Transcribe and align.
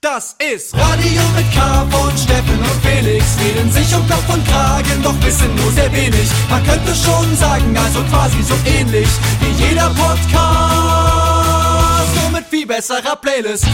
Das 0.00 0.36
ist 0.52 0.76
Radio 0.76 1.22
mit 1.34 1.50
K 1.52 1.84
von 1.90 2.16
Steffen 2.16 2.56
und 2.56 2.80
Felix. 2.86 3.36
Reden 3.40 3.68
sich 3.72 3.92
um 3.96 4.06
Kopf 4.06 4.32
und 4.32 4.46
Kragen, 4.46 5.02
doch 5.02 5.20
wissen 5.24 5.52
nur 5.56 5.72
sehr 5.72 5.92
wenig. 5.92 6.30
Man 6.48 6.62
könnte 6.62 6.94
schon 6.94 7.34
sagen, 7.34 7.76
also 7.76 8.04
quasi 8.04 8.40
so 8.44 8.54
ähnlich 8.64 9.08
wie 9.40 9.64
jeder 9.64 9.90
Podcast. 9.90 10.30
Nur 12.14 12.30
mit 12.30 12.44
viel 12.48 12.64
besserer 12.64 13.16
Playlist. 13.16 13.66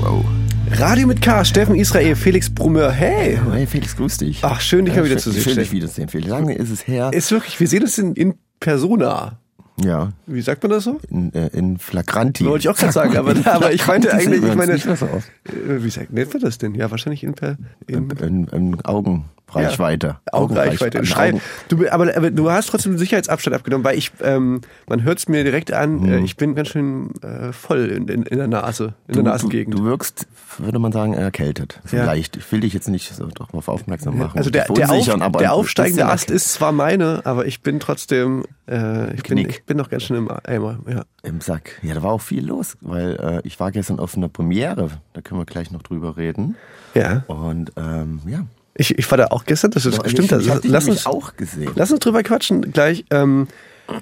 Wow. 0.00 0.24
Radio 0.70 1.06
mit 1.06 1.20
K, 1.20 1.44
Steffen 1.44 1.74
Israel, 1.74 2.16
Felix 2.16 2.48
Brummeur. 2.48 2.90
Hey! 2.90 3.38
Hey 3.52 3.66
Felix, 3.66 3.94
grüß 3.94 4.16
dich. 4.16 4.38
Ach, 4.40 4.62
schön, 4.62 4.86
dich 4.86 4.96
mal 4.96 5.04
wieder 5.04 5.18
zu 5.18 5.30
sehen. 5.30 5.42
Schön, 5.42 5.56
dich 5.56 5.66
Steffen. 5.66 5.76
wiedersehen. 5.76 6.08
Wie 6.10 6.20
lange 6.20 6.54
ist 6.54 6.70
es 6.70 6.88
her? 6.88 7.10
Ist 7.12 7.30
wirklich, 7.30 7.60
wir 7.60 7.68
sehen 7.68 7.82
uns 7.82 7.98
in, 7.98 8.14
in 8.14 8.38
Persona. 8.60 9.41
Ja, 9.82 10.10
Wie 10.26 10.40
sagt 10.42 10.62
man 10.62 10.70
das 10.70 10.84
so? 10.84 11.00
in, 11.10 11.32
äh, 11.34 11.48
in 11.48 11.78
Flagranti. 11.78 12.44
Wollte 12.46 12.62
ich 12.64 12.68
auch 12.68 12.76
gerade 12.76 12.92
sagen, 12.92 13.16
aber, 13.16 13.34
aber 13.44 13.72
ich 13.72 13.86
meinte 13.86 14.12
eigentlich, 14.12 14.42
ich 14.42 14.54
meine, 14.54 14.72
äh, 14.72 15.82
wie 15.84 15.90
sagt 15.90 16.12
nennt 16.12 16.32
man 16.32 16.42
das 16.42 16.58
denn? 16.58 16.74
Ja, 16.74 16.90
wahrscheinlich 16.90 17.22
in, 17.24 17.34
per, 17.34 17.56
in, 17.86 18.10
In, 18.10 18.46
in 18.48 18.84
Augenreichweite. 18.84 20.16
Augenreichweite. 20.32 20.98
Augenreich- 21.00 21.08
Schrei. 21.08 21.28
Augen- 21.30 21.40
Du, 21.68 21.88
aber, 21.90 22.16
aber 22.16 22.30
du 22.30 22.50
hast 22.50 22.66
trotzdem 22.70 22.92
den 22.92 22.98
Sicherheitsabstand 22.98 23.54
abgenommen, 23.56 23.84
weil 23.84 23.98
ich, 23.98 24.10
ähm, 24.22 24.60
man 24.88 25.02
hört 25.02 25.18
es 25.18 25.28
mir 25.28 25.44
direkt 25.44 25.72
an, 25.72 26.00
Hm. 26.02 26.08
äh, 26.12 26.18
ich 26.20 26.36
bin 26.36 26.54
ganz 26.54 26.68
schön 26.68 27.10
äh, 27.22 27.52
voll 27.52 27.86
in, 27.86 28.08
in, 28.08 28.22
in 28.24 28.38
der 28.38 28.48
Nase, 28.48 28.94
in 29.08 29.14
der 29.14 29.22
Du, 29.24 29.28
Nasengegend. 29.30 29.74
du, 29.74 29.78
du 29.78 29.84
wirkst, 29.84 30.26
würde 30.58 30.78
man 30.78 30.92
sagen, 30.92 31.14
erkältet. 31.14 31.80
So 31.86 31.96
Ja. 31.96 32.12
Ich 32.14 32.30
will 32.50 32.60
dich 32.60 32.72
jetzt 32.74 32.88
nicht 32.88 33.14
so 33.14 33.26
darauf 33.26 33.68
aufmerksam 33.68 34.18
machen. 34.18 34.38
also 34.38 34.50
der, 34.50 34.66
der, 34.68 34.90
auf, 34.90 35.32
der 35.38 35.52
aufsteigende 35.52 36.06
Ast 36.06 36.30
ist 36.30 36.52
zwar 36.52 36.72
meine, 36.72 37.22
aber 37.24 37.46
ich 37.46 37.62
bin 37.62 37.80
trotzdem, 37.80 38.44
äh, 38.68 39.14
ich, 39.14 39.22
bin, 39.24 39.38
ich 39.38 39.64
bin 39.64 39.76
noch 39.76 39.90
ganz 39.90 40.04
schön 40.04 40.16
im 40.16 40.30
Eimer. 40.44 40.78
Ja. 40.88 41.04
Im 41.22 41.40
Sack. 41.40 41.78
Ja, 41.82 41.94
da 41.94 42.02
war 42.02 42.12
auch 42.12 42.20
viel 42.20 42.46
los, 42.46 42.76
weil 42.80 43.16
äh, 43.16 43.40
ich 43.46 43.58
war 43.60 43.70
gestern 43.72 43.98
auf 43.98 44.16
einer 44.16 44.28
Premiere. 44.28 44.90
Da 45.14 45.20
können 45.20 45.40
wir 45.40 45.44
gleich 45.46 45.70
noch 45.70 45.82
drüber 45.82 46.16
reden. 46.16 46.56
ja. 46.94 47.24
Und 47.26 47.72
ähm, 47.76 48.20
ja. 48.26 48.46
Ich, 48.74 48.96
ich 48.98 49.10
war 49.10 49.18
da 49.18 49.26
auch 49.26 49.44
gestern, 49.44 49.70
das 49.72 49.84
ist 49.84 50.00
ich, 50.04 50.12
stimmt. 50.12 50.32
ich 50.32 50.48
hab 50.48 50.62
dich 50.62 50.70
lass 50.70 50.88
uns 50.88 51.04
auch 51.04 51.36
gesehen. 51.36 51.70
Lass 51.74 51.90
uns 51.90 52.00
drüber 52.00 52.22
quatschen 52.22 52.72
gleich. 52.72 53.04
Ähm, 53.10 53.46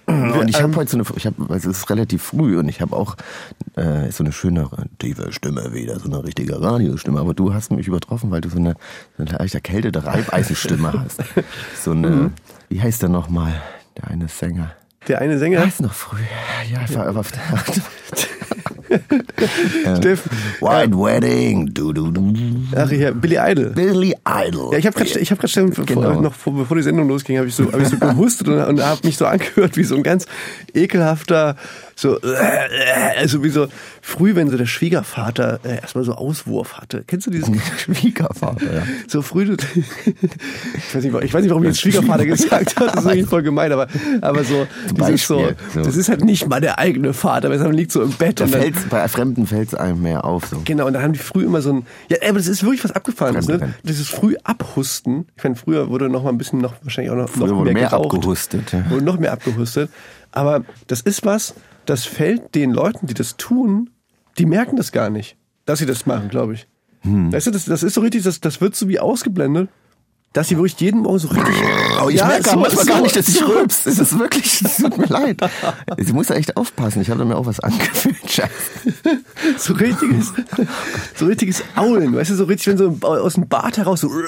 Und 0.07 0.49
ich 0.49 0.63
habe 0.63 0.77
heute 0.77 0.91
so 0.93 0.97
eine, 0.99 1.05
ich 1.17 1.27
habe, 1.27 1.53
also 1.53 1.71
es 1.71 1.79
ist 1.79 1.91
relativ 1.91 2.23
früh 2.23 2.57
und 2.57 2.69
ich 2.69 2.81
habe 2.81 2.95
auch 2.95 3.17
äh, 3.75 4.13
so 4.13 4.23
eine 4.23 4.31
schöne 4.33 4.69
tiefe 5.01 5.33
Stimme 5.33 5.73
wieder, 5.73 5.99
so 5.99 6.05
eine 6.09 6.23
richtige 6.23 6.61
Radiostimme. 6.63 7.19
Aber 7.19 7.35
du 7.35 7.53
hast 7.53 7.73
mich 7.73 7.89
übertroffen, 7.89 8.31
weil 8.31 8.43
du 8.43 8.49
so 8.49 8.59
eine, 8.59 8.75
so 9.17 9.25
eine 9.25 9.33
leicht 9.39 9.55
erkältete 9.57 10.05
Reibeisenstimme 10.07 10.93
hast. 11.05 11.21
So 11.83 11.91
eine, 11.91 12.09
Mhm. 12.11 12.33
wie 12.69 12.81
heißt 12.81 13.03
der 13.03 13.09
nochmal, 13.09 13.61
der 14.03 14.11
eine 14.11 14.29
Sänger? 14.29 14.73
der 15.09 15.21
eine 15.21 15.39
Sänger, 15.39 15.63
Weiß 15.63 15.81
noch 15.81 15.95
früh. 15.95 16.19
Ja, 16.73 16.81
ich 16.87 16.95
war 16.95 17.07
aber 17.07 17.21
auf 17.21 17.33
Steffen, 19.99 20.31
White 20.61 20.93
Wedding, 20.99 21.73
du 21.73 21.93
du 21.93 22.11
du. 22.11 22.35
ach 22.77 22.91
ja, 22.91 23.11
Billy 23.13 23.39
Idol. 23.41 23.71
Billy 23.71 24.15
Idol. 24.27 24.73
Ja, 24.73 24.79
ich 24.79 24.87
habe 24.87 24.97
gerade, 24.99 25.73
vor- 25.73 25.85
Genau. 25.87 26.21
noch 26.21 26.35
vor, 26.35 26.55
bevor 26.55 26.77
die 26.77 26.83
Sendung 26.83 27.09
losging, 27.09 27.39
habe 27.39 27.49
ich 27.49 27.55
so, 27.55 27.71
ich 27.83 27.89
so 27.89 27.99
gehustet 28.01 28.49
und, 28.49 28.61
und 28.61 28.83
habe 28.85 29.01
mich 29.07 29.17
so 29.17 29.27
angehört 29.27 29.77
wie 29.77 29.85
so 29.85 29.95
ein 29.97 30.03
ganz 30.03 30.27
ekelhafter, 30.75 31.57
so, 32.01 32.19
also 33.19 33.45
wie 33.45 33.51
so 33.51 33.69
früh, 34.01 34.35
wenn 34.35 34.49
so 34.49 34.57
der 34.57 34.67
Schwiegervater 34.67 35.61
äh, 35.65 35.81
erstmal 35.81 36.05
so 36.05 36.15
Auswurf 36.15 36.79
hatte. 36.79 37.05
Kennst 37.07 37.27
du 37.27 37.31
dieses? 37.31 37.51
Schwiegervater, 37.79 38.75
ja. 38.75 38.83
So 39.07 39.21
früh, 39.21 39.45
du, 39.45 39.53
ich 39.55 40.95
weiß 40.95 41.03
nicht, 41.05 41.13
warum- 41.13 41.25
ich 41.27 41.35
weiß 41.35 41.43
nicht, 41.43 41.51
warum 41.51 41.63
ich 41.65 41.69
jetzt 41.69 41.81
Schwiegervater 41.83 42.25
gesagt 42.25 42.77
habe, 42.77 42.91
das 42.91 43.05
ist 43.05 43.11
eigentlich 43.11 43.29
voll 43.29 43.43
gemein, 43.43 43.71
aber, 43.73 43.87
aber 44.23 44.45
so, 44.45 44.67
dieses 44.91 45.27
so, 45.27 45.51
so. 45.75 45.83
das 45.83 45.97
ist 45.97 46.09
halt 46.09 46.25
nicht 46.25 46.49
mal 46.49 46.61
der 46.61 46.79
eigene 46.79 47.13
Vater, 47.13 47.51
weil 47.51 47.59
man 47.59 47.75
liegt 47.75 47.93
so 47.93 48.03
im 48.03 48.13
Bett 48.13 48.41
Da 48.41 48.45
und 48.45 48.55
dann, 48.55 48.73
bei 48.89 49.07
Fremden 49.09 49.47
fällt 49.47 49.69
es 49.69 49.75
einem 49.75 50.01
mehr 50.01 50.25
auf. 50.25 50.47
So. 50.47 50.63
Genau, 50.65 50.87
und 50.87 50.95
dann 50.95 51.03
haben 51.03 51.13
die 51.13 51.19
früh 51.19 51.45
immer 51.45 51.61
so 51.61 51.73
ein. 51.75 51.87
Ja, 52.09 52.17
aber 52.27 52.39
das 52.39 52.47
ist 52.47 52.63
wirklich 52.63 52.83
was 52.83 52.93
Abgefahrenes, 52.93 53.47
ne? 53.49 53.75
Dieses 53.83 54.09
früh 54.09 54.37
Abhusten. 54.43 55.27
Ich 55.37 55.45
meine, 55.45 55.57
früher 55.57 55.91
wurde 55.91 56.09
noch 56.09 56.23
mal 56.23 56.31
ein 56.31 56.39
bisschen, 56.39 56.61
noch 56.61 56.75
wahrscheinlich 56.83 57.11
auch 57.13 57.17
noch, 57.17 57.29
Früher 57.29 57.49
noch 57.49 57.65
mehr, 57.65 57.75
mehr 57.75 57.93
abgehustet, 57.93 58.73
ja. 58.73 58.89
Wurde 58.91 59.05
noch 59.05 59.19
mehr 59.19 59.33
abgehustet. 59.33 59.91
Aber 60.33 60.65
das 60.87 61.01
ist 61.01 61.25
was, 61.25 61.55
das 61.91 62.05
fällt 62.05 62.55
den 62.55 62.71
Leuten, 62.71 63.07
die 63.09 63.15
das 63.15 63.37
tun, 63.37 63.91
die 64.39 64.47
merken 64.47 64.77
das 64.77 64.93
gar 64.93 65.11
nicht, 65.11 65.37
dass 65.67 65.81
sie 65.81 65.87
das 65.87 66.07
machen, 66.07 66.29
glaube 66.29 66.55
ich. 66.55 66.69
Hm. 67.01 67.33
Weißt 67.33 67.49
du, 67.49 67.51
das, 67.51 67.65
das 67.65 67.83
ist 67.83 67.95
so 67.95 68.01
richtig, 68.01 68.23
das, 68.23 68.41
das 68.41 68.61
wird 68.61 68.77
so 68.77 68.89
wie 68.89 69.01
ausgeblendet, 69.01 69.69
dass 70.33 70.47
sie 70.47 70.57
wirklich 70.57 70.79
jeden 70.81 71.01
Morgen 71.01 71.19
so 71.19 71.27
richtig. 71.29 71.55
Oh, 72.01 72.09
ich 72.09 72.17
Ja, 72.19 72.27
merke 72.29 72.49
so- 72.51 72.57
manchmal 72.57 72.85
so- 72.85 72.93
gar 72.93 73.01
nicht, 73.01 73.17
dass 73.17 73.27
ich 73.29 73.43
rülps. 73.45 73.87
Es 73.87 73.99
ist 73.99 74.17
wirklich, 74.21 74.63
es 74.63 74.77
tut 74.77 74.97
mir 74.99 75.07
leid. 75.07 75.39
Sie 75.99 76.13
muss 76.13 76.29
ja 76.29 76.37
echt 76.37 76.57
aufpassen. 76.57 77.03
Ich 77.03 77.11
habe 77.11 77.25
mir 77.25 77.35
auch 77.37 77.47
was 77.47 77.59
angefühlt. 77.59 78.17
Scheiße. 78.31 78.51
So 79.59 79.73
richtiges, 79.73 80.33
so 81.17 81.27
richtiges 81.27 81.65
Aulen, 81.75 82.15
weißt 82.15 82.31
du, 82.31 82.37
so 82.37 82.45
richtig, 82.45 82.69
wenn 82.69 82.79
so 82.79 82.97
aus 83.09 83.35
dem 83.35 83.49
Bart 83.49 83.79
heraus 83.79 84.03
so. 84.03 84.11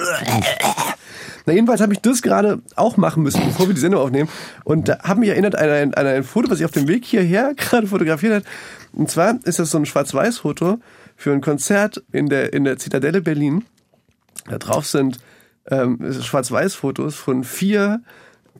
Na, 1.45 1.53
jedenfalls 1.53 1.81
habe 1.81 1.93
ich 1.93 1.99
das 1.99 2.21
gerade 2.21 2.61
auch 2.75 2.97
machen 2.97 3.23
müssen, 3.23 3.41
bevor 3.45 3.67
wir 3.67 3.73
die 3.73 3.81
Sendung 3.81 4.01
aufnehmen. 4.01 4.29
Und 4.63 4.87
da 4.87 4.99
hat 4.99 5.17
mich 5.17 5.29
erinnert 5.29 5.55
an 5.55 5.69
ein, 5.69 5.93
an 5.93 6.07
ein 6.07 6.23
Foto, 6.23 6.49
was 6.49 6.59
ich 6.59 6.65
auf 6.65 6.71
dem 6.71 6.87
Weg 6.87 7.05
hierher 7.05 7.53
gerade 7.57 7.87
fotografiert 7.87 8.33
habe. 8.33 8.45
Und 8.93 9.09
zwar 9.09 9.39
ist 9.43 9.59
das 9.59 9.71
so 9.71 9.77
ein 9.77 9.85
Schwarz-Weiß-Foto 9.85 10.79
für 11.15 11.31
ein 11.31 11.41
Konzert 11.41 12.03
in 12.11 12.29
der, 12.29 12.53
in 12.53 12.63
der 12.63 12.77
Zitadelle 12.77 13.21
Berlin. 13.21 13.65
Da 14.49 14.57
drauf 14.57 14.85
sind 14.85 15.19
ähm, 15.69 15.99
Schwarz-Weiß-Fotos 16.21 17.15
von 17.15 17.43
vier, 17.43 18.01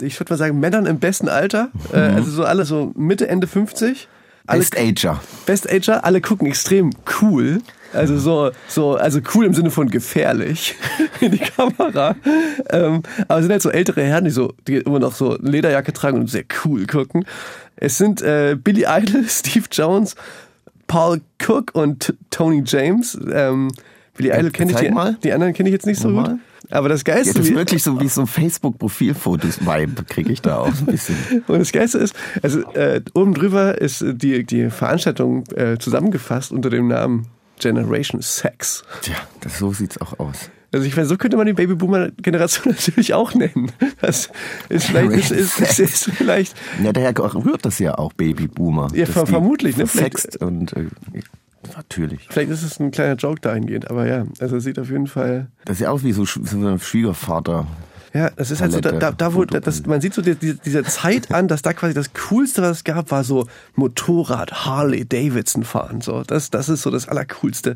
ich 0.01 0.19
würde 0.19 0.33
mal 0.33 0.38
sagen, 0.38 0.59
Männern 0.59 0.85
im 0.85 0.99
besten 0.99 1.29
Alter. 1.29 1.69
Äh, 1.91 1.97
also 1.97 2.31
so 2.31 2.43
alle 2.43 2.66
so 2.66 2.91
Mitte, 2.95 3.27
Ende 3.27 3.47
50. 3.47 4.07
Alle, 4.45 4.59
Best 4.59 4.77
Ager. 4.77 5.22
Best 5.45 5.72
Ager, 5.72 6.03
alle 6.03 6.19
gucken 6.19 6.47
extrem 6.47 6.91
cool. 7.22 7.61
Also 7.93 8.17
so, 8.17 8.51
so, 8.67 8.95
also 8.95 9.19
cool 9.33 9.45
im 9.45 9.53
Sinne 9.53 9.71
von 9.71 9.89
gefährlich 9.89 10.75
in 11.21 11.31
die 11.31 11.37
Kamera. 11.39 12.15
Ähm, 12.69 13.03
aber 13.27 13.39
es 13.39 13.45
sind 13.45 13.51
halt 13.51 13.61
so 13.61 13.69
ältere 13.69 14.03
Herren, 14.03 14.25
die 14.25 14.31
so, 14.31 14.53
die 14.67 14.77
immer 14.77 14.99
noch 14.99 15.13
so 15.15 15.37
Lederjacke 15.41 15.93
tragen 15.93 16.19
und 16.19 16.29
sehr 16.29 16.43
cool 16.65 16.85
gucken. 16.87 17.25
Es 17.75 17.97
sind 17.97 18.21
äh, 18.21 18.57
Billy 18.61 18.85
Idol, 18.87 19.23
Steve 19.27 19.65
Jones, 19.71 20.15
Paul 20.87 21.21
Cook 21.45 21.71
und 21.73 22.13
Tony 22.29 22.63
James. 22.65 23.17
Ähm, 23.31 23.69
Billy 24.15 24.29
Idol 24.29 24.51
kenne 24.51 24.71
ich 24.71 24.77
die, 24.77 24.89
mal. 24.91 25.17
die 25.23 25.33
anderen 25.33 25.53
kenne 25.53 25.69
ich 25.69 25.73
jetzt 25.73 25.85
nicht 25.85 25.99
so 25.99 26.09
Nochmal. 26.09 26.31
gut. 26.33 26.39
Aber 26.69 26.87
das 26.89 27.03
Ja, 27.05 27.15
Geilste, 27.15 27.33
das 27.39 27.49
ist 27.49 27.55
wirklich 27.55 27.83
so 27.83 27.99
wie 27.99 28.07
so 28.07 28.21
ein 28.21 28.27
Facebook-Profilfotos-Vibe 28.27 30.03
kriege 30.05 30.31
ich 30.31 30.41
da 30.41 30.59
auch 30.59 30.67
ein 30.67 30.85
bisschen. 30.85 31.15
Und 31.47 31.59
das 31.59 31.71
Geilste 31.71 31.97
ist, 31.97 32.15
also 32.41 32.61
äh, 32.73 33.01
oben 33.13 33.33
drüber 33.33 33.79
ist 33.79 34.03
die, 34.07 34.43
die 34.45 34.69
Veranstaltung 34.69 35.43
äh, 35.55 35.77
zusammengefasst 35.77 36.51
unter 36.51 36.69
dem 36.69 36.87
Namen 36.87 37.27
Generation 37.63 38.22
Sex. 38.22 38.84
Tja, 39.01 39.16
das, 39.41 39.57
so 39.59 39.74
sieht's 39.74 40.00
auch 40.00 40.19
aus. 40.19 40.50
Also 40.72 40.88
ich 40.88 40.96
meine, 40.96 41.07
so 41.07 41.18
könnte 41.18 41.38
man 41.38 41.46
die 41.46 41.53
Babyboomer-Generation 41.53 42.74
natürlich 42.74 43.13
auch 43.13 43.34
nennen. 43.35 43.72
Das 44.01 44.29
ist 44.69 44.88
vielleicht, 44.88 45.12
ist, 45.12 45.31
ist, 45.31 45.59
ist, 45.59 45.79
ist 45.79 46.06
vielleicht 46.16 46.56
Ja, 46.84 46.91
daher 46.91 47.13
rührt 47.18 47.63
das 47.66 47.78
ja 47.79 47.96
auch 47.97 48.13
Babyboomer. 48.13 48.88
Ja, 48.96 49.06
ver- 49.06 49.28
vermutlich, 49.28 49.78
ne? 49.78 49.85
Versext 49.85 50.38
und 50.38 50.73
äh, 50.73 50.85
natürlich. 51.75 52.28
vielleicht 52.29 52.50
ist 52.52 52.63
es 52.63 52.79
ein 52.79 52.90
kleiner 52.91 53.16
Joke 53.16 53.40
dahingehend, 53.41 53.90
aber 53.90 54.07
ja, 54.07 54.25
also 54.40 54.57
es 54.57 54.63
sieht 54.63 54.79
auf 54.79 54.90
jeden 54.90 55.07
Fall. 55.07 55.47
Das 55.66 55.78
sieht 55.78 55.88
aus 55.88 56.03
wie 56.03 56.12
so, 56.12 56.25
so 56.25 56.40
ein 56.68 56.79
Schwiegervater. 56.79 57.68
Ja, 58.13 58.29
das 58.29 58.51
ist 58.51 58.62
halt 58.62 58.72
so, 58.72 58.79
da, 58.79 59.12
da, 59.12 59.34
wo, 59.34 59.44
das, 59.44 59.85
man 59.88 60.00
sieht 60.00 60.13
so 60.13 60.22
die, 60.22 60.35
die, 60.35 60.53
diese 60.53 60.84
Zeit 60.84 61.31
an, 61.31 61.47
dass 61.47 61.63
da 61.63 61.74
quasi 61.74 61.96
das 61.96 62.12
Coolste, 62.13 62.62
was 62.62 62.78
es 62.78 62.84
gab, 62.84 63.09
war 63.09 63.24
so 63.24 63.47
Motorrad, 63.75 64.66
Harley 64.66 65.03
Davidson 65.03 65.63
fahren. 65.63 66.01
So, 66.01 66.22
das, 66.22 66.52
das 66.52 66.69
ist 66.69 66.84
so 66.84 66.91
das 66.91 67.07
Allercoolste. 67.07 67.75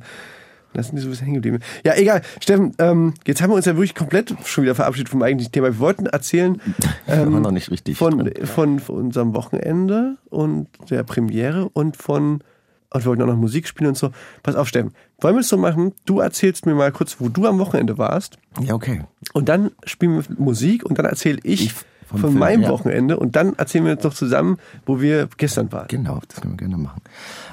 Da 0.74 0.84
sind 0.84 0.96
die 0.96 1.02
so 1.02 1.08
ein 1.08 1.12
bisschen 1.12 1.26
hängen 1.26 1.42
geblieben. 1.42 1.64
Ja, 1.84 1.96
egal. 1.96 2.22
Steffen, 2.40 2.74
ähm, 2.78 3.16
jetzt 3.26 3.42
haben 3.42 3.50
wir 3.50 3.56
uns 3.56 3.66
ja 3.66 3.76
wirklich 3.76 3.96
komplett 3.96 4.36
schon 4.46 4.64
wieder 4.64 4.76
verabschiedet 4.76 5.10
vom 5.10 5.24
eigentlichen 5.24 5.52
Thema. 5.52 5.68
Wir 5.68 5.80
wollten 5.80 6.06
erzählen 6.06 6.62
ähm, 7.08 7.34
War 7.34 7.40
noch 7.40 7.52
nicht 7.52 7.72
richtig 7.72 7.98
von, 7.98 8.20
drin. 8.20 8.46
von, 8.46 8.80
von 8.80 8.96
unserem 8.96 9.34
Wochenende 9.34 10.18
und 10.30 10.68
der 10.92 11.02
Premiere 11.04 11.70
und 11.70 11.98
von 11.98 12.44
und 12.90 13.04
wir 13.04 13.10
wollten 13.10 13.22
auch 13.24 13.28
noch 13.28 13.36
Musik 13.36 13.68
spielen 13.68 13.90
und 13.90 13.98
so. 13.98 14.12
Pass 14.44 14.56
auf, 14.56 14.68
Steffen. 14.68 14.94
Wollen 15.20 15.36
wir 15.36 15.42
es 15.42 15.50
so 15.50 15.58
machen? 15.58 15.94
Du 16.06 16.20
erzählst 16.20 16.66
mir 16.66 16.76
mal 16.76 16.92
kurz, 16.92 17.18
wo 17.20 17.30
du 17.30 17.46
am 17.48 17.60
Wochenende 17.60 17.98
warst. 17.98 18.38
Ja, 18.62 18.74
okay. 18.74 19.04
Und 19.34 19.50
dann 19.50 19.72
spielen 19.84 20.16
wir 20.16 20.24
Musik 20.38 20.86
und 20.86 20.98
dann 20.98 21.06
erzähle 21.06 21.40
ich, 21.44 21.66
Ich 21.66 21.74
von 22.08 22.22
Film, 22.22 22.38
meinem 22.38 22.62
ja. 22.64 22.70
Wochenende 22.70 23.20
und 23.20 23.36
dann 23.36 23.56
erzählen 23.56 23.86
wir 23.86 23.94
uns 23.94 24.02
doch 24.02 24.14
zusammen, 24.14 24.58
wo 24.86 25.02
wir 25.02 25.28
gestern 25.38 25.72
waren. 25.72 25.88
Genau, 25.90 26.22
das 26.28 26.42
können 26.42 26.54
wir 26.54 26.58
gerne 26.58 26.78
machen. 26.78 27.02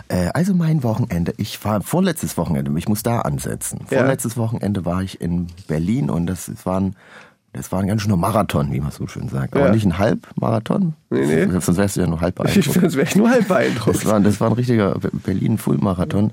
Äh, 0.09 0.31
also 0.33 0.55
mein 0.55 0.83
Wochenende, 0.83 1.35
ich 1.37 1.65
war 1.65 1.81
vorletztes 1.83 2.37
Wochenende, 2.37 2.73
ich 2.79 2.89
muss 2.89 3.03
da 3.03 3.21
ansetzen. 3.21 3.81
Ja. 3.91 3.99
Vorletztes 3.99 4.37
Wochenende 4.37 4.85
war 4.85 5.03
ich 5.03 5.21
in 5.21 5.49
Berlin 5.67 6.09
und 6.09 6.27
das, 6.27 6.47
das 6.47 6.65
war 6.65 6.81
ein 6.81 6.97
das 7.55 7.73
war 7.73 7.81
ein 7.81 7.87
ganz 7.87 8.03
schöner 8.03 8.17
Marathon, 8.17 8.71
wie 8.73 8.81
man 8.81 8.91
so 8.91 9.07
schön 9.07 9.29
sagt. 9.29 9.55
Aber 9.57 9.67
Ja. 9.67 9.73
nicht 9.73 9.87
ein 9.87 9.99
Halbmarathon. 9.99 10.95
Nee, 11.11 11.47
nee. 11.47 11.61
Sonst 11.61 11.77
wärst 11.79 11.97
du 11.97 12.01
ja 12.03 12.07
nur 12.07 12.21
halb 12.21 12.35
beeindruckt. 12.35 12.77
das 12.83 12.95
wäre 12.97 13.07
ich 13.07 13.17
nur 13.17 13.31
halb 13.31 13.49
beeindruckt. 13.49 13.97
Das 13.97 14.07
war, 14.07 14.21
das 14.21 14.41
war 14.41 14.49
ein 14.51 14.55
richtiger 14.55 14.97
Berlin-Full-Marathon. 15.25 16.33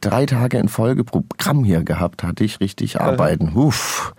Drei 0.00 0.26
Tage 0.26 0.58
in 0.58 0.68
Folge 0.68 1.04
Programm 1.04 1.64
hier 1.64 1.82
gehabt, 1.84 2.22
hatte 2.22 2.44
ich 2.44 2.60
richtig 2.60 3.00
arbeiten. 3.00 3.52
Uff. 3.54 4.14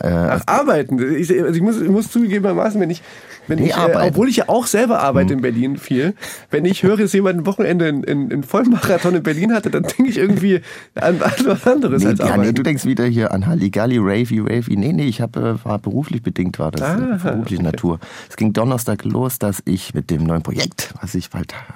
Äh, 0.00 0.08
Ach, 0.08 0.42
arbeiten. 0.46 0.98
Ich, 1.16 1.30
also 1.30 1.54
ich, 1.54 1.62
muss, 1.62 1.80
ich 1.80 1.88
muss 1.88 2.10
zugegebenermaßen, 2.10 2.80
wenn 2.80 2.90
ich, 2.90 3.02
wenn 3.46 3.58
Nee, 3.58 3.66
ich 3.66 3.76
äh, 3.76 4.08
obwohl 4.08 4.28
ich 4.28 4.36
ja 4.36 4.48
auch 4.48 4.66
selber 4.66 5.00
arbeite 5.00 5.34
in 5.34 5.40
Berlin 5.40 5.76
viel, 5.76 6.14
wenn 6.50 6.64
ich 6.64 6.82
höre, 6.82 6.96
dass 6.96 7.12
jemand 7.12 7.38
ein 7.40 7.46
Wochenende 7.46 7.88
in, 7.88 8.02
in, 8.02 8.30
in 8.30 8.42
Vollmarathon 8.42 9.14
in 9.16 9.22
Berlin 9.22 9.52
hatte, 9.54 9.70
dann 9.70 9.82
denke 9.82 10.06
ich 10.08 10.18
irgendwie 10.18 10.62
an, 10.94 11.20
an 11.22 11.32
was 11.44 11.66
anderes 11.66 12.02
Nee, 12.02 12.10
als 12.10 12.18
ja, 12.18 12.24
nee, 12.26 12.32
arbeiten. 12.32 12.54
du 12.54 12.62
denkst 12.62 12.84
wieder 12.84 13.04
hier 13.04 13.32
an 13.32 13.46
Halligalli, 13.46 13.98
Ravey, 13.98 14.40
Ravey. 14.40 14.76
Nee, 14.76 14.92
nee, 14.92 15.06
ich 15.06 15.20
hab, 15.20 15.36
äh, 15.36 15.64
war 15.64 15.78
beruflich 15.78 16.22
bedingt, 16.22 16.58
war 16.58 16.70
das. 16.70 16.82
Ah, 16.82 17.16
äh, 17.16 17.30
berufliche 17.30 17.62
Natur. 17.62 18.00
Es 18.28 18.36
ging 18.36 18.52
Donnerstag 18.52 19.04
los, 19.04 19.38
dass 19.38 19.62
ich 19.64 19.94
mit 19.94 20.10
dem 20.10 20.24
neuen 20.24 20.42
Projekt, 20.42 20.94
was 21.00 21.14
ich 21.14 21.30
bald 21.30 21.54
habe, 21.54 21.68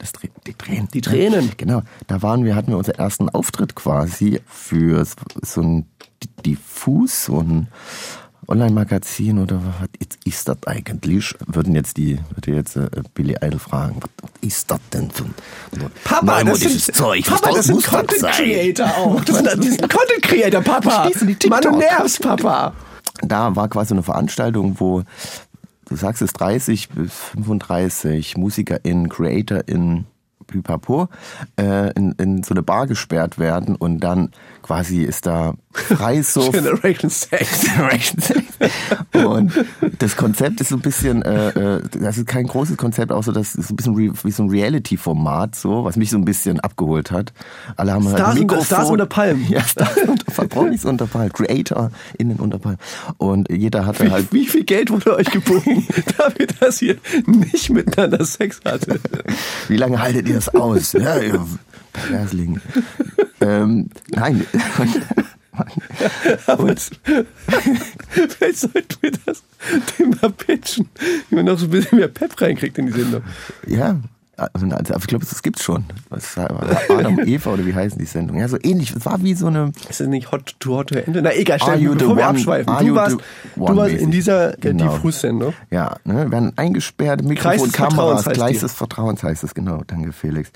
das 0.00 0.12
die 0.46 0.54
Tränen. 0.54 0.88
Die 0.92 1.00
Tränen. 1.00 1.52
Genau. 1.56 1.82
Da 2.06 2.22
waren 2.22 2.44
wir, 2.44 2.56
hatten 2.56 2.70
wir 2.70 2.78
unseren 2.78 2.96
ersten 2.96 3.28
Auftritt 3.28 3.74
quasi 3.74 4.40
für 4.46 5.04
so 5.42 5.60
ein 5.60 5.86
Diffus, 6.44 7.26
so 7.26 7.40
ein 7.40 7.68
Online-Magazin 8.48 9.38
oder 9.38 9.60
was 9.62 9.88
ist 10.24 10.48
das 10.48 10.56
eigentlich? 10.66 11.34
Würden 11.46 11.74
jetzt 11.74 11.96
die, 11.96 12.18
würde 12.34 12.52
jetzt 12.52 12.76
äh, 12.76 12.88
Billy 13.14 13.36
Idol 13.40 13.60
fragen, 13.60 14.00
was 14.00 14.30
ist 14.40 14.70
das 14.70 14.80
denn 14.92 15.10
für 15.10 15.24
ein 15.24 15.34
Papa, 16.02 16.42
das 16.42 16.60
sind, 16.60 16.96
Zeug? 16.96 17.24
Papa, 17.26 17.52
das 17.52 17.66
sind 17.66 17.84
Content? 17.84 18.22
Creator 18.22 18.86
auch. 18.96 19.24
Das 19.24 19.36
sind, 19.36 19.46
das 19.46 19.54
sind 19.54 19.80
Content 19.80 20.22
Creator, 20.22 20.62
Papa. 20.62 21.10
Mann, 21.48 21.62
du 21.62 21.76
nervst, 21.76 22.22
Papa. 22.22 22.72
da 23.22 23.54
war 23.54 23.68
quasi 23.68 23.94
eine 23.94 24.02
Veranstaltung, 24.02 24.74
wo 24.80 25.04
du 25.90 25.96
sagst 25.96 26.22
es 26.22 26.32
30 26.32 26.88
bis 26.88 27.12
35 27.12 28.38
MusikerInnen, 28.38 29.10
CreatorInnen, 29.10 30.06
Pipapo, 30.46 31.08
äh, 31.58 31.92
in, 31.92 32.12
in 32.12 32.42
so 32.42 32.54
eine 32.54 32.62
Bar 32.62 32.86
gesperrt 32.86 33.38
werden 33.38 33.76
und 33.76 34.00
dann 34.00 34.30
quasi 34.62 35.02
ist 35.02 35.26
da 35.26 35.54
Freisuff. 35.72 36.50
Generation 36.52 37.10
Sex. 37.10 37.60
Generation 37.64 38.20
Sex. 38.20 38.42
Und 39.24 39.52
das 39.98 40.16
Konzept 40.16 40.60
ist 40.60 40.68
so 40.70 40.76
ein 40.76 40.80
bisschen, 40.82 41.22
äh, 41.22 41.48
äh, 41.76 41.82
das 42.00 42.18
ist 42.18 42.26
kein 42.26 42.46
großes 42.46 42.76
Konzept, 42.76 43.12
außer 43.12 43.32
das 43.32 43.54
ist 43.54 43.70
ein 43.70 43.76
bisschen 43.76 43.96
wie 43.96 44.30
so 44.30 44.42
ein 44.42 44.50
Reality-Format, 44.50 45.54
so, 45.54 45.84
was 45.84 45.96
mich 45.96 46.10
so 46.10 46.16
ein 46.18 46.24
bisschen 46.24 46.60
abgeholt 46.60 47.10
hat. 47.10 47.32
Alle 47.76 47.92
haben 47.92 48.04
halt 48.06 48.16
Stars 48.16 48.28
unter- 48.30 48.40
Mikrofon. 48.40 48.64
Stars 48.66 48.90
unter 48.90 49.06
Palmen. 49.06 49.46
Ja, 49.50 49.62
Stars 49.62 49.96
unter 50.06 50.24
Palmen, 50.32 50.48
Promis 50.48 50.84
unter 50.84 51.06
Palmen, 51.06 51.32
Creator 51.32 51.90
innen 52.18 52.36
unter 52.38 52.58
Palmen. 52.58 52.78
Und 53.18 53.48
jeder 53.50 53.86
hatte 53.86 54.06
Wie, 54.06 54.10
halt 54.10 54.32
wie 54.32 54.46
viel 54.46 54.64
Geld 54.64 54.90
wurde 54.90 55.16
euch 55.16 55.30
geboten, 55.30 55.86
dafür, 56.18 56.46
dass 56.60 56.82
ihr 56.82 56.96
nicht 57.26 57.70
miteinander 57.70 58.24
Sex 58.24 58.60
hattet? 58.64 59.00
Wie 59.68 59.76
lange 59.76 60.00
haltet 60.00 60.28
ihr 60.28 60.34
das 60.34 60.48
aus? 60.54 60.92
Ja, 60.92 61.18
ihr 61.18 61.44
Perversling. 61.92 62.60
ähm, 63.40 63.88
nein. 64.08 64.46
Und, 66.58 66.90
Vielleicht 68.08 68.58
sollten 68.58 68.96
wir 69.00 69.12
das 69.26 69.42
mal 70.22 70.30
pitchen, 70.30 70.88
wie 71.28 71.34
man 71.34 71.44
noch 71.44 71.58
so 71.58 71.66
ein 71.66 71.70
bisschen 71.70 71.98
mehr 71.98 72.08
Pep 72.08 72.40
reinkriegt 72.40 72.78
in 72.78 72.86
die 72.86 72.92
Sendung. 72.92 73.22
ja, 73.66 74.00
also, 74.52 74.66
also, 74.66 74.94
ich 74.98 75.06
glaube, 75.06 75.24
das 75.26 75.42
gibt's 75.42 75.62
schon. 75.62 75.84
War 76.08 76.50
Adam 76.98 77.18
Eva 77.26 77.50
oder 77.50 77.66
wie 77.66 77.74
heißen 77.74 77.98
die 77.98 78.04
Sendung? 78.06 78.38
Ja, 78.38 78.48
so 78.48 78.56
ähnlich. 78.62 78.94
Es 78.94 79.04
war 79.06 79.22
wie 79.22 79.34
so 79.34 79.46
eine. 79.48 79.72
Ist 79.88 80.00
das 80.00 80.08
nicht 80.08 80.30
Hot 80.32 80.54
to 80.60 80.76
Hot 80.78 80.88
to 80.88 80.98
Ende? 80.98 81.22
Na 81.22 81.32
egal, 81.34 81.58
stell, 81.60 81.78
bevor 81.78 81.98
wir 82.16 82.22
one- 82.22 82.24
abschweifen. 82.24 82.68
are 82.72 82.84
Du 82.84 82.94
warst, 82.94 83.16
du 83.56 83.76
warst 83.76 83.94
in 83.94 84.10
dieser 84.10 84.54
äh, 84.54 84.56
Genau. 84.60 84.92
Diffus-Sendung. 84.94 85.52
Ja, 85.70 85.96
ne, 86.04 86.24
wir 86.24 86.30
werden 86.32 86.52
eingesperrt, 86.56 87.22
Mikrofon, 87.22 87.72
Kameras, 87.72 88.24
Gleis 88.24 88.54
die. 88.56 88.60
des 88.60 88.72
Vertrauens 88.74 89.22
heißt 89.22 89.44
es, 89.44 89.54
genau, 89.54 89.82
danke 89.86 90.12
Felix. 90.12 90.50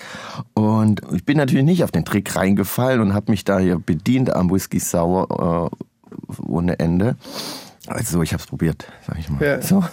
Und 0.54 1.02
ich 1.12 1.24
bin 1.24 1.36
natürlich 1.36 1.64
nicht 1.64 1.84
auf 1.84 1.90
den 1.90 2.04
Trick 2.04 2.34
reingefallen 2.36 3.00
und 3.00 3.14
habe 3.14 3.30
mich 3.32 3.44
da 3.44 3.58
hier 3.58 3.78
bedient 3.78 4.34
am 4.34 4.50
Whisky 4.50 4.78
Sour 4.80 5.70
äh, 5.70 6.42
ohne 6.46 6.78
Ende. 6.78 7.16
Also 7.86 8.22
ich 8.22 8.32
habe 8.32 8.40
es 8.40 8.46
probiert, 8.46 8.86
sag 9.06 9.18
ich 9.18 9.28
mal. 9.28 9.42
Ja. 9.42 9.62
So. 9.62 9.84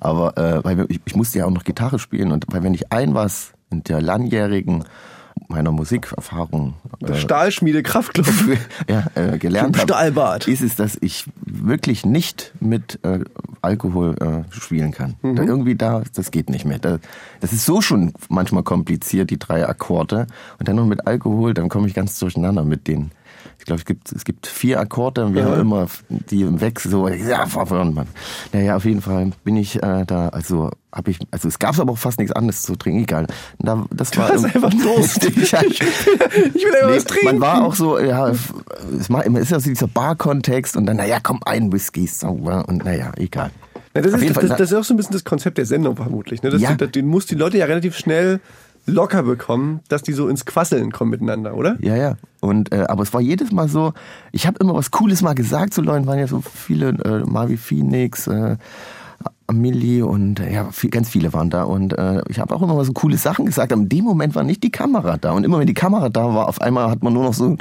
Aber 0.00 0.36
äh, 0.36 0.64
weil 0.64 0.86
ich, 0.88 1.00
ich 1.04 1.16
musste 1.16 1.38
ja 1.38 1.46
auch 1.46 1.50
noch 1.50 1.64
Gitarre 1.64 1.98
spielen 1.98 2.32
und 2.32 2.46
weil 2.48 2.62
wenn 2.62 2.74
ich 2.74 2.92
ein 2.92 3.14
was 3.14 3.52
in 3.70 3.84
der 3.84 4.00
langjährigen 4.00 4.84
meiner 5.48 5.70
Musikerfahrung 5.70 6.74
äh, 7.02 7.14
Stahlschmiede, 7.14 7.82
Kraftklopf. 7.82 8.48
ja, 8.88 9.06
äh, 9.14 9.38
gelernt 9.38 9.78
habe, 9.78 10.50
ist 10.50 10.62
es, 10.62 10.74
dass 10.74 10.96
ich 11.00 11.26
wirklich 11.44 12.04
nicht 12.04 12.52
mit 12.60 12.98
äh, 13.04 13.20
Alkohol 13.62 14.16
äh, 14.20 14.52
spielen 14.52 14.92
kann. 14.92 15.16
Mhm. 15.22 15.36
Da 15.36 15.42
irgendwie 15.44 15.76
da, 15.76 16.02
das 16.14 16.30
geht 16.30 16.50
nicht 16.50 16.64
mehr. 16.64 16.78
Da, 16.78 16.98
das 17.40 17.52
ist 17.52 17.64
so 17.64 17.80
schon 17.80 18.12
manchmal 18.28 18.62
kompliziert, 18.62 19.30
die 19.30 19.38
drei 19.38 19.68
Akkorde. 19.68 20.26
Und 20.58 20.68
dann 20.68 20.76
noch 20.76 20.86
mit 20.86 21.06
Alkohol, 21.06 21.54
dann 21.54 21.68
komme 21.68 21.86
ich 21.86 21.94
ganz 21.94 22.18
durcheinander 22.18 22.64
mit 22.64 22.88
denen. 22.88 23.12
Ich 23.58 23.64
glaube, 23.64 23.80
es 23.80 23.84
gibt, 23.84 24.12
es 24.12 24.24
gibt 24.24 24.46
vier 24.46 24.78
Akkorde 24.80 25.24
und 25.24 25.34
wir 25.34 25.42
Ja. 25.42 25.50
haben 25.50 25.60
immer 25.60 25.86
die 26.08 26.42
im 26.42 26.60
Wechsel 26.60 26.90
so, 26.90 27.08
ja, 27.08 27.46
Mann. 27.94 28.06
Naja, 28.52 28.76
auf 28.76 28.84
jeden 28.84 29.02
Fall 29.02 29.30
bin 29.44 29.56
ich 29.56 29.82
äh, 29.82 30.04
da, 30.06 30.28
also 30.28 30.70
habe 30.92 31.10
ich, 31.10 31.18
also 31.30 31.48
es 31.48 31.58
gab 31.58 31.78
aber 31.78 31.92
auch 31.92 31.98
fast 31.98 32.18
nichts 32.18 32.32
anderes 32.32 32.62
zu 32.62 32.76
trinken, 32.76 33.00
egal. 33.02 33.26
Da, 33.58 33.84
das 33.90 34.16
war 34.16 34.28
hast 34.28 34.44
einfach 34.44 34.70
Durst. 34.82 35.24
ich, 35.24 35.36
Ich 35.36 35.52
will 35.52 36.74
einfach 36.74 36.88
Nee, 36.90 36.96
was 36.96 37.04
trinken. 37.04 37.26
man 37.26 37.40
war 37.40 37.64
auch 37.64 37.74
so, 37.74 37.98
ja, 37.98 38.28
es 38.28 38.50
ist 39.08 39.50
ja 39.50 39.60
so 39.60 39.68
dieser 39.68 39.88
Bar-Kontext 39.88 40.76
und 40.76 40.86
dann, 40.86 40.96
naja, 40.96 41.18
komm, 41.22 41.40
ein 41.44 41.72
Whisky 41.72 42.06
sauber 42.06 42.64
und 42.68 42.84
naja, 42.84 43.12
egal. 43.16 43.50
Ja, 43.94 44.02
das, 44.02 44.12
ist, 44.20 44.36
das, 44.36 44.48
das, 44.48 44.60
ist 44.60 44.74
auch 44.74 44.84
so 44.84 44.92
ein 44.94 44.98
bisschen 44.98 45.14
das 45.14 45.24
Konzept 45.24 45.56
der 45.58 45.64
Sendung 45.66 45.96
vermutlich. 45.96 46.42
Ne? 46.42 46.50
Das, 46.50 46.60
Ja. 46.60 46.74
den 46.74 47.06
muss 47.06 47.26
die 47.26 47.34
Leute 47.34 47.56
ja 47.58 47.64
relativ 47.66 47.96
schnell 47.96 48.40
locker 48.86 49.24
bekommen, 49.24 49.80
dass 49.88 50.02
die 50.02 50.12
so 50.12 50.28
ins 50.28 50.46
Quasseln 50.46 50.92
kommen 50.92 51.10
miteinander, 51.10 51.54
oder? 51.54 51.76
Ja, 51.80 51.96
ja. 51.96 52.16
Und 52.40 52.72
äh, 52.72 52.84
aber 52.88 53.02
es 53.02 53.12
war 53.12 53.20
jedes 53.20 53.52
Mal 53.52 53.68
so, 53.68 53.92
ich 54.32 54.46
habe 54.46 54.58
immer 54.60 54.74
was 54.74 54.90
Cooles 54.90 55.22
mal 55.22 55.34
gesagt 55.34 55.74
zu 55.74 55.82
Leuten, 55.82 56.06
waren 56.06 56.18
ja 56.18 56.28
so 56.28 56.40
viele, 56.40 56.90
äh, 57.04 57.28
Marvi 57.28 57.56
Phoenix, 57.56 58.26
äh, 58.28 58.56
Amelie 59.48 60.02
und 60.02 60.40
äh, 60.40 60.52
ja, 60.52 60.70
viel, 60.72 60.90
ganz 60.90 61.08
viele 61.08 61.32
waren 61.32 61.50
da. 61.50 61.62
Und 61.62 61.96
äh, 61.96 62.20
ich 62.28 62.38
habe 62.40 62.54
auch 62.54 62.62
immer 62.62 62.74
mal 62.74 62.84
so 62.84 62.92
coole 62.92 63.16
Sachen 63.16 63.46
gesagt, 63.46 63.72
aber 63.72 63.82
in 63.82 63.88
dem 63.88 64.04
Moment 64.04 64.34
war 64.34 64.42
nicht 64.44 64.62
die 64.62 64.70
Kamera 64.70 65.16
da. 65.18 65.32
Und 65.32 65.44
immer 65.44 65.58
wenn 65.58 65.66
die 65.66 65.74
Kamera 65.74 66.08
da 66.08 66.34
war, 66.34 66.48
auf 66.48 66.60
einmal 66.60 66.90
hat 66.90 67.02
man 67.02 67.12
nur 67.12 67.24
noch 67.24 67.34
so 67.34 67.56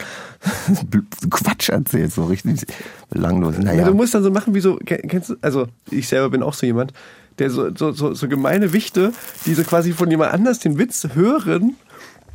Quatsch 1.30 1.70
erzählt, 1.70 2.12
so 2.14 2.26
richtig 2.26 2.66
belanglos. 3.10 3.56
Ja. 3.58 3.64
Naja, 3.64 3.86
du 3.86 3.94
musst 3.94 4.14
dann 4.14 4.24
so 4.24 4.32
machen 4.32 4.54
wie 4.54 4.60
so, 4.62 4.78
ken- 4.78 5.08
kennst 5.08 5.30
du, 5.30 5.36
also 5.42 5.68
ich 5.92 6.08
selber 6.08 6.30
bin 6.30 6.44
auch 6.44 6.54
so 6.54 6.66
jemand, 6.66 6.94
der 7.40 7.50
so, 7.50 7.70
so, 7.76 7.92
so, 7.92 8.14
so 8.14 8.28
gemeine 8.28 8.74
Wichte, 8.74 9.12
die 9.46 9.54
so 9.54 9.64
quasi 9.64 9.92
von 9.94 10.10
jemand 10.10 10.34
anders 10.34 10.60
den 10.60 10.78
Witz 10.78 11.08
hören 11.14 11.76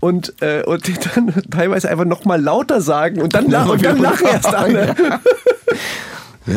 und, 0.00 0.35
äh, 0.43 0.62
und 0.64 0.87
den 0.87 0.99
dann 1.14 1.43
teilweise 1.50 1.88
einfach 1.91 2.05
nochmal 2.05 2.41
lauter 2.41 2.81
sagen 2.81 3.20
und 3.20 3.35
dann, 3.35 3.50
la 3.50 3.64
und 3.64 3.85
dann 3.85 3.99
lachen 4.03 4.26
erst 4.26 4.55
alle. 4.55 4.94
Ja, 4.96 5.20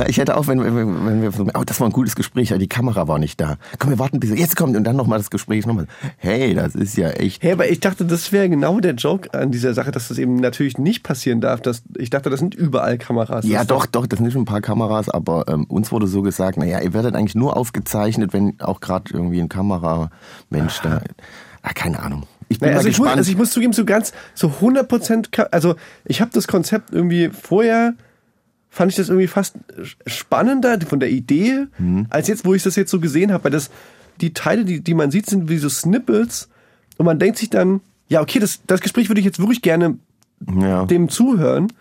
ich 0.07 0.17
hätte 0.17 0.37
auch, 0.37 0.47
wenn, 0.47 0.63
wenn, 0.63 0.75
wir- 0.75 1.05
wenn 1.05 1.21
wir 1.21 1.31
so, 1.31 1.45
oh, 1.53 1.63
das 1.65 1.79
war 1.79 1.87
ein 1.87 1.93
gutes 1.93 2.15
Gespräch, 2.15 2.51
aber 2.51 2.59
die 2.59 2.67
Kamera 2.67 3.07
war 3.07 3.19
nicht 3.19 3.39
da. 3.41 3.57
Komm, 3.79 3.89
wir 3.91 3.99
warten 3.99 4.19
bis 4.19 4.29
jetzt 4.31 4.55
kommt 4.55 4.75
und 4.75 4.83
dann 4.83 4.95
nochmal 4.95 5.19
das 5.19 5.29
Gespräch 5.29 5.65
nochmal. 5.65 5.87
Hey, 6.17 6.53
das 6.53 6.75
ist 6.75 6.97
ja 6.97 7.09
echt. 7.09 7.41
Hey, 7.43 7.51
aber 7.53 7.69
ich 7.69 7.79
dachte, 7.79 8.05
das 8.05 8.31
wäre 8.31 8.49
genau 8.49 8.79
der 8.79 8.93
Joke 8.95 9.33
an 9.33 9.51
dieser 9.51 9.73
Sache, 9.73 9.91
dass 9.91 10.07
das 10.07 10.17
eben 10.17 10.35
natürlich 10.37 10.77
nicht 10.77 11.03
passieren 11.03 11.41
darf. 11.41 11.61
Dass, 11.61 11.83
ich 11.97 12.09
dachte, 12.09 12.29
das 12.29 12.39
sind 12.39 12.55
überall 12.55 12.97
Kameras. 12.97 13.45
Ja, 13.45 13.63
doch, 13.65 13.85
doch, 13.85 14.07
das 14.07 14.19
sind 14.19 14.31
schon 14.31 14.41
ein 14.43 14.45
paar 14.45 14.61
Kameras, 14.61 15.09
aber 15.09 15.45
ähm, 15.47 15.65
uns 15.65 15.91
wurde 15.91 16.07
so 16.07 16.21
gesagt, 16.21 16.57
naja, 16.57 16.79
ihr 16.81 16.93
werdet 16.93 17.15
eigentlich 17.15 17.35
nur 17.35 17.55
aufgezeichnet, 17.57 18.33
wenn 18.33 18.59
auch 18.61 18.79
gerade 18.81 19.13
irgendwie 19.13 19.41
ein 19.41 19.49
Kameramensch 19.49 20.79
da. 20.81 21.01
Ah, 21.61 21.73
keine 21.73 21.99
Ahnung. 22.01 22.23
Ich 22.49 22.59
bin 22.59 22.67
Naja, 22.67 22.77
also, 22.77 22.89
ich 22.89 22.99
muss, 22.99 23.07
also 23.07 23.31
ich 23.31 23.37
muss 23.37 23.51
zugeben, 23.51 23.73
so 23.73 23.85
ganz, 23.85 24.11
so 24.35 24.47
100 24.47 24.87
Prozent, 24.87 25.29
also 25.51 25.75
ich 26.05 26.21
habe 26.21 26.29
das 26.33 26.47
Konzept 26.47 26.91
irgendwie 26.91 27.29
vorher, 27.29 27.93
fand 28.73 28.91
ich 28.91 28.95
das 28.95 29.09
irgendwie 29.09 29.27
fast 29.27 29.55
spannender 30.07 30.79
von 30.81 30.99
der 30.99 31.11
Idee, 31.11 31.67
Mhm. 31.77 32.07
als 32.09 32.27
jetzt, 32.27 32.43
wo 32.43 32.55
ich 32.55 32.63
das 32.63 32.75
jetzt 32.75 32.89
so 32.89 32.99
gesehen 32.99 33.31
habe, 33.31 33.43
weil 33.43 33.51
das, 33.51 33.69
die 34.19 34.33
Teile, 34.33 34.65
die, 34.65 34.81
die 34.81 34.95
man 34.95 35.11
sieht, 35.11 35.27
sind 35.27 35.47
wie 35.47 35.59
so 35.59 35.69
Snippets 35.69 36.49
und 36.97 37.05
man 37.05 37.19
denkt 37.19 37.37
sich 37.37 37.51
dann, 37.51 37.81
ja, 38.09 38.19
okay, 38.21 38.39
das, 38.39 38.61
das 38.65 38.81
Gespräch 38.81 39.09
würde 39.09 39.19
ich 39.19 39.25
jetzt 39.25 39.37
wirklich 39.37 39.61
gerne 39.61 39.99
ja. 40.59 40.85
dem 40.85 41.07
zuhören, 41.07 41.71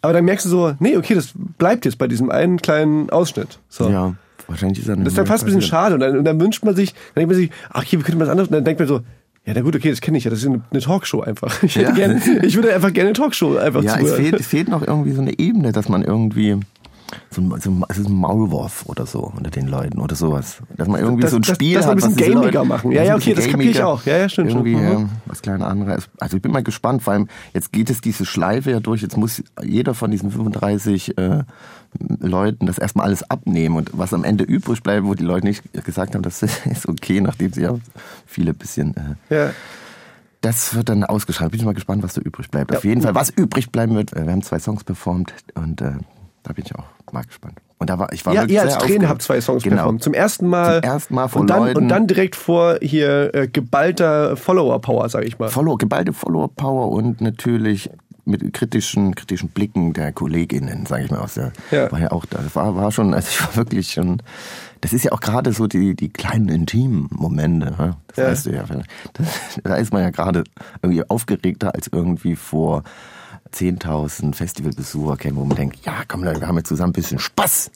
aber 0.00 0.14
dann 0.14 0.24
merkst 0.24 0.46
du 0.46 0.50
so, 0.50 0.74
nee, 0.80 0.96
okay, 0.96 1.14
das 1.14 1.32
bleibt 1.58 1.84
jetzt 1.84 1.98
bei 1.98 2.08
diesem 2.08 2.30
einen 2.30 2.56
kleinen 2.62 3.10
Ausschnitt. 3.10 3.58
So. 3.68 3.90
ja, 3.90 4.14
wahrscheinlich 4.48 4.78
ist 4.80 4.88
er 4.88 4.96
Das 4.96 5.08
ist 5.08 5.18
dann 5.18 5.26
fast 5.26 5.44
ein 5.44 5.46
bisschen 5.46 5.62
schade. 5.62 5.94
Und 5.94 6.00
dann, 6.00 6.16
und 6.16 6.24
dann 6.24 6.40
wünscht 6.40 6.64
man 6.64 6.74
sich, 6.74 6.94
dann 7.14 7.26
denkt 7.26 7.28
man 7.30 7.36
sich, 7.36 7.50
ach, 7.70 7.82
hier, 7.82 7.98
wie 7.98 8.04
könnte 8.04 8.18
man 8.18 8.26
das 8.26 8.32
anders? 8.32 8.48
Und 8.48 8.54
dann 8.54 8.64
denkt 8.64 8.80
man 8.80 8.88
so, 8.88 9.02
ja, 9.44 9.54
na 9.54 9.60
gut, 9.62 9.74
okay, 9.74 9.90
das 9.90 10.00
kenne 10.00 10.18
ich 10.18 10.24
ja, 10.24 10.30
das 10.30 10.40
ist 10.44 10.46
eine, 10.46 10.80
Talkshow 10.80 11.20
einfach. 11.20 11.62
Ich, 11.62 11.76
hätte 11.76 11.86
Ja. 11.88 11.94
gerne, 11.94 12.20
ich 12.44 12.54
würde 12.54 12.72
einfach 12.74 12.92
gerne 12.92 13.08
eine 13.10 13.18
Talkshow 13.18 13.56
einfach 13.56 13.82
Ja, 13.82 13.94
es 13.96 14.00
zuhören. 14.00 14.16
fehlt, 14.22 14.34
es 14.40 14.46
fehlt 14.46 14.68
noch 14.68 14.82
irgendwie 14.86 15.12
so 15.12 15.20
eine 15.20 15.38
Ebene, 15.38 15.72
dass 15.72 15.88
man 15.88 16.02
irgendwie 16.02 16.58
so 17.30 17.40
ein, 17.40 17.60
so 17.60 17.70
ein, 17.70 17.84
es 17.88 17.98
ist 17.98 18.08
ein 18.08 18.14
Maulwurf 18.14 18.84
oder 18.86 19.06
so 19.06 19.32
unter 19.36 19.50
den 19.50 19.68
Leuten 19.68 19.98
oder 20.00 20.14
sowas. 20.14 20.58
Dass 20.76 20.88
man 20.88 21.00
irgendwie 21.00 21.22
Das- 21.22 21.30
so 21.32 21.36
ein 21.38 21.42
das- 21.42 21.54
Spiel 21.56 21.74
dass 21.76 21.86
man 21.86 21.96
hat. 21.98 22.04
ein 22.04 22.14
bisschen 22.14 22.34
gamiger 22.34 22.64
machen. 22.64 22.92
Ja, 22.92 23.02
ja, 23.02 23.14
okay, 23.16 23.34
das 23.34 23.46
kapier 23.48 23.70
ich 23.70 23.82
auch. 23.82 24.04
Ja, 24.04 24.16
ja, 24.18 24.28
stimmt. 24.28 24.50
Irgendwie, 24.50 24.76
Mhm. 24.76 24.86
ähm, 24.92 25.08
was 25.26 25.42
kleine 25.42 25.66
andere. 25.66 25.98
Also 26.20 26.36
ich 26.36 26.42
bin 26.42 26.52
mal 26.52 26.62
gespannt, 26.62 27.02
vor 27.02 27.12
allem 27.12 27.28
jetzt 27.54 27.72
geht 27.72 27.90
es 27.90 28.00
diese 28.00 28.24
Schleife 28.24 28.70
ja 28.70 28.80
durch. 28.80 29.02
Jetzt 29.02 29.16
muss 29.16 29.42
jeder 29.62 29.94
von 29.94 30.10
diesen 30.10 30.30
35 30.30 31.16
äh, 31.18 31.44
Leuten 32.20 32.66
das 32.66 32.78
erstmal 32.78 33.06
alles 33.06 33.28
abnehmen 33.30 33.76
und 33.76 33.90
was 33.92 34.14
am 34.14 34.24
Ende 34.24 34.44
übrig 34.44 34.82
bleibt, 34.82 35.06
wo 35.06 35.14
die 35.14 35.24
Leute 35.24 35.46
nicht 35.46 35.62
gesagt 35.84 36.14
haben, 36.14 36.22
das 36.22 36.42
ist 36.64 36.88
okay, 36.88 37.20
nachdem 37.20 37.52
sie 37.52 37.62
ja 37.62 37.74
viele 38.26 38.54
bisschen 38.54 38.94
äh, 39.30 39.34
Ja. 39.34 39.50
Das 40.40 40.74
wird 40.74 40.88
dann 40.88 41.04
ausgeschaltet. 41.04 41.52
Bin 41.52 41.60
ich 41.60 41.66
mal 41.66 41.72
gespannt, 41.74 42.02
was 42.02 42.14
da 42.14 42.20
übrig 42.20 42.50
bleibt. 42.50 42.74
Auf 42.74 42.84
jeden 42.84 43.00
Fall, 43.02 43.14
was 43.14 43.30
übrig 43.30 43.70
bleiben 43.70 43.94
wird. 43.94 44.12
äh, 44.12 44.24
Wir 44.26 44.32
haben 44.32 44.42
zwei 44.42 44.58
Songs 44.58 44.82
performt 44.82 45.32
und 45.54 45.80
äh, 45.80 45.92
da 46.42 46.52
bin 46.52 46.64
ich 46.64 46.74
auch 46.74 46.84
mal 47.12 47.22
gespannt. 47.24 47.58
Und 47.78 47.90
da 47.90 47.98
war 47.98 48.12
ich 48.12 48.24
war 48.24 48.32
Ja, 48.32 48.42
wirklich 48.42 48.56
ihr 48.56 48.62
als 48.62 48.78
Trainer 48.78 49.08
habt 49.08 49.22
zwei 49.22 49.40
Songs 49.40 49.62
genau. 49.62 49.76
performt. 49.76 50.02
Zum 50.04 50.14
ersten 50.14 50.46
Mal. 50.46 50.80
Zum 50.82 50.90
ersten 50.90 51.14
Mal 51.14 51.28
vor 51.28 51.40
und 51.40 51.50
dann, 51.50 51.64
Leuten. 51.64 51.76
Und 51.78 51.88
dann 51.88 52.06
direkt 52.06 52.36
vor 52.36 52.78
hier 52.80 53.34
äh, 53.34 53.48
geballter 53.48 54.36
Follower-Power, 54.36 55.08
sag 55.08 55.24
ich 55.24 55.38
mal. 55.38 55.48
Follow, 55.48 55.76
geballte 55.76 56.12
Follower-Power 56.12 56.90
und 56.92 57.20
natürlich 57.20 57.90
mit 58.24 58.52
kritischen, 58.52 59.16
kritischen 59.16 59.48
Blicken 59.48 59.94
der 59.94 60.12
KollegInnen, 60.12 60.86
sage 60.86 61.04
ich 61.04 61.10
mal, 61.10 61.18
aus 61.18 61.34
der, 61.34 61.52
Ja. 61.72 61.90
war 61.90 61.98
ja 61.98 62.12
auch, 62.12 62.24
das 62.24 62.54
war, 62.54 62.76
war 62.76 62.92
schon, 62.92 63.14
also 63.14 63.28
ich 63.28 63.40
war 63.40 63.56
wirklich 63.56 63.90
schon, 63.92 64.22
das 64.80 64.92
ist 64.92 65.04
ja 65.04 65.10
auch 65.10 65.20
gerade 65.20 65.52
so 65.52 65.66
die, 65.66 65.96
die 65.96 66.08
kleinen 66.08 66.48
intimen 66.48 67.08
Momente, 67.10 67.72
ne? 67.72 67.96
das 68.06 68.16
Ja. 68.16 68.24
weißt 68.30 68.46
du 68.46 68.50
ja, 68.50 68.64
das, 69.14 69.26
da 69.64 69.74
ist 69.74 69.92
man 69.92 70.02
ja 70.02 70.10
gerade 70.10 70.44
irgendwie 70.82 71.02
aufgeregter 71.10 71.74
als 71.74 71.88
irgendwie 71.90 72.36
vor 72.36 72.84
10.000 73.54 74.34
Festivalbesucher 74.34 75.16
kämen, 75.16 75.36
wo 75.36 75.44
man 75.44 75.56
denkt, 75.56 75.84
ja, 75.84 76.02
komm, 76.08 76.22
wir 76.22 76.46
haben 76.46 76.56
jetzt 76.56 76.68
zusammen 76.68 76.90
ein 76.90 76.94
bisschen 76.94 77.18
Spaß. 77.18 77.70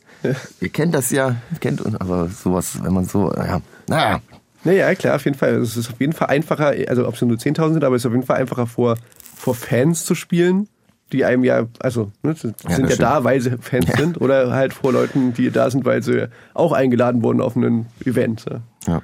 Ihr 0.61 0.69
kennt 0.71 0.95
das 0.95 1.11
ja, 1.11 1.37
ihr 1.53 1.59
kennt 1.61 1.81
uns, 1.81 1.97
aber 1.97 2.29
sowas, 2.29 2.83
wenn 2.83 2.93
man 2.95 3.05
so, 3.05 3.33
ja, 3.35 3.61
naja, 3.89 4.21
Naja, 4.65 4.95
klar, 4.97 5.17
auf 5.17 5.25
jeden 5.25 5.37
Fall. 5.37 5.55
Es 5.57 5.77
ist 5.77 5.91
auf 5.91 6.01
jeden 6.01 6.13
Fall 6.13 6.29
einfacher, 6.29 6.75
also 6.89 7.07
ob 7.07 7.15
es 7.15 7.23
nur 7.23 7.37
10.000 7.37 7.75
sind, 7.75 7.85
aber 7.85 7.95
es 7.95 8.03
ist 8.03 8.07
auf 8.07 8.13
jeden 8.13 8.27
Fall 8.27 8.39
einfacher 8.39 8.67
vor, 8.67 8.97
vor 9.37 9.55
Fans 9.55 10.05
zu 10.05 10.15
spielen, 10.15 10.69
die 11.13 11.25
einem 11.25 11.45
ja, 11.45 11.67
also 11.79 12.11
ne, 12.23 12.35
Ja, 12.35 12.35
sind 12.43 12.65
ja 12.69 12.87
das 12.89 12.99
da, 12.99 13.25
weil 13.25 13.41
sie 13.41 13.57
Fans 13.61 13.87
sind, 13.97 14.21
oder 14.21 14.53
halt 14.53 14.73
vor 14.73 14.93
Leuten, 14.93 15.35
die 15.35 15.51
da 15.51 15.71
sind, 15.71 15.85
weil 15.85 16.03
sie 16.03 16.29
auch 16.53 16.73
eingeladen 16.73 17.23
wurden 17.23 17.41
auf 17.41 17.55
ein 17.55 17.87
Event. 18.05 18.47
ja. 18.87 19.03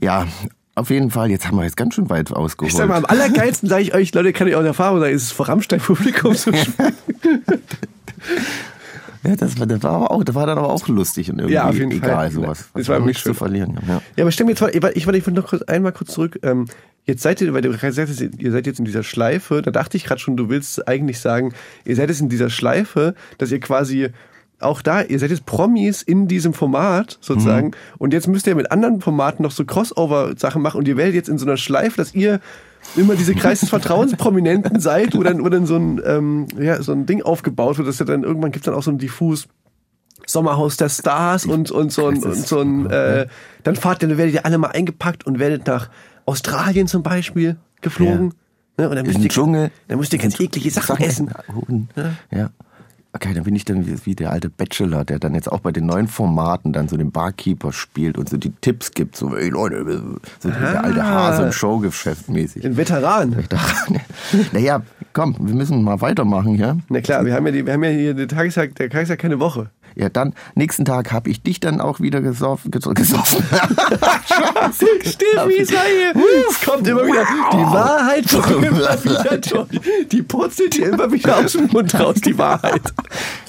ja. 0.00 0.26
Auf 0.78 0.90
jeden 0.90 1.10
Fall, 1.10 1.30
jetzt 1.30 1.46
haben 1.48 1.56
wir 1.56 1.64
jetzt 1.64 1.76
ganz 1.76 1.94
schön 1.94 2.08
weit 2.08 2.30
ausgeholt. 2.32 2.70
Ich 2.72 2.76
sag 2.78 2.88
mal, 2.88 2.96
am 2.96 3.04
allergeilsten 3.04 3.68
sage 3.68 3.82
ich 3.82 3.94
euch, 3.94 4.14
Leute, 4.14 4.32
kann 4.32 4.46
ich 4.46 4.54
aus 4.54 4.64
Erfahrung 4.64 5.00
sagen, 5.00 5.12
ist 5.12 5.24
es 5.24 5.32
vor 5.32 5.48
Rammstein-Publikum 5.48 6.34
zu 6.34 6.52
spielen. 6.52 6.94
Ja, 9.24 9.34
das 9.34 9.58
war, 9.58 9.66
das 9.66 9.82
war 9.82 9.90
aber 9.90 10.10
auch, 10.12 10.22
das 10.22 10.34
war 10.36 10.46
dann 10.46 10.58
aber 10.58 10.70
auch 10.70 10.86
lustig 10.86 11.28
und 11.30 11.38
irgendwie 11.38 11.54
Ja, 11.54 11.68
auf 11.68 11.74
jeden 11.76 11.90
egal, 11.90 12.08
Fall. 12.10 12.30
sowas. 12.30 12.58
Das 12.58 12.68
Was 12.72 12.88
war 12.88 12.94
war 12.94 13.00
wirklich 13.00 13.16
nichts 13.16 13.24
zu 13.24 13.34
verlieren. 13.34 13.76
Ja. 13.86 14.00
Ja, 14.16 14.24
aber 14.24 14.30
stimmt 14.30 14.50
jetzt, 14.50 14.62
ich, 14.62 14.76
ich, 14.76 14.96
ich 14.96 15.06
wollte 15.06 15.30
noch 15.32 15.48
kurz, 15.48 15.62
einmal 15.62 15.92
kurz 15.92 16.12
zurück. 16.12 16.38
Ähm, 16.44 16.66
jetzt 17.04 17.22
seid 17.22 17.40
ihr, 17.40 17.52
weil 17.52 17.62
du 17.62 17.70
gerade 17.70 17.92
sagtest, 17.92 18.20
ihr 18.20 18.52
seid 18.52 18.66
jetzt 18.66 18.78
in 18.78 18.84
dieser 18.84 19.02
Schleife, 19.02 19.60
da 19.60 19.72
dachte 19.72 19.96
ich 19.96 20.04
gerade 20.04 20.20
schon, 20.20 20.36
du 20.36 20.48
willst 20.48 20.86
eigentlich 20.86 21.18
sagen, 21.18 21.52
ihr 21.84 21.96
seid 21.96 22.10
jetzt 22.10 22.20
in 22.20 22.28
dieser 22.28 22.48
Schleife, 22.48 23.14
dass 23.38 23.50
ihr 23.50 23.58
quasi 23.58 24.08
auch 24.60 24.82
da, 24.82 25.02
ihr 25.02 25.18
seid 25.18 25.30
jetzt 25.30 25.46
Promis 25.46 26.02
in 26.02 26.26
diesem 26.26 26.52
Format 26.52 27.18
sozusagen 27.20 27.72
und 27.98 28.12
jetzt 28.12 28.26
müsst 28.26 28.46
ihr 28.46 28.54
mit 28.54 28.72
anderen 28.72 29.00
Formaten 29.00 29.42
noch 29.42 29.52
so 29.52 29.64
Crossover-Sachen 29.64 30.60
machen 30.60 30.78
und 30.78 30.88
ihr 30.88 30.96
werdet 30.96 31.14
jetzt 31.14 31.28
in 31.28 31.38
so 31.38 31.46
einer 31.46 31.56
Schleife, 31.56 31.96
dass 31.96 32.14
ihr 32.14 32.40
immer 32.96 33.14
diese 33.14 33.34
Kreis 33.34 33.60
des 33.60 33.68
Vertrauensprominenten 33.68 34.80
seid, 34.80 35.14
wo 35.14 35.22
dann, 35.22 35.44
wo 35.44 35.48
dann 35.48 35.66
so 35.66 35.76
ein, 35.76 36.00
ähm, 36.04 36.46
ja, 36.58 36.82
so 36.82 36.92
ein 36.92 37.06
Ding 37.06 37.22
aufgebaut 37.22 37.78
wird, 37.78 37.86
dass 37.86 37.98
ja 37.98 38.04
dann 38.04 38.24
irgendwann 38.24 38.50
gibt's 38.50 38.66
dann 38.66 38.74
auch 38.74 38.82
so 38.82 38.90
ein 38.90 38.98
diffus 38.98 39.46
Sommerhaus 40.26 40.76
der 40.76 40.88
Stars 40.88 41.46
und, 41.46 41.70
und 41.70 41.92
so 41.92 42.08
ein, 42.08 42.22
und 42.22 42.34
so 42.34 42.60
ein 42.60 42.90
äh, 42.90 43.26
dann 43.62 43.76
fahrt 43.76 44.02
ihr, 44.02 44.18
werdet 44.18 44.34
ihr 44.34 44.44
alle 44.44 44.58
mal 44.58 44.68
eingepackt 44.68 45.26
und 45.26 45.38
werdet 45.38 45.66
nach 45.66 45.88
Australien 46.26 46.86
zum 46.86 47.02
Beispiel 47.02 47.56
geflogen. 47.80 48.34
Ne? 48.76 48.88
Und 48.88 48.96
dann 48.96 49.06
müsst 49.06 49.20
ihr, 49.20 49.28
Dschungel. 49.28 49.70
dann 49.88 49.98
müsst 49.98 50.12
ihr 50.12 50.18
ganz 50.18 50.38
eklige 50.38 50.70
Sachen 50.70 50.98
essen. 50.98 51.30
Huhn. 51.54 51.88
Ja. 52.30 52.50
Okay, 53.14 53.32
dann 53.34 53.44
bin 53.44 53.56
ich 53.56 53.64
dann 53.64 53.86
wie, 54.04 54.14
der 54.14 54.30
alte 54.30 54.50
Bachelor, 54.50 55.04
der 55.04 55.18
dann 55.18 55.34
jetzt 55.34 55.50
auch 55.50 55.60
bei 55.60 55.72
den 55.72 55.86
neuen 55.86 56.08
Formaten 56.08 56.72
dann 56.74 56.88
so 56.88 56.96
den 56.98 57.10
Barkeeper 57.10 57.72
spielt 57.72 58.18
und 58.18 58.28
so 58.28 58.36
die 58.36 58.50
Tipps 58.60 58.90
gibt, 58.92 59.16
so, 59.16 59.34
ey 59.34 59.48
Leute, 59.48 60.02
so 60.40 60.50
der 60.50 60.84
alte 60.84 61.02
Hase 61.04 61.44
im 61.44 61.52
Showgeschäft 61.52 62.28
mäßig. 62.28 62.64
Ein 62.66 62.76
Veteran. 62.76 63.34
naja, 64.52 64.82
komm, 65.14 65.34
wir 65.40 65.54
müssen 65.54 65.82
mal 65.82 66.00
weitermachen 66.02 66.54
hier. 66.54 66.78
Na 66.90 67.00
klar, 67.00 67.24
wir 67.24 67.32
haben 67.34 67.46
ja, 67.46 67.52
die, 67.52 67.64
wir 67.66 67.72
haben 67.72 67.82
ja 67.84 67.90
hier 67.90 68.12
den 68.14 68.28
Tagestag, 68.28 68.74
der 68.76 68.90
Tagestag 68.90 69.18
keine 69.18 69.40
Woche. 69.40 69.70
Ja, 69.94 70.10
dann, 70.10 70.34
nächsten 70.54 70.84
Tag 70.84 71.10
habe 71.10 71.30
ich 71.30 71.42
dich 71.42 71.58
dann 71.60 71.80
auch 71.80 71.98
wieder 72.00 72.20
gesoffen. 72.20 72.70
ges- 72.70 72.94
gesoffen. 72.94 73.42
Steffi 74.78 75.54
ist 75.54 75.70
hier. 75.70 76.14
Es 76.50 76.60
kommt 76.64 76.86
immer 76.86 77.06
wieder. 77.06 77.24
Die 77.52 77.72
Wahrheit 77.72 78.28
kommt 78.42 78.64
immer 78.64 79.04
wieder. 79.04 79.66
Die 80.10 80.22
purzelt 80.22 80.74
hier 80.74 80.92
immer 80.92 81.10
wieder 81.10 81.38
aus 81.38 81.52
dem 81.52 81.66
Mund 81.66 81.94
raus, 81.98 82.16
die 82.24 82.36
Wahrheit. 82.38 82.82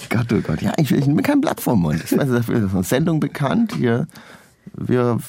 Gott, 0.09 0.25
oh 0.33 0.41
Gott, 0.41 0.61
ja, 0.61 0.73
ich, 0.77 0.91
ich 0.91 1.05
bin 1.05 1.21
kein 1.21 1.39
Blatt 1.39 1.61
vom 1.61 1.81
Mund. 1.81 2.01
Ich 2.03 2.17
weiß, 2.17 2.29
dafür 2.29 2.65
ist 2.65 2.73
eine 2.73 2.83
Sendung 2.83 3.19
bekannt 3.19 3.73
hier. 3.77 4.07
Wir, 4.75 5.19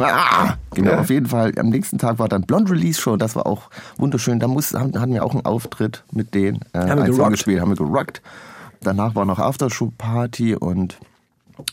ah, 0.00 0.54
genau, 0.74 0.92
auf 0.94 1.10
jeden 1.10 1.26
Fall. 1.26 1.52
Am 1.58 1.68
nächsten 1.68 1.98
Tag 1.98 2.18
war 2.18 2.28
dann 2.28 2.42
Blonde 2.42 2.72
Release 2.72 3.00
Show, 3.00 3.16
das 3.16 3.36
war 3.36 3.46
auch 3.46 3.70
wunderschön. 3.96 4.40
Da 4.40 4.48
muss, 4.48 4.74
haben, 4.74 4.98
hatten 4.98 5.12
wir 5.12 5.24
auch 5.24 5.32
einen 5.32 5.44
Auftritt 5.44 6.04
mit 6.12 6.34
denen. 6.34 6.60
Äh, 6.72 6.80
Haben 6.80 7.06
wir 7.06 7.14
Song 7.14 7.30
gespielt, 7.30 7.60
haben 7.60 7.70
wir 7.70 7.76
gerockt. 7.76 8.20
Danach 8.82 9.14
war 9.14 9.24
noch 9.24 9.38
Aftershow 9.38 9.92
Party 9.96 10.54
und 10.54 10.98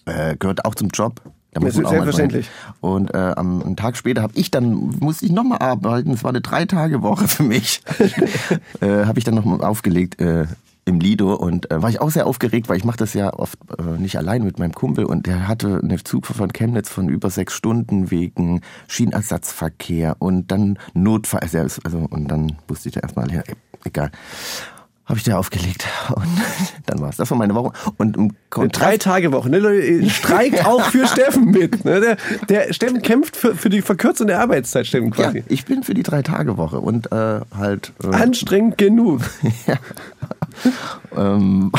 äh, 0.05 0.35
gehört 0.37 0.65
auch 0.65 0.75
zum 0.75 0.89
Job. 0.89 1.21
Da 1.51 1.61
muss 1.61 1.77
auch 1.77 1.83
mal 1.83 1.89
selbstverständlich. 1.89 2.49
Und 2.81 3.13
äh, 3.13 3.17
am, 3.17 3.61
einen 3.61 3.75
Tag 3.75 3.97
später 3.97 4.21
habe 4.21 4.33
ich 4.35 4.51
dann, 4.51 4.95
musste 4.99 5.25
ich 5.25 5.31
nochmal 5.31 5.59
arbeiten, 5.59 6.11
es 6.11 6.23
war 6.23 6.29
eine 6.29 6.41
Drei-Tage-Woche 6.41 7.27
für 7.27 7.43
mich. 7.43 7.81
äh, 8.81 9.05
habe 9.05 9.17
ich 9.17 9.25
dann 9.25 9.35
noch 9.35 9.45
aufgelegt 9.61 10.19
äh, 10.19 10.45
im 10.87 10.99
Lido 10.99 11.33
und 11.33 11.69
äh, 11.69 11.81
war 11.81 11.89
ich 11.89 11.99
auch 11.99 12.09
sehr 12.09 12.25
aufgeregt, 12.27 12.69
weil 12.69 12.77
ich 12.77 12.85
mache 12.85 12.97
das 12.97 13.13
ja 13.13 13.33
oft 13.33 13.59
äh, 13.77 13.99
nicht 13.99 14.17
allein 14.17 14.43
mit 14.43 14.57
meinem 14.57 14.73
Kumpel 14.73 15.05
und 15.05 15.27
der 15.27 15.47
hatte 15.47 15.81
eine 15.83 16.01
Zugfahrt 16.03 16.37
von 16.37 16.53
Chemnitz 16.53 16.89
von 16.89 17.09
über 17.09 17.29
sechs 17.29 17.53
Stunden 17.53 18.09
wegen 18.09 18.61
Schienenersatzverkehr 18.87 20.15
und 20.19 20.51
dann 20.51 20.79
Notfall, 20.93 21.41
also, 21.41 21.59
also 21.83 22.07
und 22.09 22.29
dann 22.29 22.57
wusste 22.67 22.89
ich 22.89 22.95
da 22.95 23.01
erstmal, 23.01 23.27
egal. 23.83 24.11
Habe 25.07 25.19
ich 25.19 25.23
da 25.23 25.37
aufgelegt 25.37 25.85
und 26.13 26.27
dann 26.85 26.99
war's. 26.99 27.15
Das 27.15 27.31
war 27.31 27.37
meine 27.37 27.55
Woche. 27.55 27.71
Und 27.95 28.17
im 28.17 28.33
Kontrast 28.49 28.83
Drei-Tage-Woche. 28.83 29.49
Ne? 29.49 29.59
Leute, 29.59 30.09
Streik 30.09 30.65
auch 30.65 30.81
für 30.81 31.07
Steffen 31.07 31.51
mit. 31.51 31.85
Ne? 31.85 32.01
Der, 32.01 32.17
der 32.49 32.73
Steffen 32.73 33.01
kämpft 33.01 33.37
für, 33.37 33.55
für 33.55 33.69
die 33.69 33.81
Verkürzung 33.81 34.27
der 34.27 34.41
Arbeitszeit, 34.41 34.85
Steffen 34.85 35.13
Ja, 35.17 35.27
quasi. 35.27 35.45
ich 35.47 35.63
bin 35.63 35.83
für 35.83 35.93
die 35.93 36.03
Drei-Tage-Woche 36.03 36.81
und 36.81 37.09
äh, 37.13 37.39
halt. 37.57 37.93
Äh, 38.03 38.15
Anstrengend 38.15 38.77
genug. 38.77 39.21
ja. 39.65 39.75
ähm, 41.15 41.71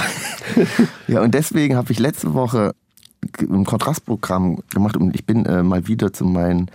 ja, 1.07 1.21
und 1.21 1.35
deswegen 1.35 1.77
habe 1.77 1.93
ich 1.93 1.99
letzte 1.99 2.33
Woche 2.33 2.75
ein 3.41 3.65
Kontrastprogramm 3.65 4.61
gemacht 4.73 4.97
und 4.97 5.15
ich 5.15 5.27
bin 5.27 5.45
äh, 5.45 5.63
mal 5.63 5.87
wieder 5.87 6.15
zu 6.15 6.25
meinen 6.25 6.71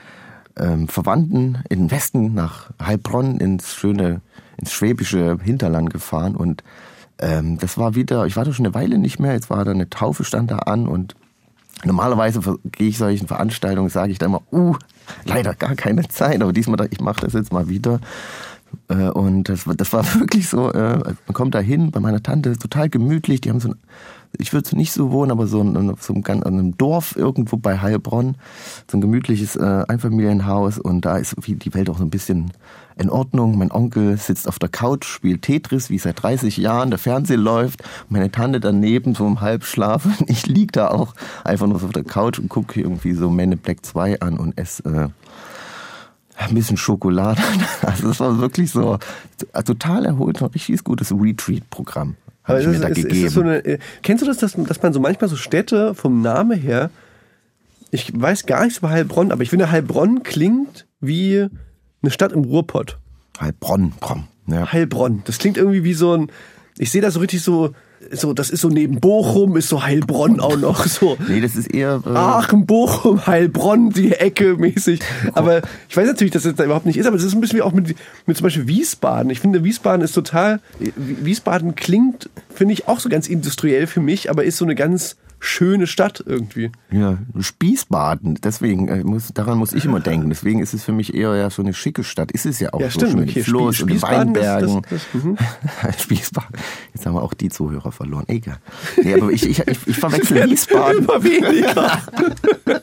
ähm, 0.58 0.88
Verwandten 0.88 1.60
in 1.70 1.80
den 1.80 1.92
Westen 1.92 2.34
nach 2.34 2.70
Heilbronn 2.82 3.38
ins 3.40 3.74
schöne, 3.76 4.22
ins 4.58 4.72
schwäbische 4.72 5.38
Hinterland 5.44 5.92
gefahren 5.92 6.36
und 6.36 6.64
ähm, 7.20 7.58
das 7.60 7.78
war 7.78 7.96
wieder, 7.96 8.26
ich 8.26 8.36
war 8.36 8.46
da 8.46 8.54
schon 8.54 8.66
eine 8.66 8.76
Weile 8.76 8.98
nicht 8.98 9.20
mehr, 9.20 9.34
jetzt 9.34 9.50
war 9.50 9.64
da 9.66 9.72
eine 9.72 9.90
Taufe 9.90 10.24
stand 10.24 10.52
da 10.52 10.60
an 10.60 10.88
und 10.88 11.16
Normalerweise 11.86 12.40
gehe 12.72 12.88
ich 12.88 12.98
solchen 12.98 13.28
Veranstaltungen, 13.28 13.90
sage 13.90 14.14
ich 14.14 14.18
da 14.18 14.28
immer, 14.28 14.42
uh, 14.54 14.76
leider 15.26 15.54
gar 15.54 15.76
keine 15.76 16.08
Zeit, 16.08 16.42
aber 16.42 16.54
diesmal, 16.54 16.78
dachte 16.78 16.92
ich 16.94 17.02
mache 17.02 17.20
das 17.26 17.34
jetzt 17.34 17.52
mal 17.52 17.68
wieder. 17.68 18.00
Äh, 18.88 19.10
Und 19.10 19.50
das, 19.50 19.68
war- 19.68 19.76
das 19.76 19.92
war 19.92 20.06
wirklich 20.14 20.48
so, 20.48 20.72
äh, 20.72 21.00
man 21.00 21.34
kommt 21.34 21.56
da 21.56 21.60
hin, 21.60 21.92
bei 21.92 22.00
meiner 22.00 22.24
Tante, 22.24 22.58
total 22.58 22.90
gemütlich, 22.90 23.42
die 23.42 23.50
haben 23.50 23.60
so 23.60 23.70
ein, 23.70 23.76
ich 24.40 24.52
würde 24.54 24.76
nicht 24.76 24.94
so 24.94 25.12
wohnen, 25.12 25.32
aber 25.32 25.48
so 25.48 25.62
in 25.62 25.96
so 26.00 26.14
einem, 26.14 26.44
einem 26.44 26.78
Dorf 26.78 27.16
irgendwo 27.16 27.58
bei 27.58 27.80
Heilbronn, 27.80 28.36
so 28.90 28.98
ein 28.98 29.02
gemütliches 29.02 29.56
äh, 29.56 29.84
Einfamilienhaus 29.88 30.80
und 30.80 31.06
da 31.06 31.18
ist 31.18 31.36
die 31.46 31.74
Welt 31.74 31.90
auch 31.90 31.98
so 31.98 32.04
ein 32.04 32.10
bisschen 32.10 32.52
in 32.96 33.10
Ordnung. 33.10 33.58
Mein 33.58 33.72
Onkel 33.72 34.18
sitzt 34.18 34.48
auf 34.48 34.60
der 34.60 34.70
Couch, 34.70 35.06
spielt 35.06 35.44
Tetris, 35.44 35.90
wie 35.90 36.00
seit 36.00 36.22
30 36.22 36.58
Jahren, 36.58 36.90
der 36.90 37.00
Fernseher 37.00 37.38
läuft, 37.38 37.84
meine 38.10 38.32
Tante 38.32 38.60
daneben 38.60 39.16
so 39.16 39.26
im 39.28 39.42
Halbschlaf. 39.42 40.08
Ich 40.28 40.48
lieg 40.48 40.72
da 40.72 40.88
auch 40.88 41.14
einfach 41.44 41.68
nur 41.68 41.80
so 41.80 41.88
auf 41.88 41.92
der 41.92 42.04
Couch 42.04 42.40
und 42.40 42.50
gucke 42.50 42.82
irgendwie 42.82 43.14
so 43.14 43.30
Men 43.30 43.52
in 43.52 43.60
Black 43.60 43.86
2 43.86 44.22
an 44.22 44.38
und 44.38 44.58
esse 44.58 44.84
äh, 44.84 45.10
ein 46.36 46.56
bisschen 46.56 46.78
Schokolade. 46.78 47.42
Also 47.82 48.08
das 48.08 48.20
war 48.20 48.40
wirklich 48.40 48.72
so 48.72 48.98
total 49.66 50.06
erholt, 50.06 50.42
ein 50.42 50.48
richtig 50.48 50.84
gutes 50.84 51.12
Retreat-Programm. 51.12 52.16
Habe 52.44 52.60
ich 52.60 52.68
ist 52.68 52.74
mir 52.74 52.80
da 52.80 52.88
ist, 52.88 52.96
gegeben. 52.96 53.26
es 53.28 53.34
so 53.34 53.42
eine, 53.42 53.66
äh, 53.66 53.80
kennst 54.02 54.22
du 54.22 54.26
das, 54.26 54.38
dass, 54.38 54.54
dass 54.56 54.82
man 54.82 54.94
so 54.94 55.00
manchmal 55.00 55.30
so 55.30 55.36
Städte 55.36 55.96
vom 55.96 56.22
Namen 56.22 56.60
her, 56.60 56.90
ich 57.92 58.12
weiß 58.14 58.46
gar 58.46 58.64
nichts 58.64 58.80
über 58.80 58.90
Heilbronn, 58.90 59.32
aber 59.32 59.44
ich 59.44 59.50
finde 59.50 59.72
Heilbronn 59.72 60.24
klingt 60.24 60.88
wie 61.00 61.48
eine 62.02 62.12
Stadt 62.12 62.34
im 62.34 62.44
Ruhrpott. 62.44 62.98
Heilbronn, 63.40 63.94
komm. 64.00 64.28
Ja. 64.48 64.72
Heilbronn. 64.72 65.22
Das 65.26 65.38
klingt 65.38 65.58
irgendwie 65.58 65.84
wie 65.84 65.94
so 65.94 66.14
ein, 66.18 66.32
ich 66.78 66.92
sehe 66.92 67.02
da 67.02 67.12
so 67.12 67.20
richtig 67.20 67.42
so, 67.42 67.74
so, 68.12 68.34
das 68.34 68.50
ist 68.50 68.62
so 68.62 68.70
neben 68.70 69.00
Bochum, 69.00 69.58
ist 69.58 69.70
so 69.70 69.84
Heilbronn 69.84 70.40
auch 70.40 70.58
noch 70.58 70.86
so. 70.86 71.18
Nee, 71.28 71.42
das 71.42 71.56
ist 71.56 71.74
eher. 71.74 72.02
Äh, 72.06 72.10
Aachen, 72.10 72.66
Bochum, 72.66 73.26
Heilbronn, 73.26 73.90
die 73.92 74.12
Ecke 74.12 74.56
mäßig. 74.56 75.00
Aber 75.34 75.62
ich 75.90 75.96
weiß 75.96 76.08
natürlich, 76.08 76.32
dass 76.32 76.44
das 76.44 76.56
da 76.56 76.66
überhaupt 76.66 76.86
nicht 76.86 76.98
ist, 76.98 77.06
aber 77.06 77.16
es 77.16 77.24
ist 77.24 77.34
ein 77.34 77.42
bisschen 77.42 77.58
wie 77.58 77.62
auch 77.62 77.74
mit, 77.74 77.96
mit 78.26 78.38
zum 78.38 78.44
Beispiel 78.44 78.68
Wiesbaden. 78.68 79.30
Ich 79.30 79.40
finde, 79.40 79.64
Wiesbaden 79.64 80.04
ist 80.04 80.14
total, 80.14 80.60
Wiesbaden 80.96 81.76
klingt, 81.76 82.30
finde 82.54 82.74
ich, 82.74 82.88
auch 82.88 83.00
so 83.00 83.10
ganz 83.10 83.28
industriell 83.28 83.88
für 83.88 84.02
mich, 84.02 84.30
aber 84.30 84.44
ist 84.44 84.58
so 84.58 84.66
eine 84.66 84.76
ganz 84.76 85.16
schöne 85.44 85.88
Stadt 85.88 86.24
irgendwie. 86.26 86.72
Ja, 86.90 87.18
Spießbaden, 87.40 88.40
deswegen 88.44 88.88
äh, 88.88 89.04
muss, 89.04 89.30
daran 89.34 89.58
muss 89.58 89.74
ich 89.74 89.86
immer 89.86 90.00
denken. 90.00 90.30
Deswegen 90.30 90.60
ist 90.62 90.74
es 90.74 90.84
für 90.84 90.94
mich 90.94 91.14
eher 91.14 91.36
ja 91.36 91.50
so 91.50 91.62
eine 91.62 91.74
schicke 91.74 92.04
Stadt. 92.04 92.32
Ist 92.32 92.46
es 92.46 92.60
ja 92.60 92.72
auch 92.74 92.80
Ja, 92.80 92.88
so 92.90 93.00
stimmt, 93.00 93.12
schon 93.12 93.20
mit 93.22 93.30
okay, 93.30 93.44
Fluss 93.44 93.76
Spie- 93.76 93.84
und 93.84 93.90
Spießbaden, 93.92 94.34
das- 94.34 94.44
Weinbergen. 94.46 94.82
das- 94.90 95.02
das- 95.14 95.24
mhm. 95.24 95.38
Spießbaden. 96.00 96.56
Jetzt 96.94 97.06
haben 97.06 97.16
wir 97.16 97.22
auch 97.24 97.34
die 97.34 97.50
Zuhörer 97.50 97.92
verloren. 97.92 98.24
Egal. 98.28 98.58
Nee, 99.04 99.14
aber 99.16 99.32
ich, 99.32 99.48
ich, 99.48 99.60
ich, 99.68 99.80
ich 99.88 99.98
verwechsel 99.98 100.44
Wiesbaden. 100.50 101.04
Immer 101.04 101.24
weniger. 101.24 102.02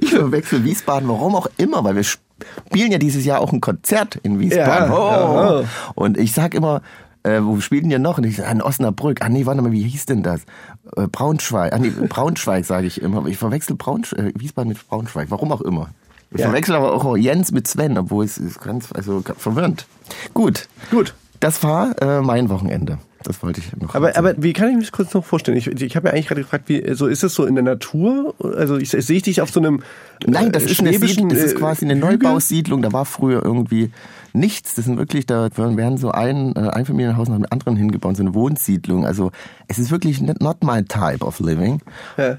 Ich 0.00 0.10
verwechsel 0.10 0.64
Wiesbaden, 0.64 1.08
warum 1.08 1.34
auch 1.34 1.46
immer, 1.56 1.82
weil 1.84 1.94
wir 1.96 2.04
spielen 2.04 2.90
ja 2.92 2.98
dieses 2.98 3.24
Jahr 3.24 3.40
auch 3.40 3.52
ein 3.52 3.60
Konzert 3.60 4.16
in 4.16 4.40
Wiesbaden. 4.40 4.90
Ja, 4.92 5.28
oh. 5.58 5.62
ja. 5.62 5.68
Und 5.94 6.18
ich 6.18 6.32
sag 6.32 6.54
immer, 6.54 6.82
äh, 7.24 7.40
wo 7.42 7.60
spielten 7.60 7.90
wir 7.90 7.98
noch? 7.98 8.18
Und 8.18 8.24
ich 8.24 8.36
sag, 8.36 8.50
in 8.52 8.62
Osnabrück. 8.62 9.22
Ah 9.22 9.28
nee, 9.28 9.46
warte 9.46 9.62
mal, 9.62 9.72
wie 9.72 9.82
hieß 9.82 10.06
denn 10.06 10.22
das? 10.22 10.42
Äh, 10.96 11.06
Braunschweig. 11.06 11.72
Ah 11.72 11.78
nee, 11.78 11.90
Braunschweig 11.90 12.64
sage 12.64 12.86
ich 12.86 13.00
immer. 13.00 13.26
Ich 13.26 13.38
verwechsel 13.38 13.76
Braunsch 13.76 14.12
äh, 14.12 14.32
Wiesbaden 14.34 14.70
mit 14.70 14.88
Braunschweig. 14.88 15.30
Warum 15.30 15.52
auch 15.52 15.60
immer. 15.60 15.90
Ich 16.30 16.40
Ja. 16.40 16.46
verwechsel 16.46 16.74
aber 16.74 16.92
auch 16.92 17.16
Jens 17.16 17.52
mit 17.52 17.68
Sven, 17.68 17.98
obwohl 17.98 18.24
es 18.24 18.38
ist 18.38 18.60
ganz 18.62 18.90
also 18.92 19.22
verwirrend. 19.36 19.86
Gut. 20.34 20.68
Gut. 20.90 21.14
Das 21.40 21.62
war 21.62 22.00
äh, 22.00 22.20
mein 22.20 22.48
Wochenende. 22.48 22.98
Das 23.24 23.42
wollte 23.42 23.60
ich 23.60 23.76
noch. 23.80 23.94
Aber, 23.94 24.08
erzählen. 24.08 24.26
aber 24.26 24.42
wie 24.42 24.52
kann 24.52 24.68
ich 24.70 24.76
mich 24.76 24.84
das 24.86 24.92
kurz 24.92 25.14
noch 25.14 25.24
vorstellen? 25.24 25.56
Ich, 25.56 25.66
ich 25.66 25.96
habe 25.96 26.08
ja 26.08 26.14
eigentlich 26.14 26.28
gerade 26.28 26.42
gefragt, 26.42 26.68
wie 26.68 26.94
so 26.94 27.06
ist 27.06 27.22
es 27.22 27.34
so 27.34 27.44
in 27.44 27.54
der 27.54 27.64
Natur? 27.64 28.34
Also 28.56 28.76
ich, 28.76 28.90
sehe 28.90 29.16
ich 29.16 29.22
dich 29.22 29.40
auf 29.40 29.50
so 29.50 29.60
einem 29.60 29.82
Nein, 30.26 30.52
das 30.52 30.64
äh, 30.64 30.70
ist, 30.70 30.80
eine 30.80 30.96
Siedlung, 30.96 31.28
das 31.28 31.38
ist 31.38 31.52
äh, 31.54 31.56
quasi 31.56 31.84
eine? 31.84 31.96
Neubausiedlung. 31.96 32.82
Da 32.82 32.92
war 32.92 33.04
früher 33.04 33.44
irgendwie 33.44 33.90
nichts. 34.34 34.74
Das 34.74 34.84
sind 34.86 34.96
wirklich, 34.98 35.26
da 35.26 35.48
werden 35.56 35.98
so 35.98 36.10
ein 36.10 36.54
äh, 36.56 36.60
Einfamilienhaus 36.70 37.28
nach 37.28 37.36
dem 37.36 37.46
anderen 37.50 37.76
hingebaut, 37.76 38.16
so 38.16 38.22
eine 38.22 38.34
Wohnsiedlung. 38.34 39.06
Also 39.06 39.30
es 39.68 39.78
ist 39.78 39.90
wirklich 39.90 40.20
not 40.20 40.62
my 40.64 40.82
type 40.84 41.24
of 41.24 41.38
living. 41.40 41.80
Ja. 42.16 42.38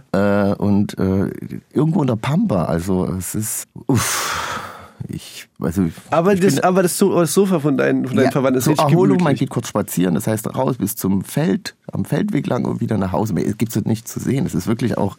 Äh, 0.52 0.56
und 0.56 0.98
äh, 0.98 1.30
irgendwo 1.74 2.02
in 2.02 2.08
der 2.08 2.16
Pampa. 2.16 2.66
Also 2.66 3.06
es 3.06 3.36
ist, 3.36 3.68
uff, 3.88 4.70
ich, 5.10 5.50
also 5.60 5.84
Aber 6.12 6.34
ich 6.34 6.40
das, 6.40 6.56
bin- 6.56 6.64
aber 6.64 6.82
das, 6.84 6.98
so 6.98 7.26
Sofa 7.26 7.60
von 7.60 7.78
deinen, 7.78 8.08
von 8.08 8.16
deinen 8.16 8.32
Verwandten 8.32 8.60
ist 8.60 8.64
zur 8.64 8.72
richtig 8.72 8.86
Erholung, 8.90 9.18
man 9.18 9.26
gemütlich. 9.26 9.40
geht 9.42 9.50
kurz 9.50 9.68
spazieren, 9.68 10.16
das 10.16 10.28
heißt 10.28 10.56
raus 10.56 10.78
bis 10.78 10.96
zum 10.96 11.24
Feld, 11.24 11.76
am 11.92 12.06
Feldweg 12.06 12.48
lang 12.48 12.64
und 12.66 12.80
wieder 12.80 12.98
nach 12.98 13.12
Hause. 13.12 13.34
Mehr 13.34 13.44
gibt's 13.54 13.74
dort 13.74 13.86
nichts 13.86 14.14
zu 14.14 14.20
sehen. 14.22 14.46
Es 14.46 14.56
ist 14.56 14.66
wirklich 14.66 14.98
auch, 14.98 15.18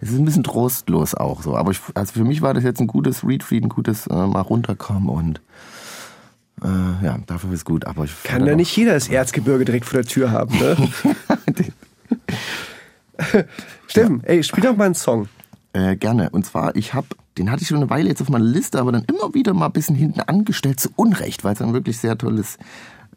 es 0.00 0.10
ist 0.10 0.18
ein 0.18 0.24
bisschen 0.24 0.42
trostlos 0.44 1.14
auch 1.14 1.42
so. 1.42 1.54
Aber 1.54 1.70
ich, 1.70 1.80
also 1.94 2.14
für 2.14 2.24
mich 2.24 2.40
war 2.40 2.54
das 2.54 2.64
jetzt 2.64 2.80
ein 2.80 2.86
gutes 2.86 3.24
Retreat, 3.26 3.62
ein 3.64 3.68
gutes 3.68 4.06
äh, 4.06 4.14
mal 4.26 4.40
runterkommen 4.40 5.10
und 5.10 5.40
äh, 6.62 7.04
ja, 7.04 7.18
dafür 7.26 7.52
ist 7.52 7.64
gut. 7.64 7.86
Aber 7.86 8.04
ich 8.04 8.22
Kann 8.22 8.46
ja 8.46 8.54
nicht 8.54 8.76
jeder 8.76 8.94
das 8.94 9.08
Erzgebirge 9.08 9.64
direkt 9.64 9.86
vor 9.86 10.00
der 10.00 10.08
Tür 10.08 10.30
haben, 10.30 10.56
ne? 10.58 10.76
Steffen, 13.86 14.22
ey, 14.24 14.42
spiel 14.42 14.64
doch 14.64 14.76
mal 14.76 14.84
einen 14.84 14.94
Song. 14.94 15.28
Äh, 15.72 15.96
gerne. 15.96 16.30
Und 16.30 16.46
zwar, 16.46 16.74
ich 16.76 16.94
habe, 16.94 17.08
den 17.38 17.50
hatte 17.50 17.62
ich 17.62 17.68
schon 17.68 17.78
eine 17.78 17.90
Weile 17.90 18.08
jetzt 18.08 18.22
auf 18.22 18.28
meiner 18.28 18.44
Liste, 18.44 18.80
aber 18.80 18.92
dann 18.92 19.04
immer 19.04 19.34
wieder 19.34 19.54
mal 19.54 19.66
ein 19.66 19.72
bisschen 19.72 19.96
hinten 19.96 20.20
angestellt, 20.20 20.80
zu 20.80 20.90
Unrecht, 20.96 21.44
weil 21.44 21.54
es 21.54 21.62
ein 21.62 21.72
wirklich 21.72 21.98
sehr 21.98 22.16
tolles, 22.16 22.58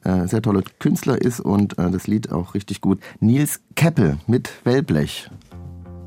äh, 0.03 0.27
sehr 0.27 0.41
toller 0.41 0.63
Künstler 0.79 1.21
ist 1.21 1.39
und 1.39 1.77
äh, 1.77 1.89
das 1.89 2.07
Lied 2.07 2.31
auch 2.31 2.53
richtig 2.53 2.81
gut. 2.81 2.99
Nils 3.19 3.61
Keppel 3.75 4.17
mit 4.27 4.51
Wellblech. 4.65 5.29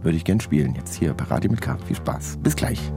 Würde 0.03 0.17
ich 0.17 0.25
gern 0.25 0.41
spielen. 0.41 0.75
Jetzt 0.75 0.95
hier 0.95 1.15
bei 1.15 1.25
Radio 1.25 1.51
mit 1.51 1.61
K. 1.61 1.79
Viel 1.87 1.97
Spaß. 1.97 2.39
Bis 2.43 2.57
gleich. 2.57 2.93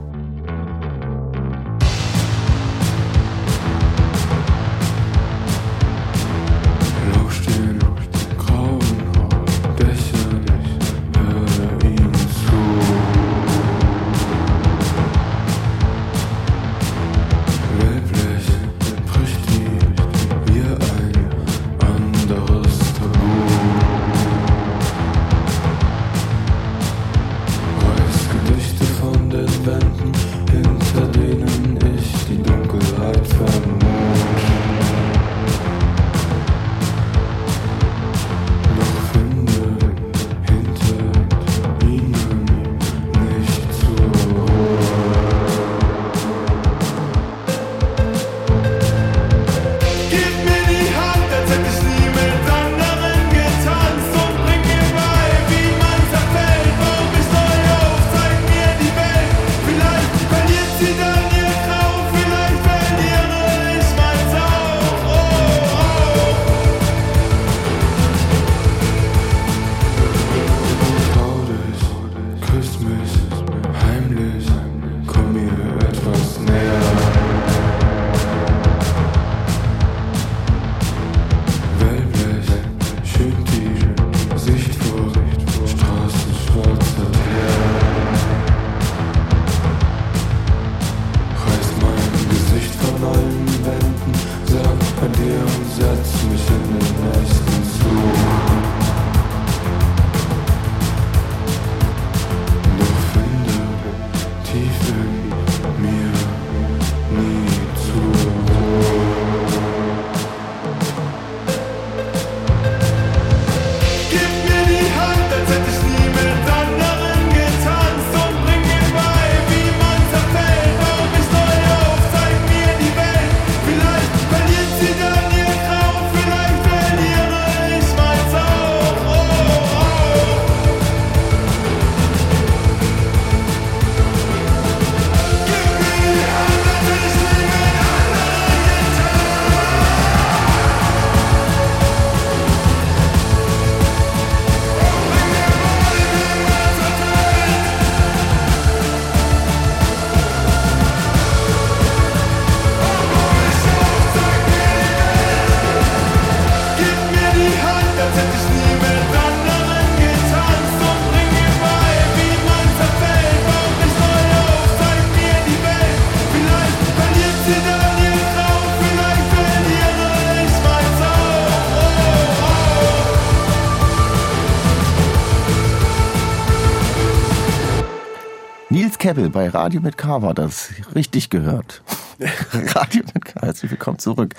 Keppel 179.15 179.29
bei 179.29 179.47
Radio 179.47 179.79
mit 179.79 179.97
K 179.97 180.21
war 180.21 180.33
das. 180.33 180.71
Richtig 180.93 181.29
gehört. 181.29 181.81
Radio 182.75 183.01
mit 183.13 183.23
K. 183.23 183.41
Herzlich 183.43 183.71
willkommen 183.71 183.97
zurück. 183.97 184.33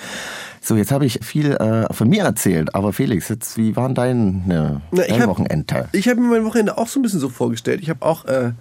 So, 0.61 0.77
jetzt 0.77 0.93
habe 0.93 1.07
ich 1.07 1.21
viel 1.23 1.53
äh, 1.53 1.91
von 1.95 2.11
mir 2.11 2.25
erzählt, 2.25 2.75
aber 2.75 2.93
Felix, 2.93 3.31
jetzt, 3.31 3.57
wie 3.57 3.75
waren 3.75 3.95
deine, 3.95 4.83
Na, 4.91 5.03
ich 5.03 5.09
dein 5.09 5.23
hab- 5.23 5.31
Wochenende? 5.31 5.89
Ich 5.93 6.07
habe 6.09 6.21
mir 6.21 6.29
mein 6.29 6.45
Wochenende 6.45 6.77
auch 6.77 6.89
so 6.89 7.01
ein 7.01 7.03
bisschen 7.03 7.21
so 7.21 7.31
vorgestellt. 7.31 7.81
Ich 7.81 7.89
habe 7.89 8.05
auch 8.05 8.27
äh, 8.27 8.53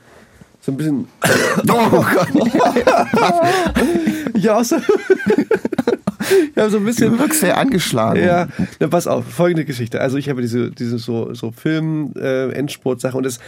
so 0.62 0.72
ein 0.72 0.78
bisschen. 0.78 1.10
Oh 1.70 1.90
Gott, 1.90 2.30
Ich 4.36 4.48
habe 4.48 4.60
auch 4.60 4.64
so. 4.64 4.78
ich 6.52 6.58
habe 6.58 6.70
so 6.70 6.78
ein 6.78 6.86
bisschen. 6.86 7.12
du 7.12 7.20
wirkst 7.20 7.42
sehr 7.42 7.58
angeschlagen. 7.58 8.24
Ja, 8.24 8.48
na, 8.80 8.88
pass 8.88 9.06
auf, 9.08 9.26
folgende 9.26 9.66
Geschichte. 9.66 10.00
Also 10.00 10.16
ich 10.16 10.30
habe 10.30 10.42
diese, 10.42 10.72
diese 10.72 10.98
so, 10.98 11.34
so 11.34 11.52
Film-Endsport-Sache 11.52 13.18
und 13.18 13.24
das, 13.26 13.40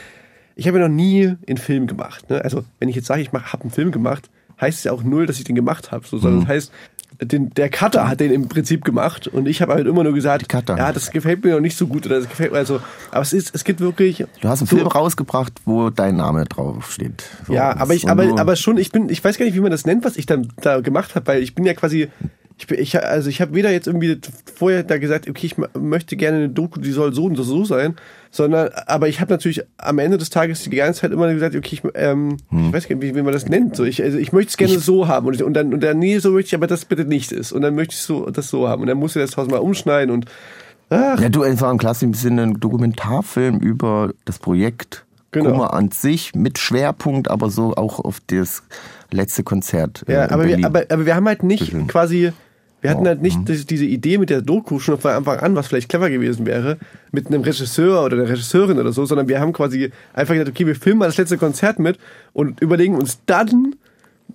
ich 0.57 0.67
habe 0.67 0.79
ja 0.79 0.87
noch 0.87 0.93
nie 0.95 1.35
einen 1.47 1.57
Film 1.57 1.87
gemacht. 1.87 2.29
Ne? 2.29 2.43
Also 2.43 2.63
wenn 2.79 2.89
ich 2.89 2.95
jetzt 2.95 3.07
sage, 3.07 3.21
ich 3.21 3.31
habe 3.31 3.61
einen 3.61 3.71
Film 3.71 3.91
gemacht, 3.91 4.29
heißt 4.59 4.79
es 4.79 4.83
ja 4.85 4.91
auch 4.91 5.03
null, 5.03 5.25
dass 5.27 5.37
ich 5.37 5.43
den 5.45 5.55
gemacht 5.55 5.91
habe. 5.91 6.05
So, 6.05 6.17
Mhm. 6.17 6.21
sondern 6.21 6.39
das 6.41 6.49
heißt, 6.49 6.71
den, 7.19 7.49
der 7.51 7.69
Cutter 7.69 8.07
hat 8.07 8.19
den 8.19 8.31
im 8.31 8.47
Prinzip 8.47 8.83
gemacht 8.83 9.27
und 9.27 9.47
ich 9.47 9.61
habe 9.63 9.73
halt 9.73 9.87
immer 9.87 10.03
nur 10.03 10.13
gesagt, 10.13 10.53
ja, 10.69 10.91
das 10.91 11.09
gefällt 11.09 11.43
mir 11.43 11.53
noch 11.55 11.61
nicht 11.61 11.75
so 11.75 11.87
gut 11.87 12.05
oder 12.05 12.17
das 12.19 12.29
gefällt 12.29 12.51
mir 12.51 12.59
also, 12.59 12.79
aber 13.09 13.21
es 13.21 13.33
ist, 13.33 13.55
es 13.55 13.63
gibt 13.63 13.79
wirklich. 13.79 14.23
Du 14.41 14.47
hast 14.49 14.59
einen 14.61 14.67
so- 14.67 14.75
Film 14.75 14.87
rausgebracht, 14.87 15.53
wo 15.65 15.89
dein 15.89 16.15
Name 16.17 16.45
drauf 16.45 16.91
steht. 16.91 17.23
So, 17.47 17.53
ja, 17.53 17.75
aber 17.75 17.95
ich, 17.95 18.07
aber, 18.07 18.39
aber 18.39 18.55
schon, 18.55 18.77
ich 18.77 18.91
bin, 18.91 19.09
ich 19.09 19.23
weiß 19.23 19.37
gar 19.39 19.45
nicht, 19.45 19.55
wie 19.55 19.59
man 19.61 19.71
das 19.71 19.85
nennt, 19.87 20.05
was 20.05 20.15
ich 20.15 20.27
dann 20.27 20.49
da 20.61 20.79
gemacht 20.81 21.15
habe, 21.15 21.25
weil 21.25 21.41
ich 21.41 21.55
bin 21.55 21.65
ja 21.65 21.73
quasi, 21.73 22.09
ich 22.59 22.65
bin, 22.67 22.79
ich, 22.79 23.01
also 23.03 23.29
ich 23.29 23.39
habe 23.39 23.53
weder 23.53 23.71
jetzt 23.71 23.85
irgendwie 23.87 24.19
vorher 24.55 24.83
da 24.83 24.97
gesagt, 24.97 25.29
okay, 25.29 25.45
ich 25.45 25.55
möchte 25.79 26.15
gerne 26.15 26.37
eine 26.37 26.49
Doku, 26.49 26.79
die 26.79 26.91
soll 26.91 27.13
so 27.13 27.25
und 27.25 27.35
so, 27.35 27.63
sein, 27.65 27.95
sondern, 28.31 28.69
aber 28.87 29.07
ich 29.07 29.21
habe 29.21 29.31
natürlich 29.31 29.61
am 29.77 29.99
Ende 29.99 30.17
des 30.17 30.31
Tages 30.31 30.63
die 30.63 30.71
ganze 30.71 31.01
Zeit 31.01 31.11
immer 31.11 31.31
gesagt, 31.31 31.55
okay, 31.55 31.69
ich, 31.73 31.83
ähm, 31.93 32.37
Hm. 32.49 32.67
ich 32.67 32.73
weiß 32.73 32.87
gar 32.87 32.95
nicht, 32.95 33.07
wie, 33.07 33.15
wie 33.15 33.21
man 33.21 33.33
das 33.33 33.47
nennt, 33.47 33.75
so 33.75 33.83
ich, 33.83 34.01
also 34.01 34.17
ich 34.17 34.33
möchte 34.33 34.49
es 34.49 34.57
gerne 34.57 34.79
so 34.79 35.07
haben 35.07 35.27
und, 35.27 35.35
ich, 35.35 35.43
und 35.43 35.53
dann, 35.53 35.73
und 35.73 35.81
dann, 35.83 35.99
nee, 35.99 36.17
so 36.17 36.31
möchte 36.31 36.47
ich, 36.49 36.55
aber 36.55 36.67
das 36.67 36.85
bitte 36.85 37.05
nicht 37.05 37.31
ist 37.31 37.51
und 37.51 37.61
dann 37.61 37.75
möchte 37.75 37.93
ich 37.93 38.01
so, 38.01 38.29
das 38.29 38.49
so 38.49 38.67
haben 38.67 38.81
und 38.81 38.87
dann 38.87 38.97
muss 38.97 39.15
ich 39.15 39.21
das 39.21 39.31
tausendmal 39.31 39.61
umschneiden 39.61 40.11
und, 40.13 40.25
ach, 40.89 41.19
Ja, 41.21 41.29
du, 41.29 41.43
es 41.43 41.61
war 41.61 41.69
im 41.71 41.77
klassischen 41.77 42.13
Sinne 42.13 42.43
ein 42.43 42.59
Dokumentarfilm 42.59 43.59
über 43.59 44.13
das 44.25 44.39
Projekt 44.39 45.03
Genau. 45.31 45.51
Kummer 45.51 45.73
an 45.73 45.91
sich, 45.91 46.33
mit 46.35 46.57
Schwerpunkt, 46.57 47.29
aber 47.29 47.49
so 47.49 47.75
auch 47.75 47.99
auf 47.99 48.21
das 48.27 48.63
letzte 49.11 49.43
Konzert. 49.43 50.05
äh, 50.07 50.13
Ja, 50.13 50.31
aber 50.31 50.45
wir, 50.47 50.65
aber, 50.65 50.85
aber 50.89 51.05
wir 51.05 51.15
haben 51.15 51.27
halt 51.27 51.43
nicht 51.43 51.59
Bisschen. 51.59 51.87
quasi, 51.87 52.31
wir 52.81 52.91
hatten 52.91 53.07
halt 53.07 53.21
nicht 53.21 53.39
mhm. 53.39 53.45
diese, 53.45 53.85
Idee 53.85 54.17
mit 54.17 54.29
der 54.29 54.41
Doku 54.41 54.79
schon 54.79 54.99
von 54.99 55.11
Anfang 55.11 55.39
an, 55.39 55.55
was 55.55 55.67
vielleicht 55.67 55.89
clever 55.89 56.09
gewesen 56.09 56.45
wäre, 56.45 56.77
mit 57.11 57.27
einem 57.27 57.41
Regisseur 57.41 58.03
oder 58.03 58.17
einer 58.17 58.29
Regisseurin 58.29 58.79
oder 58.79 58.91
so, 58.91 59.05
sondern 59.05 59.27
wir 59.27 59.39
haben 59.39 59.51
quasi 59.51 59.91
einfach 60.13 60.33
gesagt, 60.35 60.49
okay, 60.49 60.67
wir 60.67 60.75
filmen 60.75 60.99
mal 60.99 61.07
das 61.07 61.17
letzte 61.17 61.37
Konzert 61.37 61.79
mit 61.79 61.97
und 62.33 62.61
überlegen 62.61 62.95
uns 62.95 63.19
dann, 63.25 63.75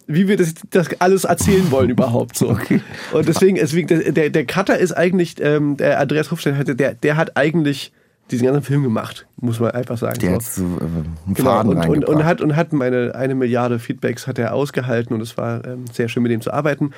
wie 0.07 0.27
wir 0.27 0.37
das, 0.37 0.55
das 0.71 0.89
alles 1.01 1.25
erzählen 1.25 1.71
wollen 1.71 1.91
überhaupt 1.91 2.37
so. 2.37 2.51
Okay. 2.51 2.81
Und 3.13 3.29
deswegen, 3.29 3.57
deswegen 3.57 4.15
der, 4.15 4.31
der, 4.31 4.45
Cutter 4.45 4.77
ist 4.77 4.93
eigentlich, 4.93 5.37
ähm, 5.41 5.77
der 5.77 6.01
Andreas 6.01 6.31
Hofstein, 6.31 6.65
der, 6.65 6.95
der 6.95 7.17
hat 7.17 7.37
eigentlich 7.37 7.93
diesen 8.31 8.47
ganzen 8.47 8.63
Film 8.63 8.83
gemacht, 8.83 9.27
muss 9.37 9.61
man 9.61 9.73
einfach 9.73 9.99
sagen. 9.99 10.19
der 10.19 10.33
hat 10.33 10.43
so 10.43 10.63
äh, 10.63 10.65
einen 10.65 11.17
Genau, 11.35 11.51
Faden 11.51 11.77
und, 11.77 11.89
und, 11.89 12.05
und 12.07 12.25
hat 12.25 12.41
und 12.41 12.57
hat 12.57 12.73
meine 12.73 13.15
eine 13.15 13.35
Milliarde 13.35 13.79
Feedbacks 13.79 14.27
hat 14.27 14.39
er 14.39 14.55
ausgehalten 14.55 15.15
und 15.15 15.21
es 15.21 15.37
war 15.37 15.65
ähm, 15.67 15.85
sehr 15.93 16.09
schön 16.09 16.23
mit 16.23 16.33
ihm 16.33 16.41
zu 16.41 16.53
arbeiten. 16.53 16.93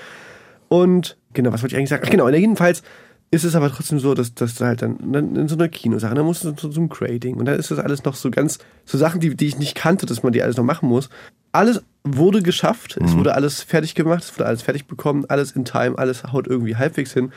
Und 0.75 1.17
genau, 1.33 1.53
was 1.53 1.63
wollte 1.63 1.75
ich 1.75 1.79
eigentlich 1.79 1.91
sagen? 1.91 2.03
Ach 2.05 2.11
genau, 2.11 2.29
jedenfalls 2.29 2.83
ist 3.31 3.45
es 3.45 3.55
aber 3.55 3.71
trotzdem 3.71 3.99
so, 4.01 4.15
dass 4.15 4.35
du 4.35 4.47
halt 4.65 4.83
dann, 4.83 5.13
dann 5.13 5.37
in 5.37 5.49
so 5.49 5.55
einer 5.57 5.69
Kinosache, 5.69 6.15
dann 6.15 6.25
musst 6.27 6.45
du 6.45 6.53
zu 6.53 6.71
so 6.71 6.81
einem 6.81 6.89
Grading 6.89 7.37
und 7.37 7.45
dann 7.47 7.59
ist 7.59 7.71
das 7.71 7.79
alles 7.79 8.05
noch 8.05 8.15
so 8.15 8.31
ganz 8.31 8.59
so 8.85 8.99
Sachen, 8.99 9.21
die 9.21 9.35
die 9.37 9.47
ich 9.47 9.59
nicht 9.59 9.75
kannte, 9.77 10.07
dass 10.07 10.23
man 10.23 10.33
die 10.33 10.43
alles 10.43 10.57
noch 10.57 10.65
machen 10.65 10.89
muss. 10.89 11.09
Alles 11.53 11.83
wurde 12.05 12.43
geschafft, 12.43 12.97
Mhm. 13.01 13.07
es 13.07 13.17
wurde 13.17 13.35
alles 13.35 13.63
fertig 13.63 13.95
gemacht, 13.95 14.25
es 14.25 14.35
wurde 14.37 14.47
alles 14.47 14.63
fertig 14.63 14.87
bekommen, 14.87 15.25
alles 15.29 15.53
in 15.53 15.65
Time, 15.65 15.97
alles 15.99 16.25
haut 16.33 16.47
irgendwie 16.49 16.77
halbwegs 16.77 17.13
hin. 17.13 17.33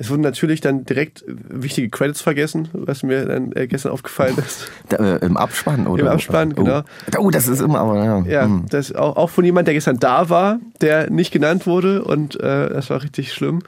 Es 0.00 0.08
wurden 0.08 0.22
natürlich 0.22 0.62
dann 0.62 0.86
direkt 0.86 1.22
äh, 1.22 1.34
wichtige 1.50 1.90
Credits 1.90 2.22
vergessen, 2.22 2.70
was 2.72 3.02
mir 3.02 3.26
dann 3.26 3.52
äh, 3.52 3.66
gestern 3.66 3.92
aufgefallen 3.92 4.34
ist. 4.38 4.70
Da, 4.88 4.96
äh, 4.96 5.26
Im 5.26 5.36
Abspann, 5.36 5.86
oder? 5.86 6.04
Im 6.04 6.08
Abspann, 6.08 6.54
oh. 6.56 6.64
genau. 6.64 6.82
Oh, 7.18 7.28
das 7.28 7.48
ist 7.48 7.60
immer, 7.60 7.80
aber 7.80 8.02
ja. 8.02 8.22
Ja, 8.22 8.44
hm. 8.44 8.64
das 8.70 8.94
auch, 8.94 9.16
auch 9.16 9.28
von 9.28 9.44
jemand, 9.44 9.68
der 9.68 9.74
gestern 9.74 9.98
da 9.98 10.30
war, 10.30 10.58
der 10.80 11.10
nicht 11.10 11.32
genannt 11.32 11.66
wurde 11.66 12.02
und 12.02 12.40
äh, 12.40 12.70
das 12.70 12.88
war 12.88 13.02
richtig 13.02 13.34
schlimm. 13.34 13.60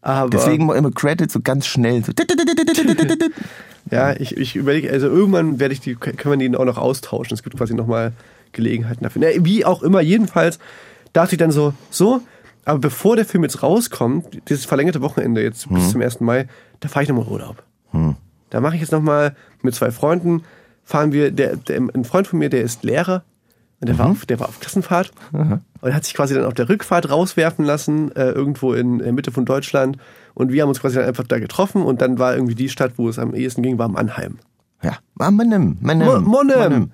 Aber 0.00 0.30
Deswegen 0.30 0.70
immer 0.70 0.90
Credits 0.92 1.34
so 1.34 1.40
ganz 1.42 1.66
schnell. 1.66 2.02
So. 2.04 2.12
ja, 3.90 4.14
ich, 4.14 4.34
ich 4.34 4.56
überlege, 4.56 4.90
also 4.90 5.08
irgendwann 5.08 5.60
werde 5.60 5.74
ich 5.74 5.80
die, 5.80 5.94
kann 5.94 6.30
man 6.30 6.38
die 6.38 6.56
auch 6.56 6.64
noch 6.64 6.78
austauschen. 6.78 7.34
Es 7.34 7.42
gibt 7.42 7.58
quasi 7.58 7.74
nochmal 7.74 8.12
Gelegenheiten 8.52 9.04
dafür. 9.04 9.20
Na, 9.22 9.44
wie 9.44 9.66
auch 9.66 9.82
immer, 9.82 10.00
jedenfalls 10.00 10.58
dachte 11.12 11.34
ich 11.34 11.38
dann 11.38 11.50
so, 11.50 11.74
so, 11.90 12.22
aber 12.66 12.78
bevor 12.80 13.16
der 13.16 13.24
Film 13.24 13.42
jetzt 13.44 13.62
rauskommt, 13.62 14.26
dieses 14.50 14.66
verlängerte 14.66 15.00
Wochenende 15.00 15.42
jetzt 15.42 15.68
bis 15.70 15.90
zum 15.92 16.02
1. 16.02 16.20
Mai, 16.20 16.46
da 16.80 16.88
fahre 16.88 17.04
ich 17.04 17.08
nochmal 17.08 17.26
Urlaub. 17.26 17.62
Da 18.50 18.60
mache 18.60 18.74
ich 18.74 18.80
jetzt 18.82 18.92
nochmal 18.92 19.34
mit 19.62 19.74
zwei 19.74 19.90
Freunden, 19.90 20.42
fahren 20.84 21.12
wir, 21.12 21.30
der, 21.30 21.56
der, 21.56 21.78
ein 21.94 22.04
Freund 22.04 22.26
von 22.26 22.38
mir, 22.38 22.48
der 22.50 22.62
ist 22.62 22.84
Lehrer, 22.84 23.24
und 23.80 23.88
der, 23.88 23.98
war, 23.98 24.06
auf, 24.10 24.24
der 24.26 24.40
war 24.40 24.48
auf 24.48 24.58
Klassenfahrt 24.60 25.10
und 25.32 25.94
hat 25.94 26.04
sich 26.04 26.14
quasi 26.14 26.34
dann 26.34 26.44
auf 26.44 26.54
der 26.54 26.68
Rückfahrt 26.68 27.10
rauswerfen 27.10 27.64
lassen, 27.64 28.10
äh, 28.16 28.30
irgendwo 28.30 28.72
in 28.72 28.98
der 29.00 29.12
Mitte 29.12 29.32
von 29.32 29.44
Deutschland. 29.44 29.98
Und 30.34 30.50
wir 30.52 30.62
haben 30.62 30.68
uns 30.70 30.80
quasi 30.80 30.96
dann 30.96 31.04
einfach 31.04 31.24
da 31.26 31.38
getroffen 31.38 31.82
und 31.82 32.00
dann 32.00 32.18
war 32.18 32.34
irgendwie 32.34 32.54
die 32.54 32.68
Stadt, 32.70 32.92
wo 32.96 33.08
es 33.08 33.18
am 33.18 33.34
ehesten 33.34 33.62
ging, 33.62 33.78
war 33.78 33.88
Mannheim. 33.88 34.38
Ja, 34.82 34.92
ah. 34.92 36.06
Mo- 36.06 36.20
Monnem. 36.20 36.58
Mannem. 36.58 36.90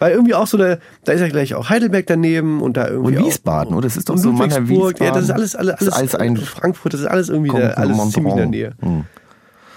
Weil 0.00 0.12
irgendwie 0.12 0.34
auch 0.34 0.48
so, 0.48 0.56
da, 0.58 0.78
da 1.04 1.12
ist 1.12 1.20
ja 1.20 1.28
gleich 1.28 1.54
auch 1.54 1.68
Heidelberg 1.70 2.06
daneben 2.08 2.60
und 2.62 2.76
da 2.76 2.88
irgendwie. 2.88 3.16
Und 3.18 3.22
auch- 3.22 3.26
Wiesbaden, 3.28 3.74
oder? 3.74 3.82
Das 3.86 3.96
ist 3.96 4.08
doch 4.08 4.16
so 4.16 4.32
Mannheim, 4.32 4.62
Ludwigsburg. 4.66 4.98
Ja, 5.00 5.12
das 5.12 5.24
ist 5.24 5.28
Wiesbaden. 5.28 5.36
alles, 5.36 5.54
alles, 5.54 5.78
alles, 5.92 5.94
alles 5.94 6.14
ein- 6.16 6.36
Frankfurt, 6.38 6.94
das 6.94 7.00
ist 7.02 7.06
alles 7.06 7.28
irgendwie 7.28 7.56
da, 7.56 7.68
alles 7.74 8.10
ziemlich 8.10 8.32
in 8.32 8.36
der 8.38 8.46
Nähe. 8.46 8.72
Hm. 8.80 9.04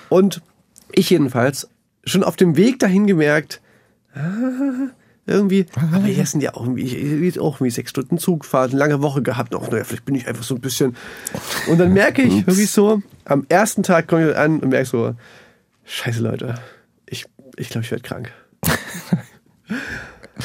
Und 0.09 0.41
ich 0.91 1.09
jedenfalls 1.11 1.69
schon 2.05 2.23
auf 2.23 2.35
dem 2.35 2.55
Weg 2.57 2.79
dahin 2.79 3.05
gemerkt, 3.05 3.61
ah, 4.15 4.89
irgendwie, 5.25 5.65
aber 5.93 6.05
hier 6.05 6.25
sind 6.25 6.41
ja 6.43 6.53
auch 6.53 6.63
irgendwie, 6.63 7.39
auch 7.39 7.55
irgendwie 7.55 7.71
sechs 7.71 7.91
Stunden 7.91 8.17
Zugfahrt, 8.17 8.71
eine 8.71 8.79
lange 8.79 9.01
Woche 9.01 9.21
gehabt, 9.21 9.55
auch, 9.55 9.69
naja, 9.71 9.83
vielleicht 9.85 10.05
bin 10.05 10.15
ich 10.15 10.27
einfach 10.27 10.43
so 10.43 10.55
ein 10.55 10.61
bisschen. 10.61 10.95
Und 11.69 11.79
dann 11.79 11.93
merke 11.93 12.21
ich 12.21 12.45
wirklich 12.47 12.71
so, 12.71 13.01
am 13.25 13.45
ersten 13.49 13.83
Tag 13.83 14.07
komme 14.07 14.31
ich 14.31 14.37
an 14.37 14.59
und 14.59 14.69
merke 14.69 14.85
so, 14.87 15.15
scheiße 15.85 16.21
Leute, 16.21 16.55
ich, 17.05 17.25
ich 17.57 17.69
glaube, 17.69 17.85
ich 17.85 17.91
werde 17.91 18.03
krank. 18.03 18.31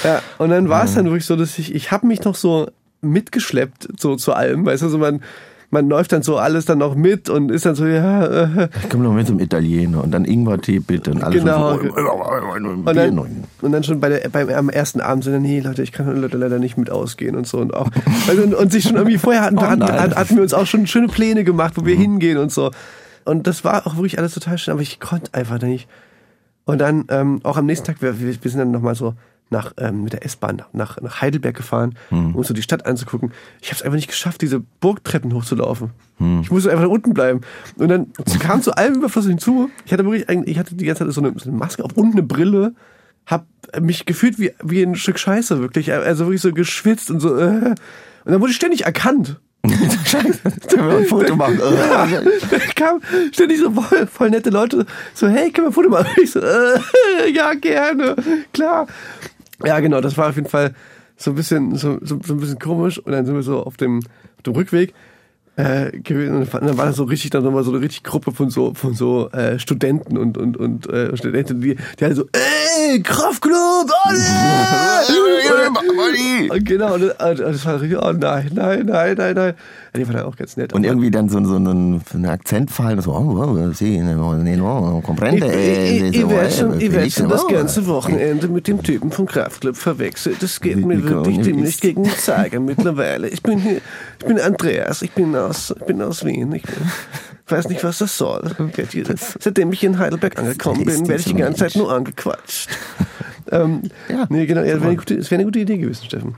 Ja, 0.05 0.20
und 0.38 0.51
dann 0.51 0.68
war 0.68 0.85
es 0.85 0.94
dann 0.94 1.07
wirklich 1.07 1.27
so, 1.27 1.37
dass 1.37 1.59
ich, 1.59 1.74
ich 1.74 1.90
habe 1.90 2.07
mich 2.07 2.22
noch 2.24 2.35
so 2.35 2.68
mitgeschleppt, 3.01 3.88
so 3.98 4.16
zu 4.16 4.33
allem, 4.33 4.66
weißt 4.66 4.83
du, 4.83 4.88
so 4.88 4.98
man, 4.98 5.22
man 5.70 5.88
läuft 5.88 6.12
dann 6.12 6.22
so 6.22 6.38
alles 6.38 6.64
dann 6.64 6.79
noch 6.79 6.94
mit 6.94 7.29
und 7.29 7.51
ist 7.51 7.66
dann 7.66 7.74
so, 7.74 7.85
ja, 7.87 8.24
äh, 8.24 8.68
Ich 8.83 8.88
komme 8.88 9.05
noch 9.05 9.12
mit 9.12 9.27
zum 9.27 9.38
Italiener 9.38 10.03
und 10.03 10.11
dann 10.12 10.24
Ingwertee 10.24 10.79
bitte 10.79 11.11
und 11.11 11.22
alles 11.22 11.42
Genau. 11.42 11.77
schon 11.79 11.90
so. 11.90 11.94
und 12.90 12.96
dann, 12.96 13.18
und 13.62 13.72
dann 13.72 13.85
schon 13.85 14.01
bei 14.01 14.09
der, 14.09 14.29
beim, 14.31 14.48
am 14.48 14.68
ersten 14.70 15.01
Abend 15.01 15.24
so, 15.24 15.31
nee, 15.31 15.61
Leute, 15.61 15.83
ich 15.83 15.92
kann 15.92 16.20
Leute 16.20 16.38
leider 16.38 16.59
nicht 16.59 16.79
mit 16.79 16.90
ausgehen 16.90 17.37
und 17.37 17.46
so 17.46 17.59
und 17.59 17.74
auch, 17.74 17.88
also, 18.29 18.42
und, 18.42 18.55
und 18.55 18.72
sich 18.72 18.85
schon 18.85 18.96
irgendwie 18.96 19.18
vorher 19.18 19.42
hatten, 19.42 19.59
Oh 19.59 19.62
hatten, 19.62 19.83
hatten, 20.14 20.37
wir 20.37 20.42
uns 20.42 20.55
auch 20.55 20.66
schon 20.66 20.87
schöne 20.87 21.09
Pläne 21.09 21.44
gemacht, 21.44 21.74
wo 21.77 21.85
wir 21.85 21.96
hingehen 21.96 22.38
und 22.38 22.51
so. 22.51 22.70
Und 23.24 23.46
das 23.46 23.62
war 23.62 23.87
auch 23.87 23.96
wirklich 23.96 24.18
alles 24.18 24.33
total 24.35 24.57
schön, 24.57 24.72
aber 24.72 24.83
ich 24.83 25.01
konnte 25.01 25.35
einfach 25.35 25.61
nicht. 25.61 25.87
Und 26.64 26.79
dann 26.79 27.05
ähm, 27.11 27.40
auch 27.42 27.59
am 27.59 27.66
nächsten 27.66 27.87
Tag, 27.87 28.01
wir 28.01 28.18
wir 28.18 28.35
sind 28.42 28.59
dann 28.59 28.70
nochmal 28.70 28.94
so 28.94 29.14
nach, 29.51 29.73
ähm, 29.79 30.03
mit 30.05 30.13
der 30.13 30.25
S-Bahn 30.25 30.63
nach, 30.73 31.01
nach 31.01 31.21
Heidelberg 31.21 31.57
gefahren, 31.57 31.95
um 32.11 32.35
uns 32.35 32.49
so 32.49 32.55
die 32.55 32.63
Stadt 32.63 32.85
anzugucken. 32.87 33.33
Ich 33.61 33.69
habe 33.69 33.77
es 33.77 33.83
einfach 33.83 33.97
nicht 33.97 34.09
geschafft, 34.09 34.43
diese 34.43 34.61
Burgtreppen 34.81 35.33
hochzulaufen. 35.35 35.91
Ich 36.43 36.51
musste 36.51 36.71
einfach 36.71 36.85
da 36.85 36.91
unten 36.91 37.15
bleiben. 37.15 37.41
Und 37.77 37.89
dann 37.89 38.07
kam 38.41 38.61
zu 38.63 38.73
allem 38.77 38.97
Überfluss 38.97 39.27
hinzu. 39.27 39.71
Ich 39.87 39.93
hatte 39.93 40.05
wirklich, 40.05 40.29
eigentlich- 40.29 40.53
ich 40.55 40.59
hatte 40.59 40.75
die 40.75 40.85
ganze 40.85 41.05
Zeit 41.05 41.15
so 41.15 41.21
eine, 41.21 41.33
so 41.39 41.49
eine 41.49 41.57
Maske 41.59 41.85
auf 41.85 41.93
und 41.93 42.13
eine 42.13 42.23
Brille. 42.23 42.75
Hab 43.27 43.47
mich 43.81 44.05
gefühlt 44.07 44.39
wie, 44.39 44.53
wie 44.63 44.83
ein 44.83 44.95
Stück 44.97 45.19
Scheiße, 45.19 45.61
wirklich. 45.61 45.93
Also 45.93 46.27
wirklich 46.27 46.41
so 46.41 46.53
geschwitzt 46.53 47.11
und 47.11 47.21
so. 47.21 47.37
Äh. 47.37 47.75
Und 48.25 48.33
dann 48.33 48.41
wurde 48.41 48.51
ich 48.51 48.57
ständig 48.57 48.85
erkannt. 48.85 49.39
Scheiße, 50.07 50.41
wir 50.77 50.99
ein 50.99 51.05
Foto 51.07 51.37
machen? 51.37 51.59
Da 52.51 52.59
kamen 52.75 53.01
ständig 53.33 53.59
so 53.59 53.71
voll, 53.71 54.07
voll 54.07 54.31
nette 54.31 54.51
Leute, 54.51 54.87
so, 55.15 55.27
hey, 55.29 55.51
können 55.51 55.67
wir 55.67 55.71
ein 55.71 55.73
Foto 55.75 55.89
machen? 55.91 56.07
Ich 56.23 56.31
so, 56.31 56.41
äh, 56.41 56.79
ja, 57.35 57.53
gerne, 57.55 58.17
klar. 58.53 58.87
Ja, 59.64 59.81
genau, 59.81 60.01
das 60.01 60.16
war 60.16 60.29
auf 60.29 60.37
jeden 60.37 60.49
Fall 60.49 60.75
so 61.16 61.33
ein 61.33 61.35
bisschen, 61.35 61.75
so, 61.75 61.99
so, 62.01 62.21
so 62.23 62.35
ein 62.35 62.40
bisschen 62.40 62.59
komisch. 62.59 62.99
Und 62.99 63.12
dann 63.12 63.27
sind 63.27 63.35
wir 63.35 63.42
so 63.42 63.62
auf 63.62 63.77
dem, 63.77 63.99
auf 64.37 64.42
dem 64.44 64.55
Rückweg 64.55 64.94
äh, 65.59 65.90
gewesen 65.90 66.37
und 66.37 66.55
dann 66.55 66.79
war 66.79 66.87
das 66.87 66.97
so 66.97 67.05
richtig, 67.05 67.31
dann 67.31 67.42
nochmal 67.42 67.64
so 67.64 67.73
eine 67.73 67.81
richtig 67.81 68.05
Gruppe 68.05 68.31
von 68.31 68.49
so, 68.49 68.75
von 68.75 68.94
so 68.94 69.29
äh, 69.31 69.59
Studenten 69.59 70.16
und, 70.16 70.38
und, 70.38 70.57
und 70.57 70.88
äh, 70.88 71.16
Studenten, 71.16 71.61
die, 71.61 71.75
die 71.99 72.05
halt 72.05 72.14
so, 72.14 72.27
ey, 72.33 73.03
Kraftclub, 73.03 73.90
alle! 74.05 74.18
Und 76.51 76.64
genau, 76.64 76.94
und, 76.94 77.03
und 77.03 77.40
das 77.40 77.66
war 77.66 77.81
richtig, 77.81 77.99
oh 78.01 78.12
nein, 78.12 78.51
nein, 78.55 78.87
nein, 78.87 79.14
nein, 79.16 79.35
nein. 79.35 79.55
Die 79.97 80.07
war 80.07 80.14
dann 80.14 80.25
auch 80.25 80.37
ganz 80.37 80.57
nett. 80.57 80.73
Und 80.73 80.85
irgendwie 80.85 81.11
dann 81.11 81.29
so, 81.29 81.42
so 81.44 81.57
einen, 81.57 82.01
so 82.01 82.16
einen 82.16 82.27
Akzent 82.27 82.71
fallen, 82.71 83.01
so, 83.01 83.12
oh, 83.12 83.16
oh, 83.16 83.73
sí, 83.73 83.99
no, 83.99 84.35
no, 84.35 85.01
comprende. 85.01 85.47
Ich, 85.47 86.29
werde 86.29 86.49
eh, 86.49 86.51
schon, 86.51 86.81
ich 86.81 86.92
werd 86.92 87.12
schon 87.12 87.29
das 87.29 87.44
oh. 87.44 87.49
ganze 87.49 87.87
Wochenende 87.87 88.49
mit 88.49 88.68
dem 88.68 88.83
Typen 88.83 89.11
vom 89.11 89.27
Kraftclub 89.27 89.77
verwechselt. 89.77 90.42
Das 90.42 90.61
geht 90.61 90.85
mir 90.85 91.03
wirklich 91.03 91.42
ziemlich 91.42 91.81
gegen 91.81 92.05
den 92.05 92.16
Zeiger 92.16 92.61
mittlerweile. 92.61 93.29
Ich 93.29 93.42
bin 93.42 93.59
hier, 93.59 93.81
ich 94.21 94.27
bin 94.27 94.38
Andreas, 94.40 95.03
ich 95.03 95.12
bin 95.12 95.35
aus, 95.49 95.75
ich 95.79 95.85
bin 95.87 96.01
aus 96.03 96.25
Wien. 96.25 96.53
Ich 96.55 96.65
weiß 97.47 97.69
nicht, 97.69 97.83
was 97.85 97.99
das 97.99 98.17
soll. 98.19 98.51
Seitdem 99.41 99.73
ich 99.73 99.83
in 99.85 99.99
Heidelberg 99.99 100.39
angekommen 100.39 100.85
bin, 100.85 101.09
werde 101.09 101.21
ich 101.21 101.27
die 101.27 101.35
ganze 101.35 101.61
Zeit 101.61 101.77
nur 101.77 101.93
angequatscht. 101.93 102.69
ähm, 103.51 103.83
Ja, 104.09 104.27
nee, 104.29 104.47
genau, 104.47 104.63
ja, 104.63 104.75
das 104.75 104.83
wäre 104.83 104.91
eine, 104.93 105.07
wäre 105.09 105.35
eine 105.35 105.45
gute 105.45 105.59
Idee 105.61 105.79
gewesen, 105.79 106.05
Steffen. 106.05 106.35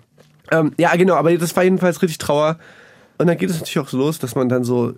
Ähm, 0.52 0.72
ja, 0.78 0.94
genau, 0.96 1.14
aber 1.14 1.36
das 1.36 1.54
war 1.56 1.62
jedenfalls 1.64 2.00
richtig 2.02 2.18
Trauer. 2.18 2.58
Und 3.18 3.26
dann 3.26 3.36
geht 3.36 3.50
es 3.50 3.56
natürlich 3.60 3.78
auch 3.78 3.88
so 3.88 3.98
los, 3.98 4.18
dass 4.18 4.34
man 4.34 4.48
dann 4.48 4.64
so 4.64 4.94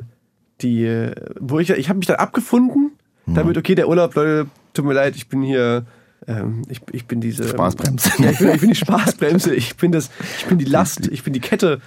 die, 0.60 0.84
äh, 0.84 1.14
wo 1.40 1.58
ich, 1.58 1.70
ich 1.70 1.88
habe 1.88 1.98
mich 1.98 2.06
dann 2.06 2.16
abgefunden, 2.16 2.92
Mhm. 3.24 3.34
damit, 3.34 3.56
okay, 3.56 3.74
der 3.76 3.88
Urlaub, 3.88 4.14
Leute, 4.16 4.48
tut 4.74 4.84
mir 4.84 4.94
leid, 4.94 5.14
ich 5.14 5.28
bin 5.28 5.42
hier, 5.42 5.84
ähm, 6.28 6.62
ich, 6.68 6.80
ich 6.92 7.06
bin 7.06 7.20
diese 7.20 7.48
Spaßbremse. 7.48 8.10
Ja, 8.22 8.30
ich, 8.30 8.38
bin, 8.38 8.48
ich 8.54 8.60
bin 8.60 8.68
die 8.70 8.74
Spaßbremse, 8.76 9.54
ich 9.54 9.76
bin 9.76 9.92
das, 9.92 10.10
ich 10.38 10.46
bin 10.46 10.58
die 10.58 10.64
Last, 10.64 11.08
ich 11.08 11.22
bin 11.24 11.32
die 11.32 11.40
Kette, 11.40 11.80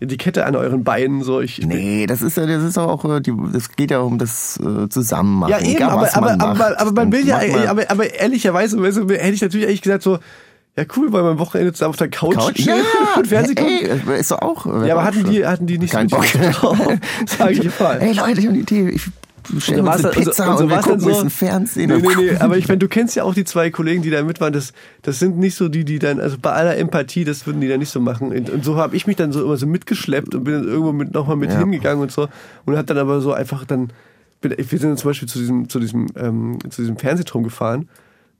die 0.00 0.16
Kette 0.16 0.44
an 0.46 0.56
euren 0.56 0.84
Beinen, 0.84 1.22
so 1.22 1.40
ich. 1.40 1.58
ich 1.60 1.66
Nee, 1.66 2.06
das 2.06 2.22
ist 2.22 2.36
ja, 2.36 2.46
das 2.46 2.62
ist 2.62 2.78
auch, 2.78 3.04
äh, 3.04 3.20
die, 3.20 3.32
das 3.52 3.72
geht 3.72 3.90
ja 3.90 4.00
um 4.00 4.18
das 4.18 4.58
äh, 4.60 4.88
Zusammenmachen. 4.88 5.52
ja, 5.52 5.58
eben, 5.60 5.76
egal, 5.76 5.90
aber, 5.90 6.14
aber, 6.16 6.26
man 6.26 6.40
aber, 6.40 6.54
macht. 6.58 6.78
aber 6.80 6.92
man 6.92 7.12
will 7.12 7.26
ja, 7.26 7.38
man- 7.38 7.68
aber, 7.68 7.90
aber 7.90 8.14
ehrlicherweise 8.14 8.80
weißt 8.82 8.98
du, 8.98 9.08
hätte 9.08 9.30
ich 9.30 9.40
natürlich 9.42 9.66
eigentlich 9.66 9.82
gesagt 9.82 10.02
so, 10.02 10.18
ja 10.76 10.84
cool, 10.96 11.12
weil 11.12 11.24
wir 11.24 11.30
am 11.30 11.38
Wochenende 11.38 11.72
zusammen 11.72 11.90
auf 11.90 11.96
der 11.96 12.08
Couch, 12.10 12.36
Couch? 12.36 12.60
Ja, 12.60 12.76
und 13.16 13.26
Fernsehen 13.26 13.56
gucken. 13.56 14.08
ey, 14.08 14.20
ist 14.20 14.30
doch 14.30 14.40
auch. 14.40 14.66
Ja, 14.86 14.94
aber 14.94 15.04
hatten 15.04 15.24
die, 15.24 15.44
hatten 15.44 15.66
die 15.66 15.78
nicht 15.78 15.92
Kein 15.92 16.08
so 16.08 16.16
Bock. 16.16 16.26
drauf, 16.52 16.78
sag 17.26 17.50
ich 17.50 17.80
mal. 17.80 18.00
Ey 18.00 18.12
Leute, 18.12 18.40
ich 18.40 18.46
hab 18.46 18.52
eine 18.52 18.58
Idee. 18.58 18.88
Ich 18.90 19.02
bestelle 19.48 19.80
Und 19.82 19.86
so 19.86 19.92
uns 19.92 20.04
eine 20.04 20.14
dann- 20.14 20.24
Pizza 20.24 20.50
und 20.50 20.50
so- 20.50 20.50
und 20.50 20.58
so 20.58 20.62
und 20.64 20.70
wir 20.70 20.76
gucken 20.78 20.92
ein 20.92 21.00
so- 21.00 21.06
bisschen 21.08 21.30
Fernsehen. 21.30 21.90
Nee, 21.90 21.96
nee, 21.98 22.08
nee, 22.32 22.36
aber 22.38 22.56
ich 22.58 22.68
meine, 22.68 22.78
du 22.78 22.88
kennst 22.88 23.16
ja 23.16 23.24
auch 23.24 23.34
die 23.34 23.44
zwei 23.44 23.70
Kollegen, 23.70 24.02
die 24.02 24.10
da 24.10 24.22
mit 24.22 24.40
waren. 24.40 24.52
Das, 24.52 24.72
das 25.02 25.18
sind 25.18 25.38
nicht 25.38 25.54
so 25.56 25.68
die, 25.68 25.84
die 25.84 25.98
dann, 25.98 26.20
also 26.20 26.36
bei 26.40 26.52
aller 26.52 26.76
Empathie, 26.76 27.24
das 27.24 27.46
würden 27.46 27.60
die 27.60 27.68
dann 27.68 27.78
nicht 27.80 27.90
so 27.90 28.00
machen. 28.00 28.30
Und, 28.32 28.50
und 28.50 28.64
so 28.64 28.76
habe 28.76 28.96
ich 28.96 29.06
mich 29.06 29.16
dann 29.16 29.32
so 29.32 29.42
immer 29.44 29.56
so 29.56 29.66
mitgeschleppt 29.66 30.34
und 30.34 30.44
bin 30.44 30.54
dann 30.54 30.64
irgendwo 30.64 30.92
mit, 30.92 31.12
nochmal 31.14 31.36
mit 31.36 31.50
Ja. 31.50 31.58
hingegangen 31.58 32.02
und 32.02 32.12
so. 32.12 32.28
Und 32.66 32.76
hat 32.76 32.90
dann 32.90 32.98
aber 32.98 33.20
so 33.20 33.32
einfach 33.32 33.64
dann, 33.64 33.92
wir 34.42 34.56
sind 34.64 34.84
dann 34.84 34.96
zum 34.96 35.10
Beispiel 35.10 35.28
zu 35.28 35.38
diesem, 35.38 35.68
zu 35.68 35.80
diesem, 35.80 36.06
ähm, 36.16 36.58
zu 36.70 36.82
diesem 36.82 36.96
Fernsehturm 36.96 37.42
gefahren, 37.44 37.88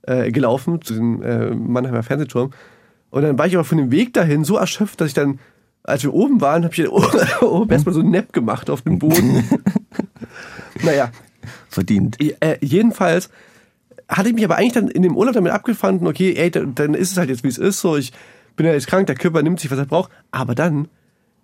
äh, 0.03 0.31
gelaufen, 0.31 0.81
zu 0.81 0.93
diesem 0.93 1.21
äh, 1.21 1.51
Mannheimer 1.53 2.03
Fernsehturm. 2.03 2.51
Und 3.11 3.21
dann 3.23 3.37
war 3.37 3.45
ich 3.45 3.55
aber 3.55 3.65
von 3.65 3.77
dem 3.77 3.91
Weg 3.91 4.13
dahin 4.13 4.43
so 4.43 4.55
erschöpft, 4.57 5.01
dass 5.01 5.09
ich 5.09 5.13
dann, 5.13 5.39
als 5.83 6.01
wir 6.03 6.13
oben 6.13 6.41
waren, 6.41 6.63
habe 6.63 6.73
ich 6.73 6.83
dann 6.83 6.87
oben 7.47 7.69
erstmal 7.71 7.93
so 7.93 7.99
einen 7.99 8.11
Nap 8.11 8.31
gemacht 8.33 8.69
auf 8.69 8.81
dem 8.83 8.97
Boden. 8.99 9.43
naja, 10.83 11.11
Verdient. 11.69 12.17
äh, 12.19 12.57
jedenfalls 12.61 13.29
hatte 14.07 14.29
ich 14.29 14.35
mich 14.35 14.43
aber 14.43 14.57
eigentlich 14.57 14.73
dann 14.73 14.89
in 14.89 15.03
dem 15.03 15.15
Urlaub 15.15 15.33
damit 15.33 15.53
abgefunden, 15.53 16.07
okay, 16.07 16.33
ey, 16.35 16.51
dann, 16.51 16.93
ist 16.93 17.11
es 17.11 17.17
halt 17.17 17.29
jetzt, 17.29 17.43
wie 17.43 17.47
es 17.47 17.57
ist, 17.57 17.79
so, 17.79 17.95
ich 17.95 18.11
bin 18.55 18.65
ja 18.65 18.73
jetzt 18.73 18.87
krank, 18.87 19.07
der 19.07 19.15
Körper 19.15 19.41
nimmt 19.41 19.59
sich, 19.59 19.71
was 19.71 19.79
er 19.79 19.85
braucht, 19.85 20.11
aber 20.31 20.53
dann 20.53 20.89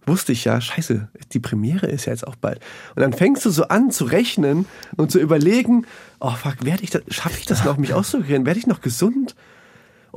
wusste 0.05 0.31
ich 0.31 0.45
ja, 0.45 0.59
scheiße, 0.59 1.09
die 1.31 1.39
Premiere 1.39 1.87
ist 1.87 2.05
ja 2.05 2.13
jetzt 2.13 2.25
auch 2.25 2.35
bald. 2.35 2.59
Und 2.95 3.01
dann 3.01 3.13
fängst 3.13 3.45
du 3.45 3.49
so 3.49 3.67
an 3.67 3.91
zu 3.91 4.05
rechnen 4.05 4.65
und 4.95 5.11
zu 5.11 5.19
überlegen, 5.19 5.85
oh 6.19 6.31
fuck, 6.31 6.63
werde 6.63 6.83
ich 6.83 6.89
das, 6.89 7.03
schaffe 7.09 7.39
ich 7.39 7.45
das 7.45 7.65
noch, 7.65 7.77
mich 7.77 7.93
auszukurieren, 7.93 8.45
werde 8.45 8.59
ich 8.59 8.67
noch 8.67 8.81
gesund? 8.81 9.35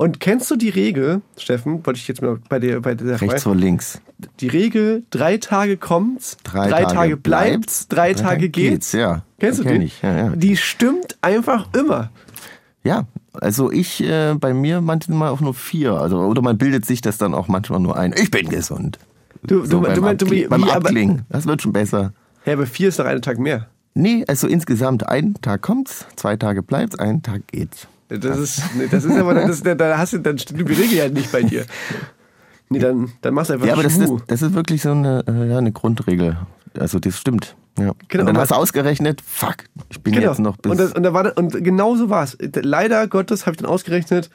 Und 0.01 0.19
kennst 0.19 0.49
du 0.49 0.55
die 0.55 0.69
Regel, 0.69 1.21
Steffen, 1.37 1.85
wollte 1.85 1.99
ich 1.99 2.07
jetzt 2.07 2.23
mal 2.23 2.39
bei 2.49 2.57
der, 2.57 2.79
bei 2.79 2.95
der 2.95 3.21
Rechts 3.21 3.43
vor 3.43 3.55
links. 3.55 4.01
die 4.39 4.47
Regel, 4.47 5.03
drei 5.11 5.37
Tage 5.37 5.77
kommt's, 5.77 6.37
Drei 6.43 6.69
drei, 6.69 6.81
Tage 6.81 6.93
Tage, 6.95 7.17
bleibt's, 7.17 7.87
drei, 7.87 8.13
drei 8.13 8.21
Tage 8.23 8.49
geht's. 8.49 8.71
geht's, 8.71 8.91
ja. 8.93 9.21
Kennst 9.37 9.59
du 9.59 9.63
Kenn 9.63 9.81
die? 9.81 9.91
ja, 10.01 10.17
ja. 10.17 10.29
Die 10.35 10.57
stimmt 10.57 11.17
einfach 11.21 11.67
immer. 11.77 12.09
Ja, 12.83 13.05
also 13.33 13.71
ich 13.71 14.01
äh, 14.03 14.33
bei 14.39 14.55
mir 14.55 14.81
manchmal 14.81 15.29
auch 15.29 15.39
nur 15.39 15.53
vier. 15.53 15.93
Also 15.93 16.17
oder 16.17 16.41
man 16.41 16.57
bildet 16.57 16.83
sich 16.83 17.01
das 17.01 17.19
dann 17.19 17.35
auch 17.35 17.47
manchmal 17.47 17.79
nur 17.79 17.95
ein. 17.95 18.11
Ich 18.17 18.31
bin 18.31 18.49
gesund. 18.49 18.97
Du, 19.43 19.65
So 19.65 19.81
du, 19.81 19.81
beim 19.81 19.93
du, 19.93 20.01
meinst, 20.01 20.21
du, 20.23 20.31
wie, 20.31 20.47
beim 20.47 20.63
Abklingen. 20.63 21.27
Das 21.29 21.45
wird 21.45 21.61
schon 21.61 21.73
besser. 21.73 22.11
ja, 22.47 22.53
aber 22.53 22.65
vier 22.65 22.87
ist 22.89 22.97
doch 22.97 23.05
einen 23.05 23.21
Tag 23.21 23.37
mehr. 23.37 23.67
Nee, 23.93 24.25
also 24.27 24.47
insgesamt 24.47 25.07
ein 25.07 25.35
Tag 25.43 25.61
kommt's, 25.61 26.07
zwei 26.15 26.37
Tage 26.37 26.63
bleibt's, 26.63 26.97
ein 26.97 27.21
Tag 27.21 27.45
geht's. 27.51 27.87
Das 28.19 28.37
ist, 28.37 28.61
das 28.91 29.05
ist 29.05 29.15
aber, 29.17 29.33
das, 29.33 29.63
da- 29.63 29.97
hast 29.97 30.13
du, 30.13 30.17
dann 30.19 30.37
stimmt 30.37 30.59
die 30.67 30.73
Regel 30.73 30.97
ja 30.97 31.09
nicht 31.09 31.31
bei 31.31 31.43
dir. 31.43 31.65
Nee, 32.69 32.79
dann, 32.79 33.11
dann 33.21 33.33
machst 33.33 33.49
du 33.49 33.53
einfach 33.53 33.67
Ja, 33.67 33.73
aber 33.73 33.83
das 33.83 33.97
ist, 33.97 34.05
Schmuh. 34.07 34.19
das 34.27 34.41
ist 34.41 34.53
wirklich 34.53 34.81
so 34.81 34.91
eine, 34.91 35.23
äh, 35.27 35.49
ja, 35.49 35.57
eine 35.57 35.71
Grundregel. 35.71 36.37
Also 36.77 36.99
das 36.99 37.17
stimmt. 37.19 37.55
Ja. 37.77 37.93
Genau, 38.07 38.21
und 38.23 38.27
dann 38.27 38.37
hast 38.37 38.51
du 38.51 38.55
ausgerechnet, 38.55 39.21
fuck, 39.25 39.55
ich 39.89 40.01
bin 40.01 40.13
Genau. 40.13 40.29
jetzt 40.29 40.39
noch 40.39 40.57
bis. 40.57 40.71
und, 40.71 40.77
das, 40.79 40.93
und, 40.93 41.03
da 41.03 41.13
war, 41.13 41.23
das- 41.23 41.33
und 41.33 41.63
genau 41.63 41.95
so 41.95 42.09
war 42.09 42.23
es. 42.23 42.37
Leider 42.61 43.07
Gottes 43.07 43.45
habe 43.45 43.55
ich 43.55 43.61
dann 43.61 43.69
ausgerechnet, 43.69 44.29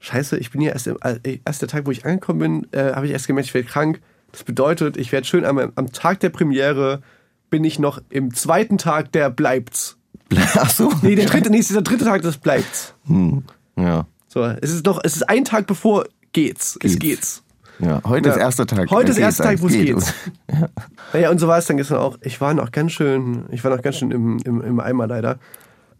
scheiße, 0.00 0.36
ich 0.38 0.50
bin 0.50 0.60
hier 0.60 0.72
erst, 0.72 0.86
äh, 0.86 1.38
erst 1.44 1.62
der 1.62 1.68
Tag, 1.68 1.86
wo 1.86 1.90
ich 1.90 2.04
angekommen 2.06 2.38
bin, 2.38 2.66
äh, 2.72 2.92
habe 2.92 3.06
ich 3.06 3.12
erst 3.12 3.26
gemerkt, 3.26 3.48
ich 3.48 3.54
werde 3.54 3.68
krank. 3.68 4.00
Das 4.32 4.44
bedeutet, 4.44 4.96
ich 4.96 5.10
werde 5.12 5.26
schön 5.26 5.44
am, 5.44 5.58
am 5.58 5.92
Tag 5.92 6.20
der 6.20 6.28
Premiere 6.30 7.02
bin 7.50 7.64
ich 7.64 7.78
noch 7.78 8.00
im 8.10 8.34
zweiten 8.34 8.78
Tag, 8.78 9.10
der 9.12 9.30
bleibt's. 9.30 9.96
Ach 10.56 10.70
so. 10.70 10.92
Nee, 11.02 11.14
der 11.14 11.26
dritte, 11.26 11.50
nee, 11.50 11.58
ist 11.58 11.74
der 11.74 11.82
dritte 11.82 12.04
Tag, 12.04 12.22
das 12.22 12.36
bleibt's. 12.38 12.94
Hm. 13.06 13.42
Ja. 13.76 14.06
So, 14.26 14.44
es 14.44 14.70
ist 14.72 14.84
noch, 14.84 15.00
es 15.02 15.16
ist 15.16 15.28
ein 15.28 15.44
Tag 15.44 15.66
bevor 15.66 16.04
geht's. 16.32 16.78
Es 16.82 16.98
Geht's. 16.98 16.98
geht's. 16.98 17.42
ja. 17.78 18.00
Heute 18.04 18.28
Ja. 18.28 18.34
ist 18.34 18.40
erster 18.40 18.66
Tag. 18.66 18.90
Heute 18.90 19.10
ist 19.12 19.18
erster 19.18 19.44
Tag, 19.44 19.62
wo 19.62 19.66
es 19.68 19.72
geht. 19.72 19.86
geht. 19.96 20.14
Naja, 21.14 21.30
und 21.30 21.38
so 21.38 21.48
war 21.48 21.56
es 21.56 21.64
dann 21.66 21.78
gestern 21.78 21.98
auch. 21.98 22.18
Ich 22.20 22.38
war 22.42 22.52
noch 22.52 22.70
ganz 22.70 22.92
schön, 22.92 23.44
ich 23.50 23.64
war 23.64 23.74
noch 23.74 23.80
ganz 23.82 23.96
schön 23.96 24.10
im, 24.10 24.38
im, 24.44 24.60
im 24.60 24.80
Eimer 24.80 25.06
leider. 25.06 25.38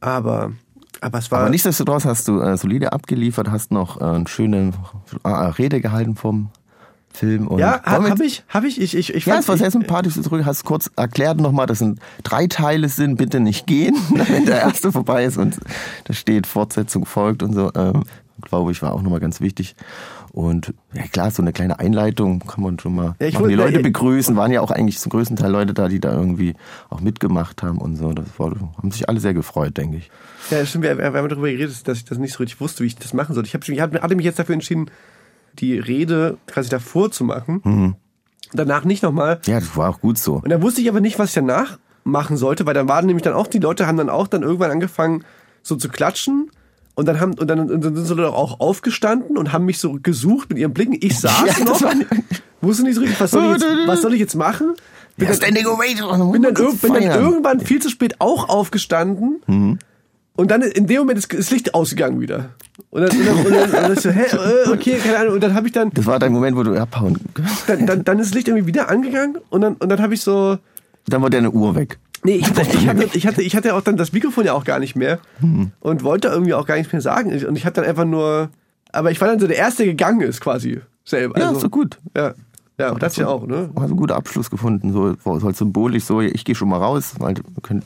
Aber, 0.01 0.53
aber 1.01 1.19
es 1.19 1.31
war. 1.31 1.41
Aber 1.41 1.49
nichtsdestotrotz 1.51 2.05
hast 2.05 2.29
du 2.29 2.41
äh, 2.41 2.57
solide 2.59 2.93
abgeliefert, 2.93 3.51
hast 3.51 3.71
noch 3.73 3.99
äh, 4.01 4.05
eine 4.05 4.29
schöne 4.29 4.73
äh, 5.25 5.29
Rede 5.29 5.81
gehalten 5.81 6.15
vom 6.15 6.51
Film. 7.19 7.49
Und 7.49 7.59
ja, 7.59 7.83
habe 7.83 8.25
ich, 8.25 8.45
habe 8.49 8.67
ich, 8.69 8.81
ich, 8.81 8.97
ich, 8.97 9.15
ich 9.15 9.27
Ja, 9.27 9.39
es 9.39 9.49
war 9.49 9.57
sehr 9.57 9.71
sympathisch. 9.71 10.15
Du 10.15 10.23
zurück 10.23 10.45
hast 10.45 10.65
kurz 10.65 10.91
erklärt 10.97 11.41
nochmal, 11.41 11.67
dass 11.67 11.81
es 11.81 11.95
drei 12.23 12.47
Teile 12.47 12.89
sind. 12.89 13.17
Bitte 13.17 13.41
nicht 13.41 13.67
gehen, 13.67 13.97
wenn 14.29 14.47
der 14.47 14.61
erste 14.61 14.93
vorbei 14.93 15.25
ist 15.25 15.37
und 15.37 15.59
da 16.05 16.15
steht 16.15 16.47
Fortsetzung 16.47 17.05
folgt 17.07 17.43
und 17.43 17.55
so. 17.55 17.71
Ähm, 17.75 18.05
Glaube 18.41 18.71
ich, 18.71 18.83
war 18.83 18.93
auch 18.93 19.03
nochmal 19.03 19.19
ganz 19.19 19.41
wichtig. 19.41 19.75
Und 20.31 20.73
ja 20.95 21.03
klar, 21.09 21.33
so 21.33 21.43
eine 21.43 21.53
kleine 21.53 21.81
Einleitung 21.81 22.39
kann 22.47 22.63
man 22.63 22.79
schon 22.79 22.95
mal 22.95 23.17
Ja, 23.19 23.27
ich 23.27 23.35
machen, 23.35 23.49
die 23.49 23.57
Leute 23.57 23.81
begrüßen. 23.81 24.37
Waren 24.37 24.53
ja 24.53 24.61
auch 24.61 24.71
eigentlich 24.71 25.01
zum 25.01 25.11
größten 25.11 25.37
Teil 25.37 25.51
Leute 25.51 25.75
da, 25.75 25.89
die 25.89 25.99
da 25.99 26.13
irgendwie 26.13 26.55
auch 26.89 27.01
mitgemacht 27.01 27.65
haben 27.65 27.79
und 27.79 27.97
so. 27.97 28.13
Das 28.13 28.27
war, 28.39 28.53
haben 28.77 28.93
sich 28.93 29.09
alle 29.09 29.19
sehr 29.19 29.35
gefreut, 29.35 29.77
denke 29.77 29.97
ich. 29.97 30.11
Ja, 30.51 30.65
stimmt, 30.65 30.85
wir, 30.85 30.97
wir 30.97 31.07
haben 31.07 31.29
darüber 31.29 31.51
geredet, 31.51 31.89
dass 31.89 31.99
ich 31.99 32.05
das 32.05 32.19
nicht 32.19 32.33
so 32.35 32.39
richtig 32.45 32.61
wusste, 32.61 32.85
wie 32.85 32.87
ich 32.87 32.95
das 32.97 33.13
machen 33.13 33.35
soll. 33.35 33.45
Ich, 33.45 33.55
hab, 33.55 33.69
ich 33.69 33.81
hab- 33.81 34.01
hatte 34.01 34.15
mich 34.15 34.25
jetzt 34.25 34.39
dafür 34.39 34.55
entschieden, 34.55 34.89
die 35.59 35.79
Rede 35.79 36.39
quasi 36.47 36.69
davor 36.69 37.11
zu 37.11 37.25
machen. 37.25 37.61
Mhm. 37.65 37.95
Danach 38.53 38.85
nicht 38.85 39.03
nochmal. 39.03 39.41
Ja, 39.47 39.61
das 39.61 39.77
war 39.77 39.91
auch 39.91 40.01
gut 40.01 40.19
so. 40.19 40.37
Und 40.37 40.49
dann 40.49 40.63
wusste 40.63 40.81
ich 40.81 40.89
aber 40.89 41.01
nicht, 41.01 41.19
was 41.19 41.29
ich 41.31 41.35
danach 41.35 41.79
machen 42.05 42.37
sollte, 42.37 42.65
weil 42.65 42.75
dann 42.75 42.89
waren 42.89 43.05
nämlich 43.07 43.23
dann 43.23 43.35
auch, 43.35 43.47
die 43.47 43.59
Leute 43.59 43.87
haben 43.87 43.99
dann 43.99 44.09
auch 44.09 44.27
dann 44.27 44.43
irgendwann 44.43 44.71
angefangen, 44.71 45.25
so 45.63 45.77
zu 45.77 45.89
klatschen. 45.89 46.51
Und 46.95 47.07
dann 47.07 47.21
haben, 47.21 47.35
und 47.35 47.47
dann, 47.49 47.61
und 47.71 47.85
dann 47.85 47.95
sind 47.95 48.07
sie 48.07 48.17
doch 48.17 48.35
auch 48.35 48.59
aufgestanden 48.59 49.37
und 49.37 49.53
haben 49.53 49.67
mich 49.67 49.79
so 49.79 49.99
gesucht 50.03 50.49
mit 50.49 50.59
ihren 50.59 50.73
Blicken. 50.73 50.97
Ich 51.01 51.19
saß 51.21 51.59
Ja, 51.59 51.65
noch, 51.65 51.81
war- 51.83 51.93
wusste 52.61 52.83
nicht 52.85 52.95
so 52.97 53.03
richtig, 53.03 53.21
was 53.21 53.31
soll 53.31 53.45
ich 53.45 53.63
jetzt, 53.63 53.67
was 53.87 54.03
soll 54.03 54.15
ich 54.15 54.21
jetzt 54.21 54.35
machen? 54.35 54.75
Bin 55.17 55.29
Ja, 55.29 55.35
dann, 55.35 55.55
bin 56.33 56.43
dann, 56.43 56.55
bin 56.55 56.93
dann 56.93 57.03
irgendwann 57.21 57.61
viel 57.61 57.81
zu 57.83 57.89
spät 57.91 58.21
auch 58.21 58.49
aufgestanden. 58.49 59.43
Mhm. 59.47 59.79
Und 60.39 60.53
dann 60.53 60.63
in 60.63 60.87
dem 60.87 60.99
Moment 60.99 61.19
ist 61.19 61.33
das 61.37 61.51
Licht 61.51 61.75
ausgegangen 61.75 62.21
wieder. 62.21 62.51
Und 62.91 63.03
dann, 63.03 63.11
und 63.11 63.27
dann, 63.27 63.37
und 63.39 63.51
dann, 63.51 63.63
und 63.65 63.73
dann 63.73 63.97
so, 63.97 64.09
hä, 64.09 64.23
äh, 64.23 64.71
okay, 64.71 64.97
keine 65.03 65.19
Ahnung. 65.19 65.35
Und 65.35 65.43
dann 65.43 65.53
habe 65.53 65.67
ich 65.67 65.73
dann, 65.73 65.91
Das 65.91 66.07
war 66.07 66.21
der 66.21 66.31
Moment, 66.31 66.57
wo 66.57 66.63
du 66.63 66.77
abhauen. 66.81 67.19
dann, 67.67 67.87
dann, 67.87 68.05
dann 68.05 68.21
ist 68.21 68.29
das 68.31 68.35
Licht 68.37 68.47
irgendwie 68.47 68.69
wieder 68.69 68.89
angegangen. 68.89 69.39
Und 69.51 69.63
dann, 69.63 69.75
und 69.75 69.89
dann 69.89 70.01
habe 70.01 70.15
ich 70.15 70.21
so, 70.21 70.57
Dann 71.09 71.23
war 71.23 71.29
deine 71.29 71.51
Uhr 71.51 71.75
weg. 71.75 71.99
Nee, 72.23 72.37
ich 72.37 72.49
hatte, 72.49 72.63
ich, 72.63 72.87
hatte, 72.87 73.09
ich, 73.15 73.27
hatte, 73.27 73.43
ich 73.43 73.57
hatte 73.57 73.75
auch 73.75 73.81
dann 73.81 73.97
das 73.97 74.13
Mikrofon 74.13 74.45
ja 74.45 74.53
auch 74.53 74.63
gar 74.63 74.79
nicht 74.79 74.95
mehr 74.95 75.19
und 75.81 76.05
wollte 76.05 76.29
irgendwie 76.29 76.55
auch 76.55 76.67
gar 76.67 76.77
nichts 76.77 76.93
mehr 76.93 77.03
sagen. 77.03 77.33
Und 77.45 77.57
ich 77.57 77.67
hatte 77.67 77.81
dann 77.81 77.91
einfach 77.91 78.05
nur. 78.05 78.51
Aber 78.93 79.11
ich 79.11 79.21
war 79.21 79.27
dann 79.27 79.41
so 79.41 79.49
der 79.49 79.57
Erste, 79.57 79.83
der 79.83 79.93
gegangen 79.93 80.21
ist 80.21 80.41
quasi 80.41 80.81
selber. 81.05 81.41
Ja, 81.41 81.49
also, 81.49 81.63
so 81.63 81.69
gut. 81.69 81.99
Ja, 82.17 82.35
ja 82.79 82.95
das 82.95 83.17
ja 83.17 83.27
auch, 83.27 83.47
ne? 83.47 83.71
Hast 83.75 83.85
einen 83.85 83.97
guten 83.97 84.13
Abschluss 84.13 84.51
gefunden, 84.51 84.93
so, 84.93 85.15
so 85.23 85.43
halt 85.43 85.57
symbolisch, 85.57 86.05
so, 86.05 86.21
ich 86.21 86.45
gehe 86.45 86.55
schon 86.55 86.69
mal 86.69 86.79
raus, 86.79 87.15
weil 87.19 87.35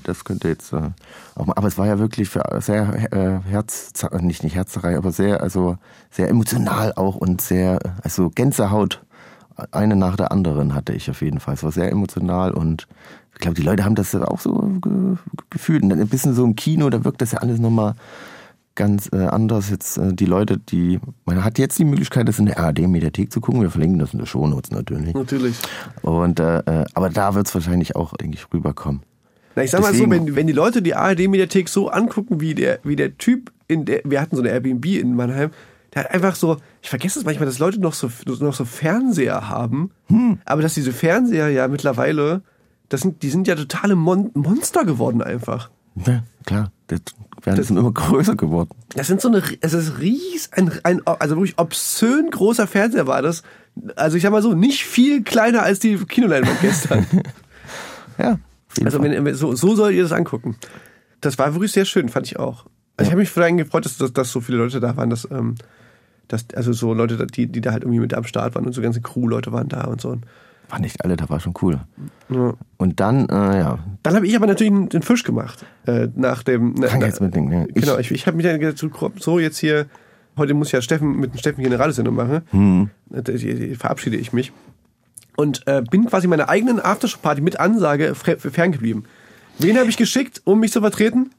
das 0.05 0.25
könnte 0.25 0.49
jetzt 0.49 0.73
äh, 0.73 0.91
auch 1.35 1.47
mal, 1.47 1.55
aber 1.57 1.69
es 1.69 1.79
war 1.79 1.87
ja 1.87 1.99
wirklich 1.99 2.29
für 2.29 2.43
sehr 2.61 3.13
äh, 3.13 3.41
Herz, 3.49 3.93
nicht 4.21 4.45
nicht 4.45 4.55
Herzerei, 4.55 4.97
aber 4.97 5.13
sehr, 5.13 5.43
also 5.43 5.77
sehr 6.11 6.29
emotional 6.29 6.93
auch 6.95 7.17
und 7.17 7.41
sehr, 7.41 7.79
also 8.03 8.31
Gänsehaut, 8.31 9.03
eine 9.71 9.97
nach 9.97 10.17
der 10.17 10.33
anderen 10.33 10.75
hatte 10.75 10.93
ich 10.93 11.11
auf 11.11 11.23
jeden 11.23 11.41
Fall. 11.41 11.55
Es 11.55 11.63
war 11.63 11.73
sehr 11.73 11.91
emotional 11.91 12.53
und 12.53 12.87
ich 13.35 13.39
glaube, 13.39 13.55
die 13.55 13.63
Leute 13.63 13.85
haben 13.85 13.95
das 13.95 14.15
auch 14.15 14.41
so 14.41 14.55
ge 14.81 15.17
gefühlt. 15.51 15.83
Und 15.83 15.93
ein 15.93 16.09
bisschen 16.09 16.35
so 16.35 16.45
im 16.45 16.57
Kino, 16.57 16.91
da 16.91 17.05
wirkt 17.05 17.21
das 17.21 17.33
ja 17.33 17.39
alles 17.39 17.59
nochmal 17.59 17.95
ganz 18.75 19.09
äh, 19.13 19.17
anders. 19.19 19.71
Jetzt 19.71 19.99
äh, 19.99 20.13
die 20.15 20.25
Leute, 20.27 20.59
die, 20.59 21.01
man 21.25 21.45
hat 21.45 21.59
jetzt 21.59 21.79
die 21.79 21.85
Möglichkeit, 21.85 22.29
das 22.29 22.39
in 22.39 22.47
der 22.47 22.59
ARD-Mediathek 22.59 23.33
zu 23.33 23.41
gucken. 23.41 23.61
Wir 23.63 23.71
verlinken 23.71 23.99
das 23.99 24.13
in 24.13 24.19
der 24.19 24.27
Shownotes 24.27 24.71
natürlich. 24.71 25.15
Natürlich. 25.15 25.57
Und 26.03 26.41
äh, 26.41 26.59
äh, 26.59 26.85
aber 26.95 27.11
da 27.11 27.35
wird 27.35 27.47
es 27.47 27.55
wahrscheinlich 27.55 27.97
auch, 27.97 28.15
denke 28.17 28.37
ich, 28.37 28.47
rüberkommen. 28.53 29.03
Na, 29.55 29.63
ich 29.65 29.71
sag 29.71 29.81
mal 29.81 29.89
so, 29.95 30.05
Deswegen- 30.05 30.27
wenn, 30.29 30.37
wenn 30.37 30.47
die 30.47 30.53
Leute 30.55 30.81
die 30.83 30.95
ARD-Mediathek 30.95 31.69
so 31.69 31.89
angucken, 31.89 32.41
wie 32.41 32.55
der, 32.55 32.79
wie 32.85 32.97
der 32.97 33.19
Typ 33.19 33.53
in 33.69 33.85
der, 33.85 34.01
wir 34.05 34.21
hatten 34.21 34.37
so 34.37 34.43
eine 34.43 34.51
Airbnb 34.51 34.85
in 34.87 35.15
Mannheim, 35.15 35.51
der 35.95 36.05
hat 36.05 36.11
einfach 36.15 36.35
so, 36.37 36.57
ich 36.81 36.89
vergesse 36.89 37.19
es 37.19 37.25
manchmal, 37.27 37.45
dass 37.47 37.59
Leute 37.59 37.79
noch 37.79 37.93
so, 37.93 38.09
noch 38.41 38.55
so 38.55 38.65
Fernseher 38.65 39.51
haben, 39.51 39.91
Hm. 40.07 40.39
aber 40.47 40.63
dass 40.63 40.73
diese 40.73 40.93
Fernseher 40.93 41.51
ja 41.51 41.69
mittlerweile 41.69 42.43
das 42.89 43.01
sind, 43.03 43.23
die 43.23 43.31
sind 43.31 43.47
ja 43.49 43.55
totale 43.55 43.95
Mon 43.95 44.31
Monster 44.35 44.85
geworden 44.85 45.23
einfach. 45.23 45.71
Ja, 46.07 46.23
klar. 46.45 46.73
Das 46.89 47.01
werden 47.45 47.57
das 47.57 47.71
immer 47.71 47.93
größer 47.93 48.37
geworden. 48.37 48.71
Das 48.95 49.07
sind 49.07 49.21
so 49.21 49.29
eine, 49.29 49.43
es 49.61 49.73
ist 49.73 49.99
ries, 49.99 50.51
ein, 50.53 50.71
ein, 50.85 51.07
also 51.07 51.37
wirklich 51.37 51.59
obszön 51.59 52.31
großer 52.31 52.67
Fernseher 52.67 53.07
war 53.07 53.23
das. 53.23 53.43
Also 53.97 54.17
ich 54.17 54.23
sag 54.23 54.33
mal 54.33 54.43
so, 54.43 54.55
nicht 54.55 54.85
viel 54.85 55.23
kleiner 55.23 55.63
als 55.63 55.79
die 55.79 55.97
Kinoleinwand 55.97 56.61
gestern. 56.61 57.07
Ja. 58.19 58.39
Also 58.85 59.03
wenn, 59.03 59.35
so, 59.35 59.55
so 59.55 59.75
soll 59.75 59.93
ihr 59.93 60.03
das 60.03 60.13
angucken. 60.13 60.57
Das 61.21 61.39
war 61.39 61.55
wirklich 61.55 61.73
sehr 61.73 61.87
schön, 61.87 62.11
fand 62.11 62.27
ich 62.27 62.39
auch. 62.39 62.67
Also 62.97 63.09
ich 63.09 63.13
habe 63.13 63.21
mich 63.21 63.31
vor 63.31 63.43
allem 63.43 63.57
gefreut, 63.57 63.85
dass, 63.85 63.97
dass, 63.97 64.13
dass 64.13 64.31
so 64.31 64.41
viele 64.41 64.59
Leute 64.59 64.81
da 64.81 64.97
waren, 64.97 65.11
dass, 65.11 65.27
ähm, 65.31 65.55
dass 66.29 66.47
also 66.55 66.73
so 66.73 66.95
Leute, 66.95 67.27
die, 67.27 67.47
die 67.47 67.61
da 67.61 67.73
halt 67.73 67.85
irgendwie 67.85 68.01
mit 68.01 68.15
am 68.15 68.25
Start 68.25 68.55
waren 68.55 68.67
und 68.67 68.73
so 68.75 68.83
ganze 68.83 69.01
Crew-Leute 69.01 69.51
waren 69.53 69.69
da 69.69 69.85
und 69.85 70.01
so. 70.01 70.19
War 70.69 70.79
nicht 70.81 71.05
alle, 71.05 71.17
da 71.17 71.29
war 71.29 71.39
schon 71.41 71.53
cool. 71.63 71.81
Ja. 72.31 72.55
Und 72.79 72.99
dann, 73.01 73.29
äh, 73.29 73.59
ja, 73.59 73.79
Dann 74.03 74.15
habe 74.17 74.27
ich 74.27 74.35
aber 74.35 74.47
natürlich 74.47 74.73
den, 74.73 75.03
Fisch 75.03 75.23
gemacht. 75.23 75.65
Äh, 75.87 76.09
nach 76.15 76.43
dem. 76.43 76.75
Na, 76.79 76.87
Krankheitsmittel. 76.87 77.43
Ne? 77.43 77.69
Ich- 77.75 77.83
Genau, 77.83 77.99
ich, 77.99 78.11
ich 78.11 78.27
habe 78.27 78.37
mich 78.37 78.47
dann 78.47 78.59
gedacht, 78.59 78.79
so 79.19 79.39
jetzt 79.39 79.59
hier, 79.59 79.87
heute 80.37 80.55
muss 80.55 80.73
ja 80.73 80.81
Steffen 80.81 81.19
mit 81.21 81.35
dem 81.35 81.39
Steffen 81.39 81.63
Radiosendung 81.75 82.15
machen. 82.15 82.41
Hm. 82.51 82.91
Äh, 83.13 83.23
die- 83.23 83.75
verabschiede 83.75 84.17
ich 84.17 84.33
mich. 84.33 84.53
Und 85.37 85.67
äh, 85.67 85.83
bin 85.91 86.07
quasi 86.07 86.27
meiner 86.27 86.49
eigenen 86.49 86.81
Aftershow-Party 86.81 87.41
mit 87.43 87.61
Ansage 87.61 88.15
ferngeblieben. 88.15 89.05
Wen 89.59 89.79
habe 89.79 89.89
ich 89.91 89.97
geschickt, 89.97 90.41
um 90.45 90.61
mich 90.61 90.73
zu 90.73 90.81
vertreten? 90.81 91.31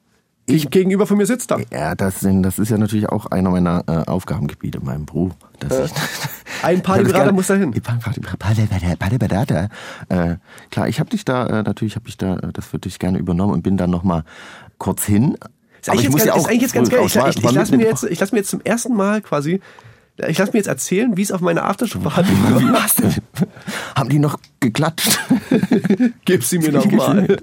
Ich 0.45 0.69
gegenüber 0.69 1.07
von 1.07 1.17
mir 1.17 1.25
sitzt 1.25 1.51
da. 1.51 1.59
Ja, 1.71 1.95
das, 1.95 2.19
sind, 2.19 2.43
das 2.43 2.59
ist 2.59 2.69
ja 2.69 2.77
natürlich 2.77 3.07
auch 3.07 3.27
einer 3.27 3.49
meiner 3.49 3.83
äh, 3.87 4.09
Aufgabengebiete, 4.09 4.79
mein 4.81 5.05
Beruf. 5.05 5.31
Dass 5.59 5.91
ich, 5.91 5.97
Ein 6.63 6.81
Partyberater 6.81 7.31
muss 7.33 7.47
da 7.47 7.55
hin. 7.55 7.73
Partyberater. 8.99 9.69
Äh, 10.09 10.35
klar, 10.69 10.89
ich 10.89 10.99
habe 10.99 11.09
dich 11.09 11.23
da, 11.23 11.47
äh, 11.47 11.63
natürlich 11.63 11.95
habe 11.95 12.09
ich 12.09 12.17
da 12.17 12.37
äh, 12.37 12.51
das 12.51 12.65
für 12.65 12.79
dich 12.79 12.99
gerne 12.99 13.19
übernommen 13.19 13.53
und 13.53 13.61
bin 13.63 13.77
dann 13.77 13.89
nochmal 13.89 14.23
kurz 14.79 15.05
hin. 15.05 15.37
Ist 15.81 15.89
eigentlich, 15.89 16.11
jetzt, 16.11 16.25
ganz, 16.25 16.37
ist 16.37 16.45
eigentlich 16.47 16.61
jetzt 16.61 16.73
ganz 16.73 16.89
geil. 16.89 17.01
Ich, 17.05 17.15
ich, 17.15 17.43
ich 17.43 17.51
lasse 17.51 17.77
mir, 17.77 17.85
jetzt, 17.85 18.03
ich 18.03 18.19
lass 18.19 18.31
mir 18.31 18.39
jetzt 18.39 18.49
zum 18.49 18.61
ersten 18.61 18.95
Mal 18.95 19.21
quasi, 19.21 19.61
ich 20.17 20.37
lasse 20.37 20.51
mir 20.51 20.59
jetzt 20.59 20.67
erzählen, 20.67 21.17
wie 21.17 21.23
es 21.23 21.31
auf 21.31 21.41
meiner 21.41 21.65
Aftershow-Party 21.65 22.29
Wie 22.29 22.65
war. 22.67 22.73
war's 22.73 22.95
denn? 22.95 23.15
Haben 23.95 24.09
die 24.09 24.19
noch 24.19 24.37
geklatscht? 24.59 25.19
Gib 26.25 26.43
sie 26.43 26.59
mir 26.59 26.71
nochmal. 26.71 27.37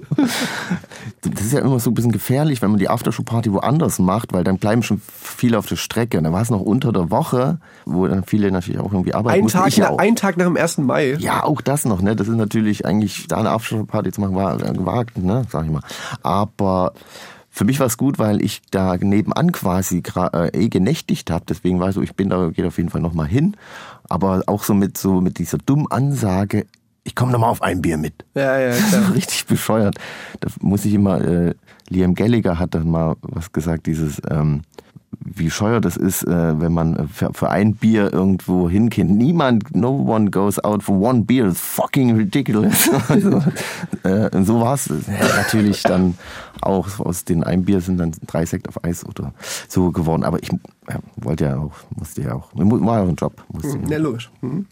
Das 1.21 1.45
ist 1.45 1.51
ja 1.51 1.59
immer 1.59 1.79
so 1.79 1.91
ein 1.91 1.93
bisschen 1.93 2.13
gefährlich, 2.13 2.61
wenn 2.61 2.71
man 2.71 2.79
die 2.79 2.87
Aftershow-Party 2.89 3.51
woanders 3.51 3.99
macht, 3.99 4.31
weil 4.31 4.45
dann 4.45 4.57
bleiben 4.57 4.83
schon 4.83 5.01
viele 5.05 5.59
auf 5.59 5.65
der 5.65 5.75
Strecke. 5.75 6.17
Und 6.17 6.23
dann 6.23 6.31
war 6.33 6.41
es 6.41 6.49
noch 6.49 6.61
unter 6.61 6.93
der 6.93 7.11
Woche, 7.11 7.59
wo 7.85 8.07
dann 8.07 8.23
viele 8.23 8.49
natürlich 8.51 8.79
auch 8.79 8.93
irgendwie 8.93 9.13
arbeiten 9.13 9.39
Ein 9.39 9.43
mussten. 9.43 9.57
Tag, 9.59 9.91
auch. 9.91 9.97
ein 9.97 10.15
Tag 10.15 10.37
nach 10.37 10.45
dem 10.45 10.55
1. 10.55 10.77
Mai. 10.77 11.15
Ja, 11.19 11.43
auch 11.43 11.59
das 11.59 11.83
noch, 11.83 12.01
ne? 12.01 12.15
Das 12.15 12.29
ist 12.29 12.37
natürlich 12.37 12.85
eigentlich, 12.85 13.27
da 13.27 13.37
eine 13.37 13.49
Aftershow-Party 13.49 14.13
zu 14.13 14.21
machen, 14.21 14.35
war 14.35 14.57
gewagt, 14.57 15.17
ne? 15.17 15.43
Sag 15.49 15.65
ich 15.65 15.71
mal. 15.71 15.81
Aber 16.23 16.93
für 17.53 17.65
mich 17.65 17.79
war 17.79 17.87
es 17.87 17.97
gut, 17.97 18.17
weil 18.17 18.41
ich 18.41 18.61
da 18.71 18.95
nebenan 18.95 19.51
quasi 19.51 20.01
äh, 20.15 20.47
eh 20.57 20.69
genächtigt 20.69 21.29
habe. 21.29 21.43
Deswegen 21.47 21.81
war 21.81 21.89
ich 21.89 21.95
so, 21.95 22.01
ich 22.01 22.15
bin 22.15 22.29
da, 22.29 22.49
geht 22.49 22.65
auf 22.65 22.77
jeden 22.77 22.89
Fall 22.89 23.01
nochmal 23.01 23.27
hin. 23.27 23.57
Aber 24.07 24.43
auch 24.47 24.63
so 24.63 24.73
mit 24.73 24.97
so 24.97 25.19
mit 25.19 25.37
dieser 25.37 25.57
dummen 25.57 25.91
Ansage, 25.91 26.65
ich 27.03 27.13
komme 27.13 27.33
nochmal 27.33 27.49
auf 27.49 27.61
ein 27.61 27.81
Bier 27.81 27.97
mit. 27.97 28.13
Ja, 28.35 28.57
ja, 28.57 28.73
klar. 28.89 29.13
richtig 29.13 29.45
bescheuert. 29.47 29.97
Da 30.39 30.49
muss 30.61 30.85
ich 30.85 30.93
immer, 30.93 31.19
äh, 31.21 31.53
Liam 31.89 32.15
Gallagher 32.15 32.57
hat 32.57 32.73
dann 32.73 32.89
mal 32.89 33.15
was 33.21 33.51
gesagt, 33.51 33.85
dieses, 33.85 34.21
ähm, 34.29 34.61
wie 35.19 35.49
scheuer 35.49 35.81
das 35.81 35.97
ist, 35.97 36.23
äh, 36.23 36.59
wenn 36.59 36.73
man 36.73 36.95
äh, 36.95 37.31
für, 37.33 37.49
ein 37.49 37.75
Bier 37.75 38.11
irgendwo 38.13 38.69
hingeht. 38.69 39.09
Niemand, 39.09 39.75
no 39.75 39.89
one 39.89 40.29
goes 40.29 40.63
out 40.63 40.83
for 40.83 40.99
one 40.99 41.23
beer. 41.23 41.47
It's 41.47 41.59
fucking 41.59 42.15
ridiculous. 42.15 42.89
also, 43.09 43.41
äh, 44.03 44.29
und 44.35 44.45
so 44.45 44.61
war 44.61 44.75
es 44.75 44.89
natürlich 45.35 45.83
dann 45.83 46.17
auch. 46.61 46.99
Aus 46.99 47.25
den 47.25 47.43
ein 47.43 47.65
Bier 47.65 47.81
sind 47.81 47.97
dann 47.97 48.13
drei 48.27 48.45
Sekt 48.45 48.67
auf 48.67 48.83
Eis 48.83 49.05
oder 49.05 49.33
so 49.67 49.91
geworden. 49.91 50.23
Aber 50.23 50.41
ich 50.41 50.49
ja, 50.89 50.99
wollte 51.17 51.45
ja 51.45 51.57
auch, 51.57 51.73
musste 51.95 52.21
ja 52.21 52.35
auch, 52.35 52.49
war 52.53 52.97
ja 52.97 53.03
auch 53.03 53.09
ein 53.09 53.15
Job. 53.15 53.43
Musste, 53.51 53.79
Ja, 53.87 53.97
logisch. 53.97 54.29
Mhm. 54.41 54.65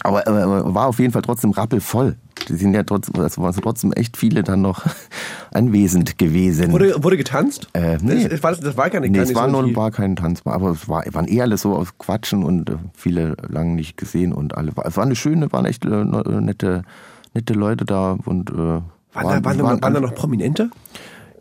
Aber, 0.00 0.26
aber 0.26 0.74
war 0.74 0.86
auf 0.86 0.98
jeden 0.98 1.12
Fall 1.12 1.22
trotzdem 1.22 1.50
rappelvoll. 1.52 2.16
Die 2.48 2.54
sind 2.54 2.74
ja 2.74 2.82
trotzdem, 2.82 3.20
es 3.24 3.38
waren 3.38 3.54
trotzdem 3.54 3.92
echt 3.92 4.16
viele 4.16 4.42
dann 4.42 4.60
noch 4.62 4.84
anwesend 5.52 6.18
gewesen. 6.18 6.70
Wurde, 6.72 7.02
wurde 7.02 7.16
getanzt? 7.16 7.68
Äh, 7.72 7.98
nee. 8.02 8.22
Das, 8.22 8.30
das, 8.30 8.42
war, 8.42 8.54
das 8.54 8.76
war 8.76 8.90
gar 8.90 9.00
nicht, 9.00 9.10
nee, 9.10 9.18
es 9.18 9.34
war, 9.34 9.50
so 9.50 9.62
nur, 9.62 9.74
war 9.74 9.90
kein 9.90 10.14
Tanz, 10.16 10.42
aber 10.44 10.70
es 10.70 10.88
war, 10.88 11.04
waren 11.12 11.26
eher 11.26 11.44
alles 11.44 11.62
so 11.62 11.74
auf 11.74 11.98
Quatschen 11.98 12.44
und 12.44 12.70
äh, 12.70 12.76
viele 12.94 13.36
lang 13.48 13.74
nicht 13.74 13.96
gesehen 13.96 14.32
und 14.32 14.56
alle. 14.56 14.72
Es 14.84 14.96
war 14.96 15.04
eine 15.04 15.16
schöne, 15.16 15.50
waren 15.52 15.64
echt 15.64 15.84
äh, 15.84 15.88
ne- 15.88 16.40
nette, 16.40 16.82
nette 17.34 17.54
Leute 17.54 17.84
da 17.84 18.16
und 18.24 18.50
äh, 18.50 18.54
Waren, 18.54 18.82
da, 19.14 19.44
waren, 19.44 19.58
da, 19.58 19.64
waren 19.82 19.94
da 19.94 20.00
noch 20.00 20.14
Prominente? 20.14 20.70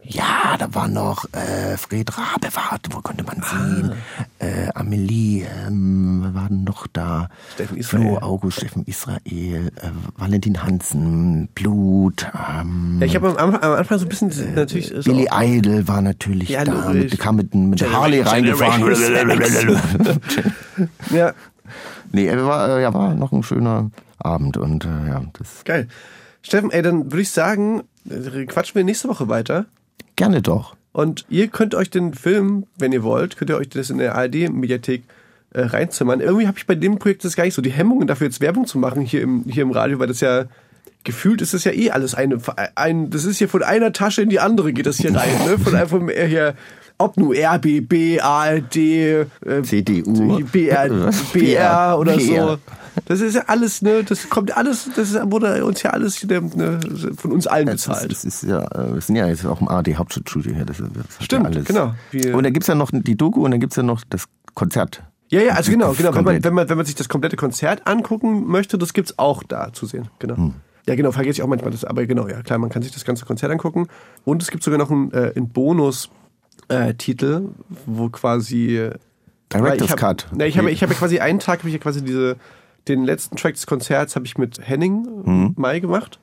Ja, 0.07 0.55
da 0.57 0.73
war 0.75 0.87
noch 0.87 1.25
äh, 1.33 1.77
Fred 1.77 2.11
Rabe, 2.17 2.55
war, 2.55 2.79
wo 2.91 3.01
konnte 3.01 3.23
man 3.23 3.41
sehen? 3.41 3.91
Äh, 4.39 4.69
Amelie, 4.75 5.45
ähm, 5.67 6.19
wer 6.23 6.33
war 6.41 6.47
denn 6.49 6.63
noch 6.63 6.87
da? 6.87 7.29
Steffen 7.55 7.77
Israel. 7.77 8.03
Flo 8.03 8.17
August, 8.19 8.57
Steffen 8.57 8.83
Israel, 8.85 9.71
äh, 9.81 9.89
Valentin 10.17 10.63
Hansen, 10.63 11.49
Blut, 11.55 12.27
ähm, 12.59 12.97
Ja, 12.99 13.05
ich 13.07 13.15
habe 13.15 13.29
am, 13.29 13.37
Anfang- 13.37 13.63
am 13.63 13.73
Anfang 13.73 13.97
so 13.99 14.05
ein 14.05 14.09
bisschen 14.09 14.31
natürlich 14.55 14.87
so 14.95 15.01
Billy 15.11 15.27
Idol 15.31 15.87
war 15.87 16.01
natürlich 16.01 16.49
Ja, 16.49 16.63
da, 16.63 16.89
mit, 16.93 17.17
kam 17.19 17.37
mit, 17.37 17.53
mit 17.55 17.81
Harley 17.91 18.21
reingefahren. 18.21 18.83
Ja, 21.09 21.33
nee, 22.11 22.25
er 22.27 22.45
war, 22.45 22.69
äh, 22.77 22.81
ja, 22.81 22.93
war 22.93 23.13
noch 23.15 23.31
ein 23.31 23.43
schöner 23.43 23.91
Abend 24.19 24.57
und 24.57 24.85
äh, 24.85 25.07
ja, 25.09 25.21
das 25.37 25.63
geil. 25.63 25.87
Steffen, 26.41 26.71
ey, 26.71 26.81
dann 26.81 27.05
würde 27.11 27.21
ich 27.21 27.31
sagen, 27.31 27.83
äh, 28.09 28.45
quatschen 28.45 28.75
wir 28.75 28.83
nächste 28.83 29.07
Woche 29.07 29.27
weiter. 29.29 29.65
Gerne 30.15 30.41
doch. 30.41 30.75
Und 30.91 31.25
ihr 31.30 31.47
könnt 31.47 31.75
euch 31.75 31.89
den 31.89 32.13
Film, 32.13 32.65
wenn 32.78 32.93
ihr 32.93 33.04
wollt, 33.04 33.36
könnt 33.36 33.49
ihr 33.49 33.58
euch 33.58 33.69
das 33.69 33.89
in 33.89 33.97
der 33.97 34.15
ARD-Mediathek 34.15 35.04
äh, 35.51 35.62
reinzimmern. 35.62 36.21
Irgendwie 36.21 36.47
habe 36.47 36.58
ich 36.58 36.65
bei 36.65 36.75
dem 36.75 36.99
Projekt 36.99 37.25
das 37.25 37.36
gar 37.36 37.43
nicht 37.43 37.54
so 37.54 37.62
die 37.62 37.71
Hemmungen 37.71 38.08
dafür, 38.08 38.28
jetzt 38.28 38.41
Werbung 38.41 38.65
zu 38.65 38.78
machen 38.78 39.01
hier 39.01 39.21
im, 39.21 39.43
hier 39.45 39.63
im 39.63 39.71
Radio, 39.71 39.99
weil 39.99 40.08
das 40.08 40.21
ja 40.21 40.45
gefühlt 41.04 41.41
ist 41.41 41.54
das 41.54 41.63
ja 41.63 41.71
eh 41.71 41.91
alles 41.91 42.15
eine, 42.15 42.39
ein, 42.75 43.10
das 43.10 43.25
ist 43.25 43.38
hier 43.38 43.47
von 43.47 43.63
einer 43.63 43.93
Tasche 43.93 44.21
in 44.21 44.30
die 44.30 44.39
andere 44.39 44.73
geht 44.73 44.86
das 44.86 44.97
hier 44.97 45.15
rein, 45.15 45.38
ne? 45.45 45.58
Von 45.58 45.75
einfach 45.75 46.01
hier, 46.28 46.56
ob 46.97 47.15
nur 47.17 47.36
RBB, 47.36 48.21
ARD, 48.21 48.75
äh, 48.75 49.25
CDU. 49.63 50.39
BR, 50.43 50.89
BR 51.34 51.97
oder 51.99 52.19
so. 52.19 52.58
Das 53.05 53.19
ist 53.21 53.36
ja 53.36 53.43
alles, 53.47 53.81
ne, 53.81 54.03
das 54.03 54.29
kommt 54.29 54.55
alles, 54.55 54.89
das 54.95 55.12
ist, 55.12 55.31
wurde 55.31 55.65
uns 55.65 55.84
ja 55.84 55.89
alles 55.91 56.23
ne, 56.25 56.79
von 57.17 57.31
uns 57.31 57.45
allen 57.47 57.65
Das 57.67 57.75
ist, 57.81 57.88
bezahlt. 57.88 58.12
das 58.12 58.23
ist 58.25 58.43
ja, 58.43 58.62
äh, 58.71 58.93
wir 58.93 59.01
sind 59.01 59.15
ja 59.17 59.27
jetzt 59.27 59.45
auch 59.45 59.60
im 59.62 59.67
ARD 59.67 59.95
Hauptstadtstudio 59.97 60.53
hier. 60.55 60.65
Das, 60.65 60.77
das 60.77 60.88
Stimmt, 61.25 61.43
ja 61.45 61.51
alles. 61.51 61.65
genau. 61.65 61.93
Wir- 62.12 62.36
und 62.36 62.43
dann 62.43 62.53
gibt's 62.53 62.67
ja 62.67 62.75
noch 62.75 62.91
die 62.93 63.15
Doku 63.17 63.43
und 63.43 63.51
dann 63.51 63.60
gibt's 63.60 63.75
ja 63.75 63.84
noch 63.84 64.01
das 64.10 64.25
Konzert. 64.53 65.03
Ja, 65.29 65.41
ja, 65.41 65.53
also 65.53 65.71
genau, 65.71 65.91
genau. 65.93 66.13
Wenn 66.15 66.23
man, 66.23 66.43
wenn, 66.43 66.53
man, 66.53 66.69
wenn 66.69 66.77
man 66.77 66.86
sich 66.86 66.95
das 66.95 67.10
komplette 67.10 67.36
Konzert 67.36 67.88
angucken 67.88 68.45
möchte, 68.45 68.77
das 68.77 68.93
gibt's 68.93 69.17
auch 69.17 69.43
da 69.43 69.73
zu 69.73 69.86
sehen. 69.88 70.08
Genau. 70.19 70.53
Ja, 70.88 70.93
genau, 70.95 71.12
vergesse 71.12 71.39
ich 71.39 71.43
auch 71.43 71.47
manchmal 71.47 71.71
das. 71.71 71.84
Aber 71.84 72.05
genau, 72.05 72.27
ja, 72.27 72.43
klar, 72.43 72.60
man 72.60 72.69
kann 72.69 72.84
sich 72.84 72.91
das 72.91 73.05
ganze 73.05 73.25
Konzert 73.25 73.51
angucken. 73.51 73.88
Und 74.23 74.43
es 74.43 74.51
gibt 74.51 74.63
sogar 74.63 74.77
noch 74.77 74.91
einen, 74.91 75.12
äh, 75.12 75.34
einen 75.36 75.49
Bonus-Titel, 76.69 77.49
wo 77.86 78.10
quasi. 78.10 78.77
äh, 78.77 78.93
Director's 79.53 79.95
Cut. 79.95 80.27
Ne, 80.36 80.47
ich 80.47 80.58
habe 80.58 80.71
ich 80.71 80.81
hab 80.84 80.89
ja 80.89 80.95
quasi 80.95 81.19
einen 81.19 81.39
Tag, 81.39 81.60
habe 81.60 81.69
ich 81.69 81.73
ja 81.75 81.79
quasi 81.79 82.03
diese, 82.03 82.36
den 82.88 83.04
letzten 83.04 83.36
Track 83.36 83.56
des 83.56 83.65
Konzerts 83.65 84.15
habe 84.15 84.26
ich 84.26 84.38
mit 84.38 84.60
Henning 84.62 85.08
Mhm. 85.26 85.54
Mai 85.58 85.80
gemacht. 85.80 86.19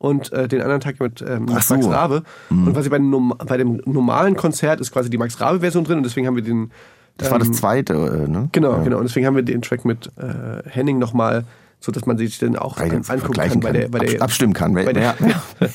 Und 0.00 0.32
äh, 0.32 0.46
den 0.46 0.60
anderen 0.60 0.80
Tag 0.80 1.00
mit, 1.00 1.22
ähm, 1.22 1.46
mit 1.46 1.60
so. 1.64 1.74
Max 1.74 1.88
Rabe. 1.88 2.22
Und 2.50 2.72
quasi 2.72 2.88
bei, 2.88 3.00
bei 3.00 3.56
dem 3.56 3.82
normalen 3.84 4.36
Konzert 4.36 4.80
ist 4.80 4.92
quasi 4.92 5.10
die 5.10 5.18
Max 5.18 5.40
Rabe-Version 5.40 5.82
drin 5.82 5.96
und 5.98 6.04
deswegen 6.04 6.26
haben 6.28 6.36
wir 6.36 6.44
den. 6.44 6.70
Das 7.16 7.32
war 7.32 7.40
das 7.40 7.48
ähm, 7.48 7.54
zweite, 7.54 7.94
äh, 7.94 8.28
ne? 8.30 8.48
Genau, 8.52 8.74
ja. 8.76 8.82
genau. 8.84 8.98
Und 8.98 9.04
deswegen 9.08 9.26
haben 9.26 9.34
wir 9.34 9.42
den 9.42 9.60
Track 9.60 9.84
mit 9.84 10.06
äh, 10.18 10.62
Henning 10.70 11.00
nochmal, 11.00 11.44
so 11.80 11.90
dass 11.90 12.06
man 12.06 12.16
sich 12.16 12.38
den 12.38 12.54
auch 12.56 12.76
Beide 12.76 12.90
an, 12.94 12.96
angucken 12.98 13.18
vergleichen 13.18 13.60
kann, 13.60 13.74
weil 13.74 13.80
der, 13.80 13.92
weil 13.92 14.00
der, 14.02 14.10
Abs- 14.12 14.22
abstimmen 14.22 14.52
kann. 14.52 14.72
Weil, 14.76 14.92
der, 14.92 15.02
ja. 15.02 15.14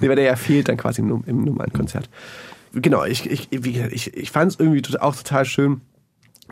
nee, 0.00 0.08
weil 0.08 0.16
der 0.16 0.24
ja 0.24 0.34
fehlt 0.34 0.68
dann 0.68 0.76
quasi 0.76 1.00
im, 1.00 1.22
im 1.24 1.44
normalen 1.44 1.72
Konzert. 1.72 2.10
Genau, 2.74 3.04
ich, 3.04 3.30
ich, 3.30 3.52
ich, 3.52 4.16
ich 4.16 4.30
fand 4.32 4.50
es 4.50 4.58
irgendwie 4.58 4.82
auch 4.98 5.14
total 5.14 5.44
schön, 5.44 5.82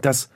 dass 0.01 0.29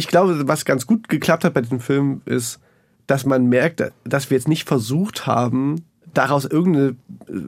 ich 0.00 0.08
glaube, 0.08 0.48
was 0.48 0.64
ganz 0.64 0.86
gut 0.86 1.08
geklappt 1.10 1.44
hat 1.44 1.52
bei 1.52 1.60
diesem 1.60 1.78
Film 1.78 2.22
ist, 2.24 2.58
dass 3.06 3.26
man 3.26 3.46
merkt, 3.46 3.82
dass 4.04 4.30
wir 4.30 4.36
jetzt 4.36 4.48
nicht 4.48 4.66
versucht 4.66 5.26
haben, 5.26 5.84
daraus 6.14 6.46
irgendeine 6.46 6.96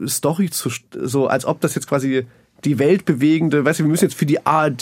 Story 0.07 0.51
zu, 0.51 0.69
so 0.93 1.27
als 1.27 1.45
ob 1.45 1.61
das 1.61 1.73
jetzt 1.73 1.87
quasi 1.87 2.27
die 2.65 2.79
weltbewegende, 2.79 3.65
weißt 3.65 3.79
du, 3.79 3.83
wir 3.83 3.89
müssen 3.91 4.05
jetzt 4.05 4.15
für 4.15 4.25
die 4.25 4.45
ARD, 4.45 4.81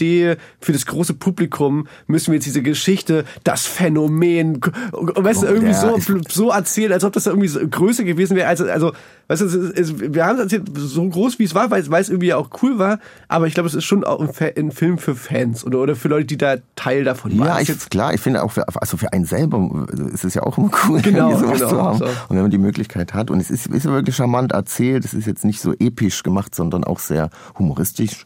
für 0.60 0.72
das 0.74 0.86
große 0.86 1.14
Publikum, 1.16 1.88
müssen 2.08 2.28
wir 2.28 2.36
jetzt 2.36 2.46
diese 2.46 2.62
Geschichte, 2.62 3.26
das 3.44 3.66
Phänomen, 3.66 4.60
weißt 4.92 5.44
du, 5.44 5.48
Oh, 5.48 5.50
irgendwie 5.50 5.74
so, 5.74 5.98
so 6.30 6.50
erzählen, 6.52 6.92
als 6.94 7.04
ob 7.04 7.14
das 7.14 7.26
irgendwie 7.26 7.48
so 7.48 7.60
größer 7.68 8.04
gewesen 8.04 8.36
wäre. 8.36 8.48
Also, 8.48 8.66
also 8.66 8.92
weißt 9.28 9.42
du, 9.42 10.14
wir 10.14 10.26
haben 10.26 10.36
es 10.38 10.42
erzählt, 10.44 10.64
so 10.76 11.08
groß 11.08 11.40
wie 11.40 11.44
es 11.46 11.56
war, 11.56 11.72
weil, 11.72 11.82
es- 11.82 11.90
weil 11.90 12.02
es 12.02 12.10
irgendwie 12.10 12.34
auch 12.34 12.50
cool 12.62 12.78
war, 12.80 13.00
aber 13.28 13.48
ich 13.48 13.54
glaube, 13.54 13.68
es 13.68 13.76
ist 13.76 13.86
schon 13.86 14.04
auch 14.04 14.20
ein, 14.22 14.30
ein 14.58 14.72
Film 14.72 14.98
für 14.98 15.16
Fans 15.16 15.66
oder, 15.66 15.80
oder 15.80 15.96
für 15.96 16.08
Leute, 16.08 16.26
die 16.26 16.38
da 16.38 16.56
Teil 16.76 17.04
davon 17.04 17.38
waren. 17.40 17.48
Ja, 17.48 17.60
ich, 17.60 17.90
klar, 17.90 18.14
ich 18.14 18.22
finde 18.22 18.44
auch 18.44 18.52
für, 18.52 18.68
also 18.80 18.98
für 18.98 19.12
einen 19.14 19.26
selber 19.26 19.88
ist 20.14 20.24
es 20.26 20.34
ja 20.34 20.44
auch 20.44 20.58
immer 20.58 20.70
cool, 20.88 21.02
Genau, 21.04 21.38
sowas 21.38 21.60
genau, 21.60 21.70
zu 21.70 21.82
haben. 21.82 21.98
so. 22.00 22.06
Und 22.06 22.36
wenn 22.36 22.42
man 22.42 22.52
die 22.52 22.58
Möglichkeit 22.58 23.14
hat. 23.14 23.32
Und 23.32 23.40
es 23.40 23.50
ist, 23.50 23.68
ist 23.68 23.86
wirklich 23.86 24.16
charmant 24.16 24.52
erzählt, 24.52 25.06
es 25.06 25.14
ist 25.14 25.26
jetzt 25.28 25.46
nicht 25.46 25.62
so 25.62 25.74
episch 25.80 26.24
gemacht, 26.24 26.54
sondern 26.54 26.84
auch 26.84 27.00
sehr 27.00 27.30
humoristisch. 27.72 28.26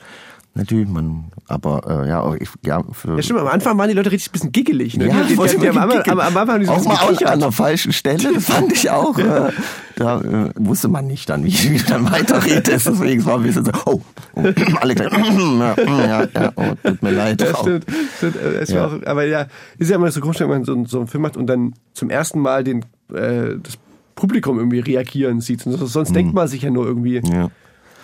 Natürlich, 0.57 0.87
man, 0.87 1.25
aber 1.49 2.05
äh, 2.05 2.07
ja, 2.07 2.21
auch 2.21 2.33
ich, 2.33 2.47
ja, 2.65 2.81
für, 2.93 3.17
Ja, 3.17 3.21
stimmt, 3.21 3.41
am 3.41 3.47
Anfang 3.47 3.77
waren 3.77 3.89
die 3.89 3.93
Leute 3.93 4.09
richtig 4.09 4.29
ein 4.29 4.31
bisschen 4.31 4.51
giggelig. 4.53 4.95
Ne? 4.95 5.09
Ja, 5.09 5.23
die, 5.23 5.35
die, 5.35 5.47
die, 5.49 5.57
die, 5.59 5.67
am, 5.67 5.77
am, 5.77 6.19
am 6.21 6.37
Anfang 6.37 6.61
die 6.61 6.65
so 6.65 6.71
auch 6.71 6.85
mal 6.85 6.93
an, 6.93 7.07
gekichert. 7.09 7.27
an 7.33 7.39
der 7.41 7.51
falschen 7.51 7.91
Stelle, 7.91 8.39
fand 8.39 8.71
ich 8.71 8.89
auch. 8.89 9.17
äh, 9.19 9.51
da 9.97 10.21
äh, 10.21 10.51
wusste 10.55 10.87
man 10.87 11.07
nicht 11.07 11.29
dann, 11.29 11.43
wie, 11.43 11.51
du 11.51 11.83
dann 11.83 12.09
weiterredest. 12.09 12.87
Deswegen 12.87 13.19
es 13.19 13.25
war 13.25 13.35
ein 13.35 13.43
bisschen 13.43 13.65
so, 13.65 13.71
oh, 13.85 14.01
oh 14.35 14.43
alle 14.79 14.95
gleich, 14.95 15.11
ja, 15.11 15.75
ja, 15.77 16.27
ja, 16.33 16.51
oh, 16.55 16.73
tut 16.81 17.03
mir 17.03 17.11
leid. 17.11 17.41
Ja, 17.41 17.47
Oh. 17.53 17.61
stimmt. 17.61 17.85
stimmt 18.15 18.35
äh, 18.37 18.59
es 18.61 18.69
Ja. 18.69 18.83
War 18.83 18.97
auch, 18.97 19.05
aber 19.07 19.25
ja, 19.25 19.47
ist 19.77 19.89
ja 19.89 19.97
immer 19.97 20.09
so 20.09 20.21
komisch, 20.21 20.39
wenn 20.39 20.47
man 20.47 20.63
so, 20.63 20.85
so 20.85 20.99
einen 20.99 21.07
Film 21.07 21.23
macht 21.23 21.35
und 21.35 21.47
dann 21.47 21.73
zum 21.91 22.09
ersten 22.09 22.39
Mal 22.39 22.63
den, 22.63 22.85
äh, 23.13 23.57
das 23.61 23.77
Publikum 24.15 24.57
irgendwie 24.57 24.79
reagieren 24.79 25.41
sieht. 25.41 25.63
Sonst 25.63 26.15
denkt 26.15 26.33
man 26.33 26.47
sich 26.47 26.61
ja 26.61 26.69
nur 26.69 26.85
irgendwie 26.85 27.19
Mhm. 27.19 27.33
Ja. 27.33 27.51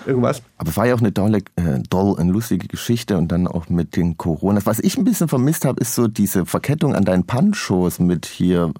Irgendwas. 0.05 0.41
Aber 0.57 0.69
es 0.69 0.77
war 0.77 0.85
ja 0.87 0.95
auch 0.95 0.99
eine 0.99 1.13
tolle, 1.13 1.39
äh, 1.55 1.79
doll 1.89 2.11
und 2.19 2.29
lustige 2.29 2.67
Geschichte 2.67 3.17
und 3.17 3.29
dann 3.31 3.47
auch 3.47 3.69
mit 3.69 3.95
den 3.95 4.17
Coronas. 4.17 4.65
Was 4.65 4.79
ich 4.79 4.97
ein 4.97 5.03
bisschen 5.03 5.27
vermisst 5.27 5.65
habe, 5.65 5.79
ist 5.81 5.95
so 5.95 6.07
diese 6.07 6.45
Verkettung 6.45 6.95
an 6.95 7.05
deinen 7.05 7.25
Punch-Shows 7.25 7.99
mit 7.99 8.25
hier 8.25 8.71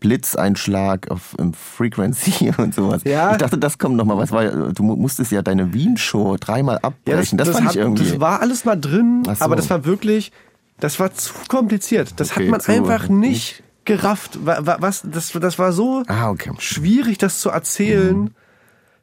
Blitzeinschlag 0.00 1.10
auf 1.10 1.34
im 1.38 1.52
Frequency 1.52 2.52
und 2.58 2.74
sowas. 2.74 3.02
Ja. 3.04 3.32
Ich 3.32 3.38
dachte, 3.38 3.58
das 3.58 3.78
kommt 3.78 3.96
nochmal. 3.96 4.16
Was 4.18 4.30
war, 4.32 4.44
ja- 4.44 4.72
du 4.72 4.82
mu- 4.82 4.96
musstest 4.96 5.32
ja 5.32 5.42
deine 5.42 5.72
Wien-Show 5.72 6.36
dreimal 6.38 6.78
abbrechen. 6.78 7.38
das, 7.38 7.48
fand 7.50 7.66
hat, 7.66 7.74
ich 7.74 7.80
irgendwie. 7.80 8.08
das 8.10 8.20
war 8.20 8.40
alles 8.40 8.64
mal 8.64 8.76
drin, 8.76 9.22
so. 9.24 9.44
aber 9.44 9.56
das 9.56 9.68
war 9.70 9.84
wirklich, 9.84 10.32
das 10.80 11.00
war 11.00 11.12
zu 11.14 11.32
kompliziert. 11.48 12.14
Das 12.20 12.32
Okay, 12.32 12.50
hat 12.52 12.66
man 12.68 12.76
einfach 12.76 13.08
nicht 13.08 13.62
gerafft. 13.84 14.44
Wa- 14.46 14.58
wa- 14.62 14.76
Was, 14.80 15.02
das, 15.10 15.32
das 15.32 15.58
war 15.58 15.72
so 15.72 16.02
ah, 16.08 16.30
okay. 16.30 16.52
schwierig, 16.58 17.18
das 17.18 17.40
zu 17.40 17.50
erzählen, 17.50 18.16
Mhm. 18.16 18.30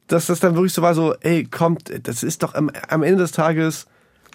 Dass 0.08 0.28
das 0.28 0.40
dann 0.40 0.56
wirklich 0.56 0.74
so 0.74 0.82
war, 0.82 0.94
so, 0.94 1.14
ey, 1.22 1.46
kommt, 1.46 1.92
das 2.08 2.24
ist 2.24 2.44
doch 2.44 2.56
am, 2.56 2.70
am 2.90 3.04
Ende 3.04 3.20
des 3.20 3.32
Tages, 3.32 3.88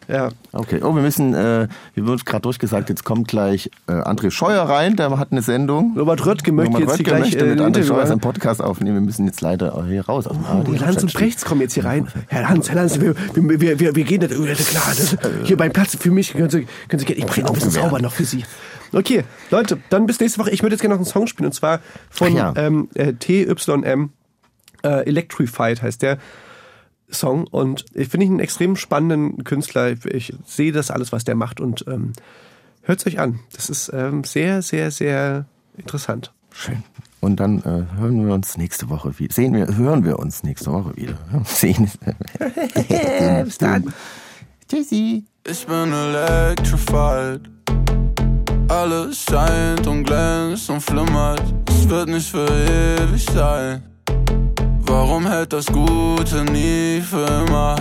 ja, 0.09 0.31
Okay. 0.53 0.81
Oh, 0.83 0.95
wir 0.95 1.03
müssen, 1.03 1.35
äh, 1.35 1.69
wir 1.95 2.07
wurden 2.07 2.25
gerade 2.25 2.43
durchgesagt, 2.43 2.89
jetzt 2.89 3.05
kommt 3.05 3.29
gleich 3.29 3.71
äh, 3.89 3.93
André 3.93 4.31
Scheuer 4.31 4.63
rein, 4.63 4.97
der 4.97 5.17
hat 5.19 5.33
eine 5.33 5.43
Sendung. 5.43 5.95
Robert 5.99 6.25
Röttge 6.25 6.51
möchte 6.51 6.79
Robert 6.79 6.89
jetzt 6.89 6.97
hier 6.97 7.07
Röttger 7.07 7.17
gleich 7.17 7.33
möchte 7.33 7.47
äh, 7.47 7.51
mit 7.51 7.61
ein 7.61 7.75
André 7.75 7.87
Scheuer 7.87 8.07
seinen. 8.07 8.21
Podcast 8.21 8.63
aufnehmen. 8.63 8.97
Wir 8.97 9.03
müssen 9.03 9.27
jetzt 9.27 9.43
leider 9.43 9.85
hier 9.87 10.07
raus 10.07 10.27
aus 10.27 10.37
dem 10.37 10.45
Oh, 10.45 10.59
ARD 10.59 10.81
Lanz 10.81 11.03
und 11.03 11.13
Brechts 11.13 11.45
kommen 11.45 11.61
jetzt 11.61 11.75
hier 11.75 11.85
rein. 11.85 12.09
Herr 12.29 12.49
Hans, 12.49 12.71
Herr 12.71 12.77
Lanz, 12.77 12.99
wir, 13.01 13.15
wir, 13.35 13.79
wir, 13.79 13.95
wir, 13.95 14.05
gehen 14.05 14.21
nicht, 14.21 14.33
ja, 14.33 14.55
klar, 14.55 14.85
das, 14.87 15.17
hier 15.45 15.59
beim 15.59 15.73
Platz 15.73 15.97
für 16.01 16.11
mich 16.11 16.33
können 16.33 16.49
Sie, 16.49 16.67
können 16.89 17.01
Sie 17.01 17.05
gerne, 17.05 17.21
ich 17.21 17.27
bringe 17.27 17.47
auch 17.47 17.51
ein 17.51 17.55
bisschen. 17.55 17.73
Zauber 17.73 18.01
noch 18.01 18.13
für 18.13 18.25
Sie. 18.25 18.45
Okay, 18.93 19.25
Leute, 19.51 19.79
dann 19.91 20.07
bis 20.07 20.19
nächste 20.19 20.41
Woche. 20.41 20.51
Ich 20.51 20.63
würde 20.63 20.75
jetzt 20.75 20.81
gerne 20.81 20.95
noch 20.95 21.01
einen 21.01 21.11
Song 21.11 21.27
spielen 21.27 21.47
und 21.47 21.53
zwar 21.53 21.81
von 22.09 22.35
ja. 22.35 22.55
ähm, 22.57 22.89
äh, 22.95 23.13
TYM, 23.13 24.11
äh, 24.83 25.07
Electrified 25.07 25.83
heißt 25.83 26.03
der 26.03 26.19
Song 27.11 27.47
und 27.47 27.87
ich 27.95 28.09
finde 28.09 28.27
ihn 28.27 28.33
einen 28.33 28.41
extrem 28.41 28.77
spannenden 28.77 29.45
Künstler. 29.45 29.93
Ich, 29.93 30.05
ich 30.05 30.35
sehe 30.45 30.73
das 30.73 30.91
alles, 30.91 31.13
was 31.13 31.25
der 31.25 31.35
macht 31.35 31.61
und 31.61 31.85
ähm, 31.89 32.13
hört 32.83 33.01
es 33.01 33.07
euch 33.07 33.19
an. 33.19 33.41
Das 33.53 33.71
ist 33.71 33.91
ähm, 33.95 34.25
sehr, 34.25 34.63
sehr, 34.63 34.91
sehr 34.91 35.47
interessant. 35.77 36.33
Schön. 36.53 36.83
Und 37.21 37.41
dann 37.41 37.59
äh, 37.61 37.99
hören 37.99 38.27
wir 38.27 38.35
uns 38.35 38.57
nächste 38.57 38.89
Woche 38.89 39.19
wieder. 39.19 39.35
Sehen 39.35 39.55
wir, 39.55 39.75
hören 39.77 40.05
wir 40.05 40.19
uns 40.19 40.43
nächste 40.43 40.73
Woche 40.73 40.97
wieder. 40.97 41.19
Sehen. 41.45 41.91
Bis 43.45 43.59
dann. 43.59 43.93
Tschüssi. 44.69 45.25
Ich 45.47 45.67
bin 45.67 45.93
electrified. 45.93 47.41
Alles 48.69 49.25
scheint 49.25 49.87
und 49.87 50.05
glänzt 50.05 50.69
und 50.69 50.81
flimmert. 50.81 51.43
Es 51.71 51.89
wird 51.89 52.09
nicht 52.09 52.31
für 52.31 52.47
ewig 52.47 53.25
sein. 53.25 53.83
Warum 54.89 55.27
hält 55.27 55.53
das 55.53 55.67
Gute 55.67 56.45
nie 56.45 57.03
für 57.03 57.27
immer? 57.47 57.77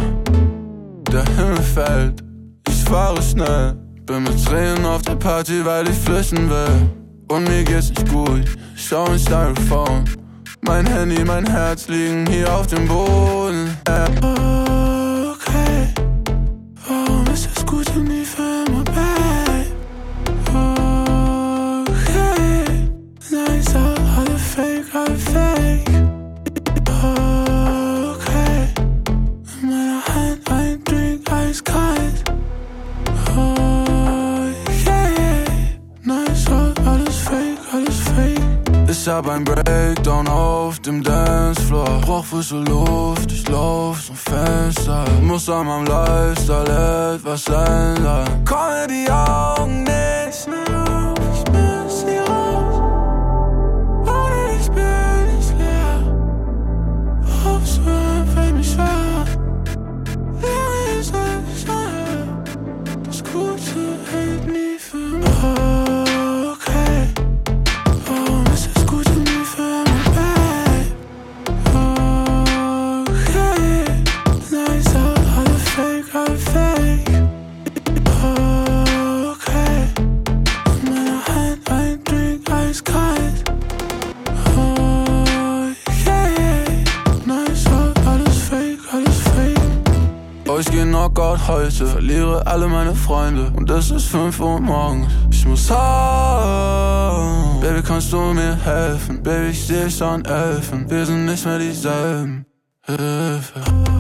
Der 1.10 1.24
Himmel 1.38 1.64
fällt, 1.64 2.22
ich 2.68 2.84
fahre 2.84 3.22
schnell. 3.22 3.78
Bin 4.05 4.24
mit 4.24 4.43
Tränen 4.45 4.86
auf 4.86 5.01
der 5.03 5.16
Party, 5.16 5.64
weil 5.64 5.88
ich 5.88 5.97
flüchten 5.97 6.49
will. 6.49 6.89
Und 7.30 7.47
mir 7.47 7.64
geht's 7.64 7.89
nicht 7.89 8.10
gut, 8.10 8.43
ich 8.76 8.86
schau 8.88 9.05
in 9.05 9.20
Styrofoam. 9.20 10.03
Mein 10.62 10.86
Handy, 10.86 11.24
mein 11.24 11.45
Herz 11.45 11.88
liegen 11.88 12.28
hier 12.28 12.53
auf 12.53 12.68
dem 12.68 12.88
Boden. 12.88 13.78
Äh, 13.88 14.10
Okay. 15.32 15.93
Warum 16.88 17.26
ist 17.34 17.49
das 17.55 17.66
Gute 17.66 17.99
nie 17.99 18.26
für 18.26 18.41
immer 18.41 18.57
hab 39.18 39.30
ein 39.30 39.43
Breakdown 39.43 40.28
auf 40.28 40.80
dem 40.80 41.01
Dancefloor. 41.01 42.01
Brauch 42.01 42.24
frische 42.24 42.57
Luft, 42.57 43.32
ich 43.32 43.47
lauf 43.49 44.05
zum 44.05 44.15
Fenster. 44.15 45.05
Muss 45.22 45.49
an 45.49 45.65
meinem 45.65 45.86
Lifestyle 45.86 47.15
etwas 47.15 47.47
ändern. 47.47 48.28
Komm 48.45 48.59
mir 48.59 48.88
die 48.88 49.09
Augen 49.09 49.84
nicht 49.84 50.47
mehr 50.47 50.87
Knockout 91.08 91.47
heute, 91.47 91.86
verliere 91.86 92.45
alle 92.45 92.68
meine 92.68 92.93
Freunde 92.93 93.49
und 93.55 93.70
es 93.70 93.91
ist 93.91 94.08
5 94.08 94.41
Uhr 94.41 94.60
morgens. 94.60 95.08
Ich 95.32 95.45
muss 95.45 95.72
heim. 95.72 97.62
Baby, 97.62 97.82
kannst 97.82 98.12
du 98.12 98.20
mir 98.34 98.58
helfen? 98.66 99.24
Baby, 99.24 99.51
ich 99.51 99.66
seh 99.66 99.89
schon 99.89 100.26
Elfen. 100.26 100.89
Wir 100.89 101.05
sind 101.05 101.24
nicht 101.24 101.45
mehr 101.45 101.60
dieselben. 101.60 102.45
Hilfe. 102.82 103.97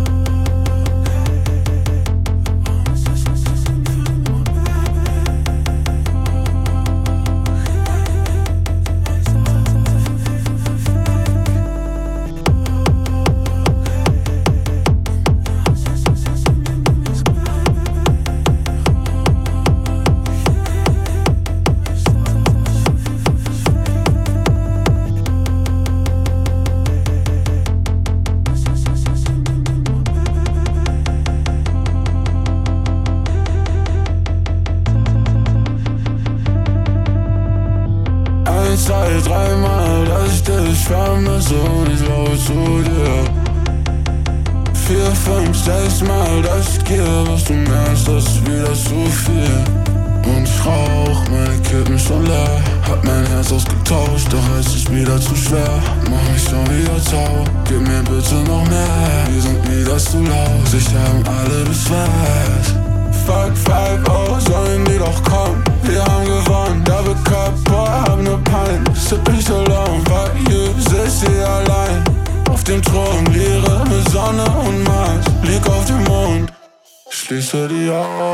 city 77.47 77.87
hall. 77.87 78.26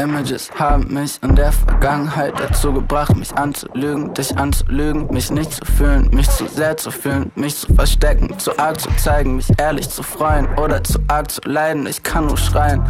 Images 0.00 0.50
haben 0.58 0.92
mich 0.92 1.22
in 1.22 1.36
der 1.36 1.52
Vergangenheit 1.52 2.32
dazu 2.38 2.72
gebracht, 2.72 3.14
mich 3.16 3.32
anzulügen, 3.36 4.14
dich 4.14 4.34
anzulügen, 4.38 5.06
mich 5.12 5.30
nicht 5.30 5.52
zu 5.52 5.64
fühlen, 5.64 6.08
mich 6.10 6.28
zu 6.30 6.46
sehr 6.46 6.76
zu 6.78 6.90
fühlen, 6.90 7.30
mich 7.34 7.56
zu 7.56 7.74
verstecken, 7.74 8.38
zu 8.38 8.58
arg 8.58 8.80
zu 8.80 8.88
zeigen, 8.96 9.36
mich 9.36 9.46
ehrlich 9.58 9.90
zu 9.90 10.02
freuen 10.02 10.48
oder 10.56 10.82
zu 10.82 10.98
arg 11.08 11.30
zu 11.30 11.42
leiden. 11.44 11.86
Ich 11.86 12.02
kann 12.02 12.26
nur 12.26 12.38
schreien. 12.38 12.82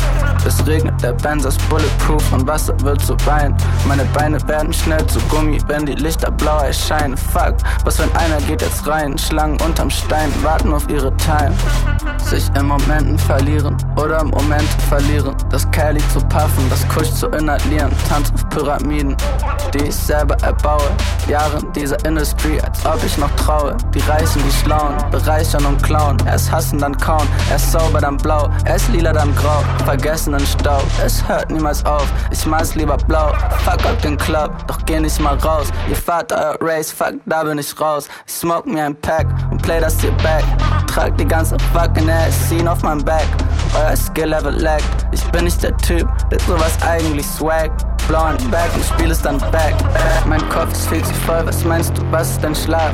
Es 0.46 0.64
regnet, 0.66 1.02
der 1.02 1.14
Benz 1.14 1.44
ist 1.44 1.68
bulletproof 1.68 2.32
und 2.32 2.46
Wasser 2.46 2.80
wird 2.82 3.00
zu 3.00 3.16
Wein. 3.26 3.56
Meine 3.88 4.04
Beine 4.14 4.40
werden 4.46 4.72
schnell 4.72 5.04
zu 5.06 5.18
Gummi, 5.28 5.58
wenn 5.66 5.86
die 5.86 5.94
Lichter 5.94 6.30
blau 6.30 6.60
erscheinen. 6.60 7.16
Fuck, 7.16 7.56
was 7.84 7.98
wenn 7.98 8.14
einer 8.14 8.40
geht 8.42 8.62
jetzt 8.62 8.86
rein? 8.86 9.18
Schlangen 9.18 9.60
unterm 9.62 9.90
Stein 9.90 10.32
warten 10.42 10.72
auf 10.72 10.88
ihre 10.88 11.12
Time. 11.16 11.56
Sich 12.30 12.48
in 12.56 12.66
Momenten 12.66 13.18
verlieren 13.18 13.76
oder 13.96 14.20
im 14.20 14.28
Moment 14.28 14.68
verlieren. 14.88 15.34
Das 15.50 15.68
Kelly 15.72 16.00
zu 16.12 16.20
puffen, 16.28 16.70
das 16.70 16.86
Kusch 16.88 17.10
zu 17.10 17.26
inhalieren. 17.30 17.90
Tanz 18.08 18.32
auf 18.32 18.48
Pyramiden, 18.50 19.16
die 19.74 19.86
ich 19.88 19.96
selber 19.96 20.36
erbaue. 20.42 20.88
Jahre 21.26 21.58
in 21.58 21.72
dieser 21.72 22.04
Industry, 22.04 22.60
als 22.60 22.86
ob 22.86 23.02
ich 23.04 23.18
noch 23.18 23.34
traue. 23.34 23.76
Die 23.92 23.98
Reichen, 24.08 24.40
die 24.46 24.52
Schlauen, 24.52 24.94
bereichern 25.10 25.66
und 25.66 25.82
klauen. 25.82 26.18
Erst 26.24 26.52
hassen, 26.52 26.78
dann 26.78 26.96
kauen. 26.96 27.26
Erst 27.50 27.72
sauber, 27.72 28.00
dann 28.00 28.16
blau. 28.16 28.48
Erst 28.64 28.88
lila, 28.90 29.12
dann 29.12 29.34
grau. 29.34 29.64
Vergessen 29.84 30.34
in 30.34 30.46
Staub. 30.46 30.84
Es 31.04 31.26
hört 31.26 31.50
niemals 31.50 31.84
auf. 31.84 32.06
Ich 32.30 32.46
mal's 32.46 32.76
lieber 32.76 32.96
blau. 32.96 33.32
Fuck 33.64 33.84
up 33.84 34.00
den 34.02 34.16
Club, 34.16 34.52
doch 34.68 34.78
geh 34.86 35.00
nicht 35.00 35.18
mal 35.20 35.36
raus. 35.38 35.66
Ihr 35.88 35.96
fahrt 35.96 36.32
euer 36.32 36.56
Race, 36.60 36.92
fuck, 36.92 37.14
da 37.26 37.42
bin 37.42 37.58
ich 37.58 37.80
raus. 37.80 38.08
Ich 38.24 38.34
smoke 38.34 38.70
mir 38.70 38.84
ein 38.84 38.94
Pack 38.94 39.26
und 39.50 39.60
play 39.62 39.80
das 39.80 40.00
hier 40.00 40.12
back. 40.22 40.44
Trag 40.90 41.16
die 41.18 41.24
ganze 41.24 41.56
fucking 41.72 42.10
ass 42.10 42.48
scene 42.48 42.68
auf 42.70 42.82
meinem 42.82 43.04
Back. 43.04 43.26
Euer 43.74 43.94
Skill-Level 43.94 44.60
laggt. 44.60 45.06
Ich 45.12 45.22
bin 45.30 45.44
nicht 45.44 45.62
der 45.62 45.76
Typ, 45.76 46.08
der 46.30 46.40
sowas 46.40 46.76
eigentlich 46.82 47.26
swag. 47.26 47.70
Blauen 48.08 48.36
Back 48.50 48.70
und 48.74 48.84
spiel 48.84 49.12
es 49.12 49.22
dann 49.22 49.38
back. 49.52 49.76
Mein 50.26 50.40
Kopf 50.48 50.72
ist 50.72 50.88
viel 50.88 51.04
zu 51.04 51.14
voll, 51.14 51.46
was 51.46 51.64
meinst 51.64 51.96
du, 51.96 52.02
was 52.10 52.30
ist 52.30 52.42
dein 52.42 52.56
Schlaf? 52.56 52.92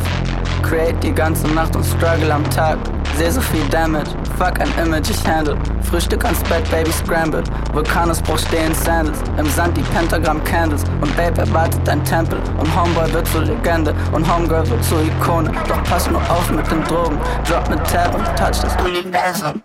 Create 0.62 1.02
die 1.02 1.12
ganze 1.12 1.46
Nacht 1.48 1.74
und 1.76 1.84
struggle 1.84 2.32
am 2.32 2.48
Tag. 2.50 2.78
Seh 3.16 3.30
so 3.30 3.40
viel 3.40 3.66
Damage, 3.70 4.10
fuck 4.38 4.60
ein 4.60 4.68
Image, 4.84 5.10
ich 5.10 5.26
handle. 5.26 5.56
Frühstück 5.82 6.24
ans 6.24 6.42
Bett, 6.44 6.68
Baby 6.70 6.90
scrambled. 6.92 7.48
Vulkanausbruch 7.72 8.38
stehen 8.38 8.74
Sandals. 8.74 9.18
Im 9.38 9.46
Sand 9.46 9.76
die 9.76 9.82
Pentagram 9.94 10.42
Candles. 10.44 10.84
Und 11.00 11.16
Babe 11.16 11.40
erwartet 11.40 11.88
ein 11.88 12.04
Tempel. 12.04 12.38
Und 12.58 12.76
Homeboy 12.76 13.12
wird 13.12 13.26
zur 13.28 13.42
Legende. 13.42 13.94
Und 14.12 14.30
Homegirl 14.30 14.68
wird 14.68 14.84
zur 14.84 15.00
Ikone. 15.02 15.52
Doch 15.68 15.82
pass 15.84 16.10
nur 16.10 16.20
auf 16.30 16.50
mit 16.50 16.70
den 16.70 16.82
Drogen. 16.84 17.18
Drop 17.48 17.68
ne 17.70 17.82
Tab 17.84 18.14
und 18.14 18.24
touch 18.36 18.60
das 18.60 18.76
Universum. 18.84 19.62